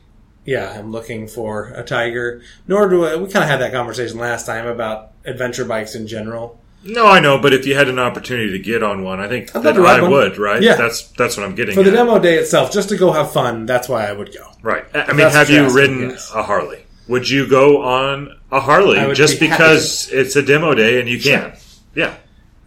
yeah, 0.45 0.77
I'm 0.79 0.93
looking 0.93 1.27
for 1.29 1.69
a 1.69 1.83
Tiger. 1.83 2.43
Nor 2.69 2.89
do 2.89 3.05
I, 3.05 3.17
we 3.17 3.31
kind 3.31 3.45
of 3.45 3.51
had 3.51 3.61
that 3.61 3.73
conversation 3.73 4.19
last 4.19 4.47
time 4.47 4.67
about 4.67 5.13
adventure 5.25 5.65
bikes 5.65 5.95
in 5.95 6.07
general. 6.07 6.61
No, 6.87 7.07
I 7.07 7.21
know, 7.21 7.39
but 7.39 7.53
if 7.53 7.67
you 7.67 7.75
had 7.75 7.89
an 7.89 7.99
opportunity 7.99 8.51
to 8.53 8.59
get 8.59 8.83
on 8.83 9.03
one, 9.03 9.21
I 9.21 9.29
think 9.29 9.51
I'd 9.51 9.57
love 9.57 9.65
that 9.65 9.73
to 9.75 9.81
ride 9.81 10.01
I 10.01 10.03
one. 10.03 10.11
would. 10.13 10.39
Right? 10.39 10.63
Yeah. 10.63 10.77
That's 10.77 11.09
that's 11.13 11.37
what 11.37 11.45
I'm 11.45 11.55
getting 11.55 11.75
For 11.75 11.83
the 11.83 11.91
at. 11.91 11.95
demo 11.95 12.19
day 12.19 12.37
itself, 12.37 12.73
just 12.73 12.89
to 12.91 12.97
go 12.97 13.13
have 13.13 13.33
fun, 13.33 13.67
that's 13.67 13.89
why 13.89 14.07
I 14.07 14.13
would 14.13 14.33
go. 14.33 14.51
Right. 14.63 14.85
I 14.95 15.03
I 15.03 15.07
mean, 15.09 15.19
that's 15.19 15.35
have 15.35 15.51
you 15.51 15.69
ridden 15.75 16.11
yes. 16.11 16.33
a 16.35 16.43
Harley? 16.43 16.85
Would 17.09 17.29
you 17.29 17.49
go 17.49 17.83
on 17.83 18.37
a 18.51 18.61
Harley 18.61 19.05
would 19.05 19.17
just 19.17 19.39
be 19.39 19.47
happy 19.47 19.63
because 19.63 20.11
it's 20.13 20.35
a 20.37 20.43
demo 20.43 20.75
day 20.75 21.01
and 21.01 21.09
you 21.09 21.21
can? 21.21 21.57
Yeah. 21.95 22.15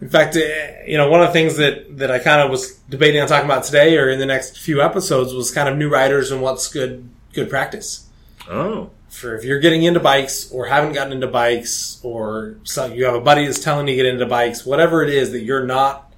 In 0.00 0.08
fact, 0.08 0.34
eh, 0.36 0.84
you 0.86 0.96
know, 0.96 1.10
one 1.10 1.20
of 1.20 1.26
the 1.26 1.32
things 1.34 1.56
that, 1.56 1.98
that 1.98 2.10
I 2.10 2.18
kind 2.18 2.40
of 2.40 2.50
was 2.50 2.76
debating 2.88 3.20
on 3.20 3.28
talking 3.28 3.44
about 3.44 3.64
today 3.64 3.98
or 3.98 4.08
in 4.08 4.18
the 4.18 4.24
next 4.24 4.58
few 4.58 4.80
episodes 4.80 5.34
was 5.34 5.50
kind 5.50 5.68
of 5.68 5.76
new 5.76 5.90
riders 5.90 6.30
and 6.30 6.40
what's 6.40 6.68
good 6.68 7.08
good 7.32 7.48
practice. 7.50 8.06
Oh. 8.48 8.90
For 9.10 9.36
if 9.36 9.44
you're 9.44 9.58
getting 9.58 9.82
into 9.82 10.00
bikes 10.00 10.50
or 10.52 10.66
haven't 10.66 10.92
gotten 10.92 11.12
into 11.12 11.26
bikes 11.26 12.00
or 12.02 12.56
so 12.62 12.86
you 12.86 13.04
have 13.04 13.14
a 13.14 13.20
buddy 13.20 13.44
that's 13.44 13.58
telling 13.58 13.88
you 13.88 13.96
to 13.96 14.02
get 14.02 14.06
into 14.06 14.24
bikes, 14.24 14.64
whatever 14.64 15.02
it 15.02 15.10
is 15.10 15.32
that 15.32 15.40
you're 15.40 15.66
not 15.66 16.10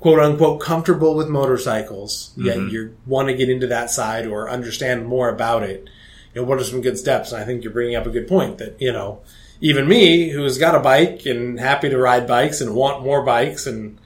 quote 0.00 0.18
unquote 0.18 0.60
comfortable 0.60 1.14
with 1.14 1.28
motorcycles, 1.28 2.32
yet 2.36 2.56
mm-hmm. 2.56 2.68
you 2.68 2.96
want 3.06 3.28
to 3.28 3.34
get 3.34 3.50
into 3.50 3.66
that 3.66 3.90
side 3.90 4.26
or 4.26 4.50
understand 4.50 5.06
more 5.06 5.28
about 5.28 5.62
it. 5.62 5.88
You 6.34 6.42
know, 6.42 6.48
what 6.48 6.58
are 6.58 6.64
some 6.64 6.80
good 6.80 6.98
steps? 6.98 7.32
And 7.32 7.42
I 7.42 7.44
think 7.44 7.62
you're 7.62 7.72
bringing 7.72 7.96
up 7.96 8.06
a 8.06 8.10
good 8.10 8.28
point 8.28 8.58
that, 8.58 8.80
you 8.80 8.92
know, 8.92 9.20
even 9.60 9.88
me, 9.88 10.30
who's 10.30 10.56
got 10.56 10.74
a 10.74 10.80
bike 10.80 11.26
and 11.26 11.58
happy 11.58 11.90
to 11.90 11.98
ride 11.98 12.26
bikes 12.26 12.60
and 12.60 12.74
want 12.74 13.04
more 13.04 13.22
bikes 13.22 13.66
and 13.66 13.98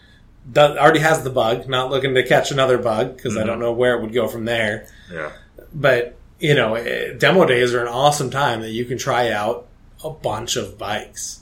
does, 0.50 0.76
already 0.76 1.00
has 1.00 1.22
the 1.22 1.30
bug, 1.30 1.68
not 1.68 1.90
looking 1.90 2.14
to 2.14 2.26
catch 2.26 2.50
another 2.50 2.78
bug 2.78 3.16
because 3.16 3.36
I 3.36 3.40
mm-hmm. 3.40 3.48
don't 3.48 3.60
know 3.60 3.72
where 3.72 3.96
it 3.96 4.02
would 4.02 4.14
go 4.14 4.28
from 4.28 4.44
there. 4.44 4.88
Yeah. 5.10 5.32
But 5.74 6.16
you 6.42 6.54
know, 6.54 6.74
eh, 6.74 7.14
demo 7.16 7.46
days 7.46 7.72
are 7.74 7.80
an 7.82 7.88
awesome 7.88 8.30
time 8.30 8.60
that 8.62 8.70
you 8.70 8.84
can 8.84 8.98
try 8.98 9.30
out 9.30 9.66
a 10.04 10.10
bunch 10.10 10.56
of 10.56 10.76
bikes. 10.78 11.40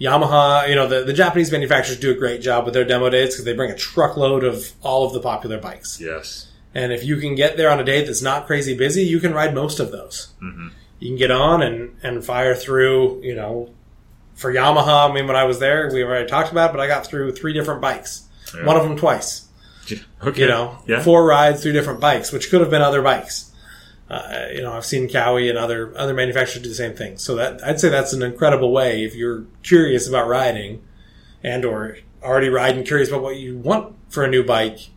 Yamaha, 0.00 0.68
you 0.68 0.74
know, 0.74 0.86
the, 0.88 1.04
the 1.04 1.12
Japanese 1.12 1.50
manufacturers 1.52 1.98
do 1.98 2.10
a 2.10 2.14
great 2.14 2.40
job 2.40 2.64
with 2.64 2.74
their 2.74 2.84
demo 2.84 3.08
days 3.10 3.30
because 3.30 3.44
they 3.44 3.52
bring 3.54 3.70
a 3.70 3.76
truckload 3.76 4.44
of 4.44 4.72
all 4.82 5.06
of 5.06 5.12
the 5.12 5.20
popular 5.20 5.58
bikes. 5.58 6.00
Yes. 6.00 6.48
And 6.74 6.92
if 6.92 7.04
you 7.04 7.16
can 7.18 7.34
get 7.36 7.56
there 7.56 7.70
on 7.70 7.78
a 7.78 7.84
day 7.84 8.04
that's 8.04 8.20
not 8.22 8.46
crazy 8.46 8.76
busy, 8.76 9.04
you 9.04 9.20
can 9.20 9.32
ride 9.32 9.54
most 9.54 9.78
of 9.80 9.92
those. 9.92 10.28
You 10.98 11.08
can 11.10 11.16
get 11.16 11.30
on 11.30 11.62
and, 11.62 11.96
and 12.02 12.24
fire 12.24 12.54
through, 12.56 13.22
you 13.22 13.34
know, 13.34 13.70
for 14.34 14.52
Yamaha, 14.52 15.08
I 15.10 15.14
mean, 15.14 15.28
when 15.28 15.36
I 15.36 15.44
was 15.44 15.60
there, 15.60 15.88
we 15.92 16.02
already 16.02 16.28
talked 16.28 16.50
about 16.50 16.70
it, 16.70 16.72
but 16.72 16.80
I 16.80 16.88
got 16.88 17.06
through 17.06 17.32
three 17.32 17.52
different 17.52 17.80
bikes. 17.80 18.24
Yeah. 18.54 18.66
One 18.66 18.76
of 18.76 18.82
them 18.82 18.96
twice. 18.96 19.42
Okay. 20.26 20.40
You 20.40 20.48
know, 20.48 20.78
Yeah. 20.86 21.02
four 21.02 21.26
rides, 21.26 21.62
three 21.62 21.72
different 21.72 22.00
bikes, 22.00 22.32
which 22.32 22.48
could 22.50 22.62
have 22.62 22.70
been 22.70 22.80
other 22.82 23.02
bikes. 23.02 23.52
Uh, 24.08 24.46
you 24.52 24.60
know, 24.60 24.72
I've 24.72 24.84
seen 24.84 25.08
Kawi 25.08 25.48
and 25.48 25.58
other 25.58 25.96
other 25.96 26.12
manufacturers 26.12 26.62
do 26.62 26.68
the 26.68 26.74
same 26.74 26.94
thing. 26.94 27.16
So 27.16 27.36
that 27.36 27.64
I'd 27.64 27.80
say 27.80 27.88
that's 27.88 28.12
an 28.12 28.22
incredible 28.22 28.70
way 28.70 29.04
if 29.04 29.14
you're 29.14 29.44
curious 29.62 30.06
about 30.06 30.28
riding, 30.28 30.82
and 31.42 31.64
or 31.64 31.98
already 32.22 32.48
riding, 32.48 32.84
curious 32.84 33.08
about 33.08 33.22
what 33.22 33.36
you 33.36 33.56
want 33.56 33.94
for 34.08 34.24
a 34.24 34.28
new 34.28 34.44
bike, 34.44 34.88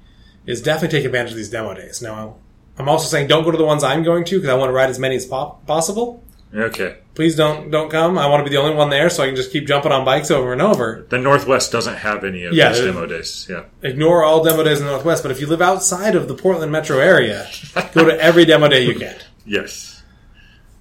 is 0.45 0.61
definitely 0.61 0.97
take 0.97 1.05
advantage 1.05 1.31
of 1.31 1.37
these 1.37 1.49
demo 1.49 1.73
days. 1.73 2.01
Now, 2.01 2.35
I'm 2.77 2.89
also 2.89 3.07
saying 3.07 3.27
don't 3.27 3.43
go 3.43 3.51
to 3.51 3.57
the 3.57 3.65
ones 3.65 3.83
I'm 3.83 4.03
going 4.03 4.25
to 4.25 4.35
because 4.35 4.49
I 4.49 4.55
want 4.55 4.69
to 4.69 4.73
ride 4.73 4.89
as 4.89 4.99
many 4.99 5.15
as 5.15 5.25
po- 5.25 5.57
possible. 5.65 6.23
Okay. 6.57 6.97
Please 7.13 7.35
don't 7.35 7.69
don't 7.69 7.89
come. 7.91 8.17
I 8.17 8.27
want 8.27 8.43
to 8.43 8.49
be 8.49 8.55
the 8.55 8.61
only 8.61 8.75
one 8.75 8.89
there 8.89 9.09
so 9.09 9.21
I 9.23 9.27
can 9.27 9.35
just 9.35 9.51
keep 9.51 9.67
jumping 9.67 9.91
on 9.91 10.03
bikes 10.05 10.31
over 10.31 10.53
and 10.53 10.61
over. 10.61 11.05
The 11.09 11.17
Northwest 11.19 11.71
doesn't 11.71 11.97
have 11.97 12.23
any 12.23 12.45
of 12.45 12.53
Yeah, 12.53 12.69
these 12.69 12.79
it- 12.79 12.85
demo 12.85 13.05
days. 13.05 13.45
Yeah. 13.49 13.63
Ignore 13.83 14.23
all 14.23 14.43
demo 14.43 14.63
days 14.63 14.79
in 14.79 14.85
the 14.85 14.91
Northwest, 14.91 15.23
but 15.23 15.31
if 15.31 15.39
you 15.39 15.47
live 15.47 15.61
outside 15.61 16.15
of 16.15 16.27
the 16.27 16.33
Portland 16.33 16.71
metro 16.71 16.97
area, 16.99 17.47
go 17.93 18.05
to 18.05 18.19
every 18.19 18.45
demo 18.45 18.67
day 18.67 18.83
you 18.85 18.95
can. 18.97 19.15
Yes. 19.45 20.01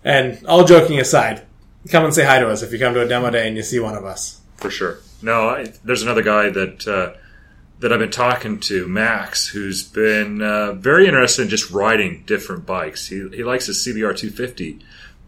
And 0.04 0.44
all 0.46 0.64
joking 0.64 0.98
aside, 1.00 1.42
come 1.90 2.04
and 2.04 2.14
say 2.14 2.24
hi 2.24 2.38
to 2.38 2.48
us 2.48 2.62
if 2.62 2.72
you 2.72 2.78
come 2.78 2.94
to 2.94 3.02
a 3.02 3.08
demo 3.08 3.30
day 3.30 3.46
and 3.48 3.56
you 3.56 3.62
see 3.62 3.78
one 3.80 3.96
of 3.96 4.04
us. 4.04 4.40
For 4.56 4.70
sure. 4.70 4.98
No, 5.22 5.48
I, 5.48 5.72
there's 5.84 6.02
another 6.02 6.22
guy 6.22 6.50
that 6.50 6.86
uh, 6.86 7.18
that 7.80 7.92
I've 7.92 7.98
been 7.98 8.10
talking 8.10 8.60
to, 8.60 8.86
Max, 8.86 9.48
who's 9.48 9.82
been 9.82 10.40
uh, 10.40 10.72
very 10.72 11.06
interested 11.06 11.42
in 11.42 11.48
just 11.48 11.70
riding 11.70 12.22
different 12.26 12.64
bikes. 12.66 13.08
He 13.08 13.28
he 13.34 13.44
likes 13.44 13.66
his 13.66 13.78
CBR 13.78 14.16
250, 14.16 14.78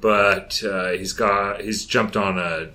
but 0.00 0.62
uh, 0.64 0.90
he's 0.92 1.12
got 1.12 1.61
he's 1.61 1.84
jumped 1.84 2.16
on 2.16 2.38
a 2.38 2.68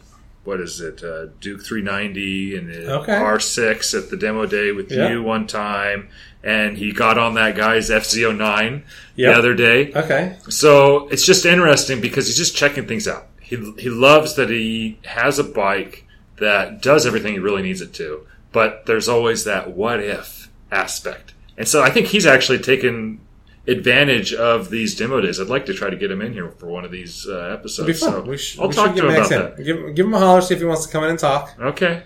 what 0.43 0.59
is 0.59 0.81
it 0.81 1.01
uh, 1.03 1.27
Duke 1.39 1.63
390 1.63 2.57
and 2.57 2.69
Okay. 2.89 3.13
R6 3.13 3.97
at 3.97 4.09
the 4.09 4.17
demo 4.17 4.45
day 4.45 4.71
with 4.73 4.91
you 4.91 5.23
one 5.23 5.47
time, 5.47 6.09
and 6.43 6.77
he 6.77 6.91
got 6.91 7.17
on 7.17 7.36
that 7.36 7.55
guy's 7.55 7.89
FZ09 7.89 8.83
Yep. 9.15 9.33
the 9.33 9.38
other 9.39 9.53
day. 9.53 9.93
Okay. 9.93 10.36
So 10.49 11.07
it's 11.09 11.25
just 11.25 11.45
interesting 11.45 12.01
because 12.01 12.27
he's 12.27 12.36
just 12.38 12.55
checking 12.57 12.88
things 12.88 13.07
out. 13.07 13.27
He, 13.39 13.55
he 13.77 13.89
loves 13.89 14.36
that 14.36 14.49
he 14.49 14.99
has 15.05 15.39
a 15.39 15.43
bike 15.45 16.05
that 16.39 16.81
does 16.81 17.05
everything 17.05 17.33
he 17.33 17.39
really 17.39 17.62
needs 17.62 17.79
it 17.81 17.93
to, 17.93 18.25
but 18.51 18.86
there's 18.86 19.07
always 19.07 19.45
that 19.45 19.71
what 19.71 20.01
if 20.01 20.49
aspect. 20.71 21.33
And 21.57 21.67
so 21.67 21.81
I 21.83 21.89
think 21.89 22.07
he's 22.07 22.25
actually 22.25 22.59
taken 22.59 23.19
advantage 23.67 24.34
of 24.34 24.69
these 24.69 24.95
demo 24.95 25.21
days. 25.21 25.39
I'd 25.39 25.47
like 25.47 25.65
to 25.67 25.73
try 25.73 25.89
to 25.89 25.95
get 25.95 26.12
him 26.12 26.21
in 26.21 26.34
here 26.34 26.49
for 26.52 26.67
one 26.67 26.84
of 26.86 26.91
these 26.91 27.26
uh, 27.28 27.56
episodes. 27.58 27.88
It'd 27.89 27.95
be 27.95 27.99
fun. 27.99 28.12
So 28.26 28.30
we 28.30 28.38
should, 28.38 28.60
I'll 28.62 28.67
we 28.69 28.73
talk 28.76 28.88
should 28.88 29.02
to 29.04 29.08
him 29.08 29.13
Max 29.13 29.28
about 29.32 29.52
in. 29.52 29.56
that. 29.58 29.63
Give, 29.65 29.78
him- 29.78 29.93
give 29.95 30.06
him 30.06 30.13
a 30.13 30.19
holler, 30.19 30.41
see 30.41 30.54
if 30.54 30.60
he 30.60 30.65
wants 30.65 30.86
to 30.86 30.91
come 30.91 31.04
in 31.04 31.10
and 31.12 31.19
talk. 31.19 31.54
Okay. 31.60 32.04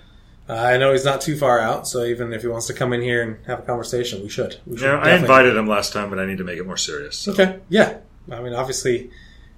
Uh, 0.50 0.54
I 0.54 0.78
know 0.78 0.94
he's 0.94 1.04
not 1.04 1.20
too 1.20 1.36
far 1.38 1.60
out, 1.60 1.88
so 1.88 2.06
even 2.06 2.32
if 2.32 2.42
he 2.42 2.48
wants 2.48 2.68
to 2.68 2.74
come 2.74 2.94
in 2.94 3.02
here 3.02 3.22
and 3.22 3.46
have 3.48 3.60
a 3.60 3.62
conversation, 3.64 4.22
we 4.24 4.30
should. 4.30 4.58
We 4.66 4.78
should 4.78 4.86
Yeah, 4.86 5.00
I 5.00 5.14
invited 5.16 5.58
him 5.58 5.68
last 5.68 5.92
time, 5.92 6.10
but 6.10 6.20
I 6.20 6.26
need 6.26 6.38
to 6.38 6.46
make 6.46 6.58
it 6.58 6.66
more 6.66 6.78
serious. 6.78 7.18
So. 7.18 7.34
Okay. 7.34 7.60
Yeah. 7.68 7.98
I 8.32 8.42
mean, 8.42 8.54
obviously, 8.54 9.10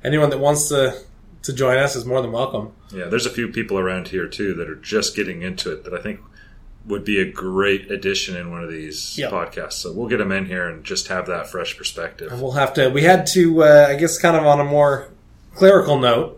anyone 0.04 0.30
that 0.32 0.40
wants 0.40 0.70
to 0.70 0.98
to 1.42 1.54
join 1.54 1.78
us 1.78 1.96
is 1.96 2.06
more 2.06 2.22
than 2.22 2.32
welcome. 2.34 2.74
Yeah, 2.92 3.06
there's 3.06 3.26
a 3.26 3.30
few 3.30 3.48
people 3.48 3.80
around 3.80 4.10
here 4.10 4.28
too 4.28 4.54
that 4.56 4.70
are 4.70 4.76
just 4.76 5.16
getting 5.16 5.42
into 5.42 5.72
it 5.72 5.86
that 5.86 5.94
I 5.94 6.02
think 6.02 6.20
would 6.90 7.06
be 7.06 7.20
a 7.22 7.26
great 7.32 7.90
addition 7.92 8.36
in 8.36 8.52
one 8.52 8.64
of 8.64 8.70
these 8.70 9.18
Yep. 9.18 9.32
podcasts. 9.32 9.74
So 9.74 9.92
we'll 9.94 10.08
get 10.10 10.18
them 10.18 10.32
in 10.32 10.46
here 10.48 10.68
and 10.68 10.84
just 10.84 11.08
have 11.08 11.28
that 11.28 11.48
fresh 11.48 11.78
perspective. 11.78 12.32
And 12.32 12.42
we'll 12.42 12.52
have 12.54 12.74
to. 12.74 12.90
We 12.90 13.04
had 13.04 13.26
to, 13.28 13.64
uh, 13.64 13.86
I 13.90 13.96
guess, 13.96 14.18
kind 14.18 14.36
of 14.36 14.46
on 14.46 14.60
a 14.60 14.64
more 14.66 15.08
clerical 15.56 15.98
note. 16.00 16.36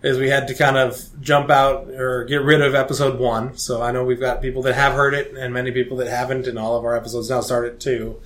is 0.00 0.16
we 0.16 0.28
had 0.28 0.46
to 0.46 0.54
kind 0.54 0.76
of 0.76 0.96
jump 1.20 1.50
out 1.50 1.88
or 1.90 2.22
get 2.26 2.40
rid 2.42 2.62
of 2.62 2.72
episode 2.72 3.18
one. 3.18 3.56
So 3.58 3.82
I 3.82 3.90
know 3.90 4.04
we've 4.04 4.20
got 4.20 4.40
people 4.40 4.62
that 4.62 4.76
have 4.76 4.92
heard 4.92 5.12
it 5.12 5.34
and 5.36 5.52
many 5.52 5.72
people 5.72 5.96
that 5.96 6.06
haven't, 6.06 6.46
and 6.46 6.56
all 6.56 6.76
of 6.78 6.84
our 6.84 6.96
episodes 6.96 7.28
now 7.30 7.40
started 7.40 7.80
too, 7.80 8.20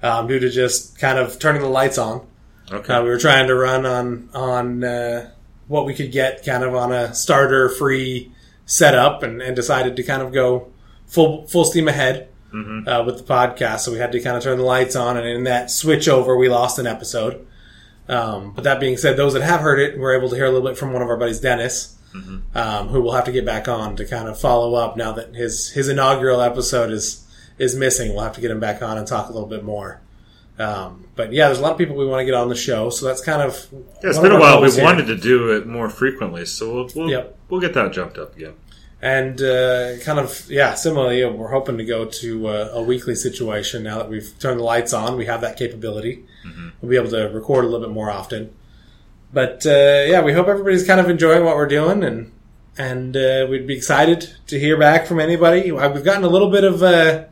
um, 0.00 0.28
due 0.28 0.38
to 0.38 0.48
just 0.48 0.96
kind 0.96 1.18
of 1.18 1.40
turning 1.40 1.60
the 1.62 1.68
lights 1.68 1.98
on. 1.98 2.24
Okay. 2.70 2.94
Uh, 2.94 3.02
we 3.02 3.08
were 3.08 3.18
trying 3.18 3.48
to 3.48 3.56
run 3.56 3.84
on 3.84 4.28
on 4.32 4.84
uh, 4.84 5.28
what 5.66 5.86
we 5.86 5.92
could 5.92 6.12
get, 6.12 6.46
kind 6.46 6.62
of 6.62 6.76
on 6.76 6.92
a 6.92 7.12
starter 7.12 7.68
free 7.68 8.30
setup, 8.64 9.24
and, 9.24 9.42
and 9.42 9.56
decided 9.56 9.96
to 9.96 10.04
kind 10.04 10.22
of 10.22 10.32
go 10.32 10.68
full 11.08 11.46
full 11.48 11.64
steam 11.64 11.88
ahead 11.88 12.28
uh, 12.54 13.02
with 13.04 13.18
the 13.18 13.24
podcast. 13.24 13.80
So 13.80 13.92
we 13.92 13.98
had 13.98 14.12
to 14.12 14.20
kind 14.20 14.36
of 14.36 14.42
turn 14.42 14.56
the 14.58 14.64
lights 14.64 14.96
on, 14.96 15.16
and 15.16 15.26
in 15.26 15.44
that 15.44 15.70
switch 15.70 16.08
over, 16.08 16.36
we 16.36 16.48
lost 16.48 16.78
an 16.78 16.86
episode. 16.86 17.46
Um, 18.08 18.52
but 18.54 18.64
that 18.64 18.80
being 18.80 18.96
said, 18.96 19.16
those 19.18 19.34
that 19.34 19.42
have 19.42 19.60
heard 19.60 19.78
it 19.78 19.98
were 19.98 20.16
able 20.16 20.30
to 20.30 20.36
hear 20.36 20.46
a 20.46 20.50
little 20.50 20.66
bit 20.66 20.78
from 20.78 20.92
one 20.94 21.02
of 21.02 21.08
our 21.08 21.16
buddies, 21.18 21.40
Dennis, 21.40 21.94
um, 22.54 22.88
who 22.88 23.02
will 23.02 23.12
have 23.12 23.24
to 23.26 23.32
get 23.32 23.44
back 23.44 23.68
on 23.68 23.96
to 23.96 24.04
kind 24.06 24.28
of 24.28 24.40
follow 24.40 24.74
up 24.74 24.96
now 24.96 25.12
that 25.12 25.34
his 25.34 25.70
his 25.70 25.88
inaugural 25.88 26.40
episode 26.40 26.90
is 26.90 27.26
is 27.58 27.76
missing. 27.76 28.14
We'll 28.14 28.24
have 28.24 28.34
to 28.36 28.40
get 28.40 28.50
him 28.50 28.60
back 28.60 28.82
on 28.82 28.96
and 28.96 29.06
talk 29.06 29.28
a 29.28 29.32
little 29.32 29.48
bit 29.48 29.62
more. 29.62 30.00
Um, 30.58 31.06
but 31.14 31.32
yeah, 31.32 31.46
there's 31.46 31.58
a 31.58 31.62
lot 31.62 31.72
of 31.72 31.78
people 31.78 31.94
we 31.96 32.06
want 32.06 32.20
to 32.20 32.24
get 32.24 32.34
on 32.34 32.48
the 32.48 32.56
show, 32.56 32.88
so 32.90 33.04
that's 33.06 33.20
kind 33.20 33.42
of 33.42 33.66
Yeah, 34.02 34.08
it's 34.10 34.18
been 34.18 34.32
a 34.32 34.40
while. 34.40 34.56
We 34.56 34.62
goals 34.68 34.76
here. 34.76 34.84
wanted 34.84 35.06
to 35.08 35.16
do 35.16 35.52
it 35.56 35.66
more 35.66 35.88
frequently, 35.90 36.46
so 36.46 36.72
we'll 36.74 36.88
we'll, 36.96 37.10
Yep. 37.10 37.38
we'll 37.50 37.60
get 37.60 37.74
that 37.74 37.92
jumped 37.92 38.16
up 38.18 38.34
again. 38.36 38.54
And 39.00 39.40
uh, 39.40 39.98
kind 40.00 40.18
of 40.18 40.50
yeah 40.50 40.74
similarly 40.74 41.24
we're 41.24 41.50
hoping 41.50 41.78
to 41.78 41.84
go 41.84 42.04
to 42.04 42.48
uh, 42.48 42.70
a 42.72 42.82
weekly 42.82 43.14
situation 43.14 43.84
now 43.84 43.98
that 43.98 44.08
we've 44.08 44.36
turned 44.38 44.58
the 44.58 44.64
lights 44.64 44.92
on. 44.92 45.16
We 45.16 45.26
have 45.26 45.40
that 45.42 45.56
capability. 45.56 46.24
We'll 46.80 46.90
be 46.90 46.96
able 46.96 47.10
to 47.10 47.28
record 47.28 47.64
a 47.64 47.68
little 47.68 47.86
bit 47.86 47.94
more 47.94 48.10
often. 48.10 48.54
But 49.32 49.64
uh, 49.66 50.04
yeah 50.08 50.22
we 50.22 50.32
hope 50.32 50.48
everybody's 50.48 50.86
kind 50.86 51.00
of 51.00 51.08
enjoying 51.08 51.44
what 51.44 51.56
we're 51.56 51.68
doing 51.68 52.02
and 52.02 52.32
and 52.76 53.16
uh, 53.16 53.46
we'd 53.50 53.66
be 53.66 53.76
excited 53.76 54.32
to 54.46 54.58
hear 54.58 54.78
back 54.78 55.06
from 55.06 55.18
anybody. 55.18 55.70
Uh, 55.70 55.90
we've 55.90 56.04
gotten 56.04 56.24
a 56.24 56.28
little 56.28 56.50
bit 56.50 56.64
of 56.64 56.82
a 56.82 57.28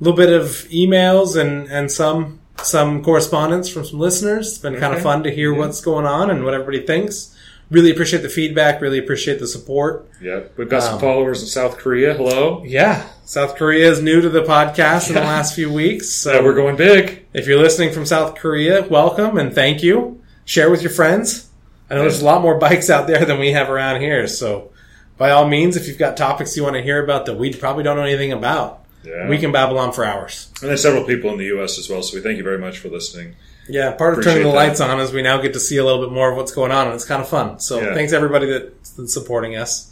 little 0.00 0.16
bit 0.16 0.32
of 0.32 0.46
emails 0.70 1.40
and 1.40 1.68
and 1.68 1.90
some 1.90 2.40
some 2.62 3.02
correspondence 3.02 3.68
from 3.68 3.84
some 3.84 3.98
listeners. 3.98 4.48
It's 4.48 4.58
been 4.58 4.78
kind 4.78 4.94
of 4.94 5.02
fun 5.02 5.24
to 5.24 5.30
hear 5.30 5.52
what's 5.52 5.80
going 5.80 6.06
on 6.06 6.30
and 6.30 6.44
what 6.44 6.54
everybody 6.54 6.86
thinks 6.86 7.33
really 7.70 7.90
appreciate 7.90 8.22
the 8.22 8.28
feedback 8.28 8.80
really 8.80 8.98
appreciate 8.98 9.38
the 9.40 9.46
support 9.46 10.06
Yeah, 10.20 10.40
we've 10.56 10.68
got 10.68 10.82
some 10.82 10.94
Um, 10.94 11.00
followers 11.00 11.40
in 11.42 11.48
South 11.48 11.78
Korea. 11.78 12.14
Hello. 12.14 12.62
yeah, 12.66 13.04
South 13.24 13.56
Korea 13.56 13.90
is 13.90 14.00
new 14.02 14.20
to 14.20 14.28
the 14.28 14.42
podcast 14.42 15.08
in 15.08 15.14
the 15.14 15.20
last 15.20 15.54
few 15.54 15.72
weeks. 15.72 16.08
So 16.10 16.32
Yeah, 16.32 16.42
we're 16.42 16.54
going 16.54 16.76
big. 16.76 17.24
if 17.32 17.46
you're 17.46 17.58
listening 17.60 17.92
from 17.92 18.06
South 18.06 18.34
Korea, 18.36 18.82
welcome 18.88 19.38
and 19.38 19.54
thank 19.54 19.82
you. 19.82 20.20
Share 20.44 20.70
with 20.70 20.82
your 20.82 20.90
friends. 20.92 21.46
I 21.90 21.94
know 21.94 22.02
there's 22.02 22.20
a 22.22 22.24
lot 22.24 22.42
more 22.42 22.58
bikes 22.58 22.90
out 22.90 23.06
there 23.06 23.24
than 23.24 23.38
we 23.38 23.52
have 23.52 23.70
around 23.70 24.00
here. 24.00 24.26
So 24.26 24.70
by 25.16 25.30
all 25.30 25.46
means, 25.48 25.76
if 25.76 25.86
you've 25.88 25.98
got 25.98 26.16
topics 26.16 26.56
you 26.56 26.62
want 26.62 26.76
to 26.76 26.82
hear 26.82 27.02
about 27.02 27.26
that 27.26 27.34
we 27.38 27.52
probably 27.52 27.82
don't 27.84 27.96
know 27.96 28.02
anything 28.04 28.32
about, 28.32 28.80
Yeah. 29.04 29.28
we 29.28 29.38
can 29.38 29.52
babble 29.52 29.78
on 29.78 29.92
for 29.92 30.04
hours. 30.04 30.48
And 30.60 30.68
there's 30.70 30.82
several 30.82 31.04
people 31.04 31.30
in 31.30 31.38
the 31.38 31.44
U.S. 31.46 31.78
as 31.78 31.88
well, 31.88 32.02
so 32.02 32.16
we 32.16 32.22
thank 32.22 32.36
you 32.38 32.44
very 32.44 32.58
much 32.58 32.78
for 32.78 32.88
listening. 32.88 33.36
Yeah, 33.68 33.92
part 33.92 34.18
of 34.18 34.24
turning 34.24 34.42
the 34.42 34.50
that. 34.50 34.54
lights 34.54 34.80
on 34.80 35.00
is 35.00 35.12
we 35.12 35.22
now 35.22 35.40
get 35.40 35.54
to 35.54 35.60
see 35.60 35.78
a 35.78 35.84
little 35.84 36.02
bit 36.04 36.12
more 36.12 36.30
of 36.30 36.36
what's 36.36 36.52
going 36.52 36.70
on, 36.70 36.86
and 36.86 36.94
it's 36.94 37.04
kind 37.04 37.22
of 37.22 37.28
fun. 37.28 37.60
So 37.60 37.80
Yeah. 37.80 37.94
thanks 37.94 38.12
everybody 38.12 38.46
that's 38.50 38.90
been 38.90 39.08
supporting 39.08 39.56
us. 39.56 39.90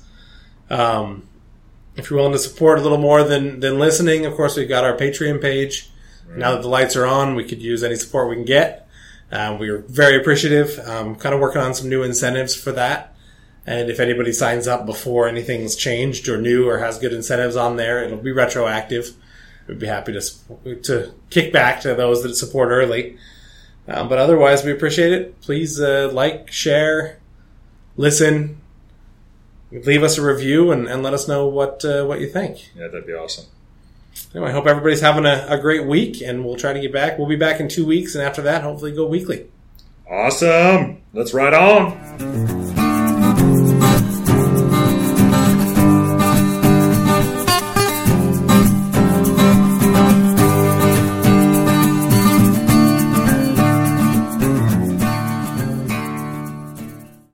Um, 0.70 1.24
if 1.96 2.08
you're 2.11 2.18
willing 2.18 2.32
to 2.32 2.38
support 2.38 2.78
a 2.78 2.82
little 2.82 2.98
more 2.98 3.22
than 3.22 3.61
than 3.61 3.78
listening, 3.78 4.26
of 4.26 4.35
course 4.35 4.56
we've 4.56 4.68
got 4.68 4.85
our 4.85 4.96
Patreon 4.96 5.40
page. 5.40 5.90
Now 6.35 6.52
that 6.52 6.62
the 6.62 6.68
lights 6.68 6.96
are 6.96 7.04
on, 7.06 7.35
we 7.35 7.44
could 7.44 7.61
use 7.61 7.82
any 7.85 7.94
support 7.96 8.28
we 8.30 8.37
can 8.37 8.44
get. 8.46 8.88
Um, 9.30 9.58
we 9.58 9.68
are 9.68 9.78
very 9.88 10.16
appreciative. 10.16 10.78
Um, 10.87 11.14
kind 11.16 11.35
of 11.35 11.40
working 11.42 11.61
on 11.61 11.74
some 11.74 11.88
new 11.90 12.02
incentives 12.02 12.54
for 12.54 12.72
that. 12.72 13.14
And 13.66 13.90
if 13.90 14.00
anybody 14.00 14.32
signs 14.32 14.66
up 14.66 14.87
before 14.87 15.28
anything's 15.28 15.76
changed 15.76 16.28
or 16.28 16.40
new 16.40 16.66
or 16.68 16.78
has 16.78 16.98
good 16.98 17.12
incentives 17.12 17.54
on 17.54 17.76
there, 17.76 18.02
it'll 18.02 18.16
be 18.18 18.32
retroactive. 18.32 19.11
We'd 19.68 19.78
be 19.78 19.87
happy 19.87 20.12
to 20.14 20.74
to 20.82 21.12
kick 21.30 21.52
back 21.52 21.80
to 21.82 21.94
those 21.94 22.22
that 22.22 22.35
support 22.35 22.70
early. 22.70 23.18
Um, 23.88 24.09
but 24.09 24.18
otherwise, 24.18 24.64
we 24.64 24.73
appreciate 24.73 25.12
it. 25.12 25.40
Please 25.40 25.81
uh, 25.81 26.11
like, 26.12 26.53
share, 26.53 27.18
listen, 27.97 28.61
leave 29.73 30.03
us 30.03 30.18
a 30.18 30.23
review, 30.23 30.71
and, 30.71 30.88
and 30.88 31.03
let 31.03 31.14
us 31.14 31.27
know 31.27 31.47
what 31.47 31.85
uh, 31.85 32.05
what 32.05 32.21
you 32.21 32.29
think. 32.29 32.71
Yeah, 32.77 32.87
that'd 32.87 33.07
be 33.07 33.12
awesome. 33.12 33.47
Anyway, 34.35 34.51
I 34.51 34.53
hope 34.53 34.66
everybody's 34.66 35.01
having 35.01 35.27
a, 35.27 35.47
a 35.49 35.59
great 35.59 35.87
week, 35.87 36.23
and 36.23 36.45
we'll 36.45 36.57
try 36.57 36.73
to 36.73 36.81
get 36.81 36.92
back. 36.92 37.18
We'll 37.18 37.29
be 37.29 37.37
back 37.37 37.61
in 37.61 37.68
two 37.68 37.85
weeks, 37.85 38.14
and 38.14 38.23
after 38.23 38.42
that, 38.42 38.62
hopefully, 38.62 38.92
go 38.92 39.07
weekly. 39.07 39.49
Awesome. 40.09 41.03
Let's 41.12 41.35
ride 41.35 41.55
on. 41.55 42.62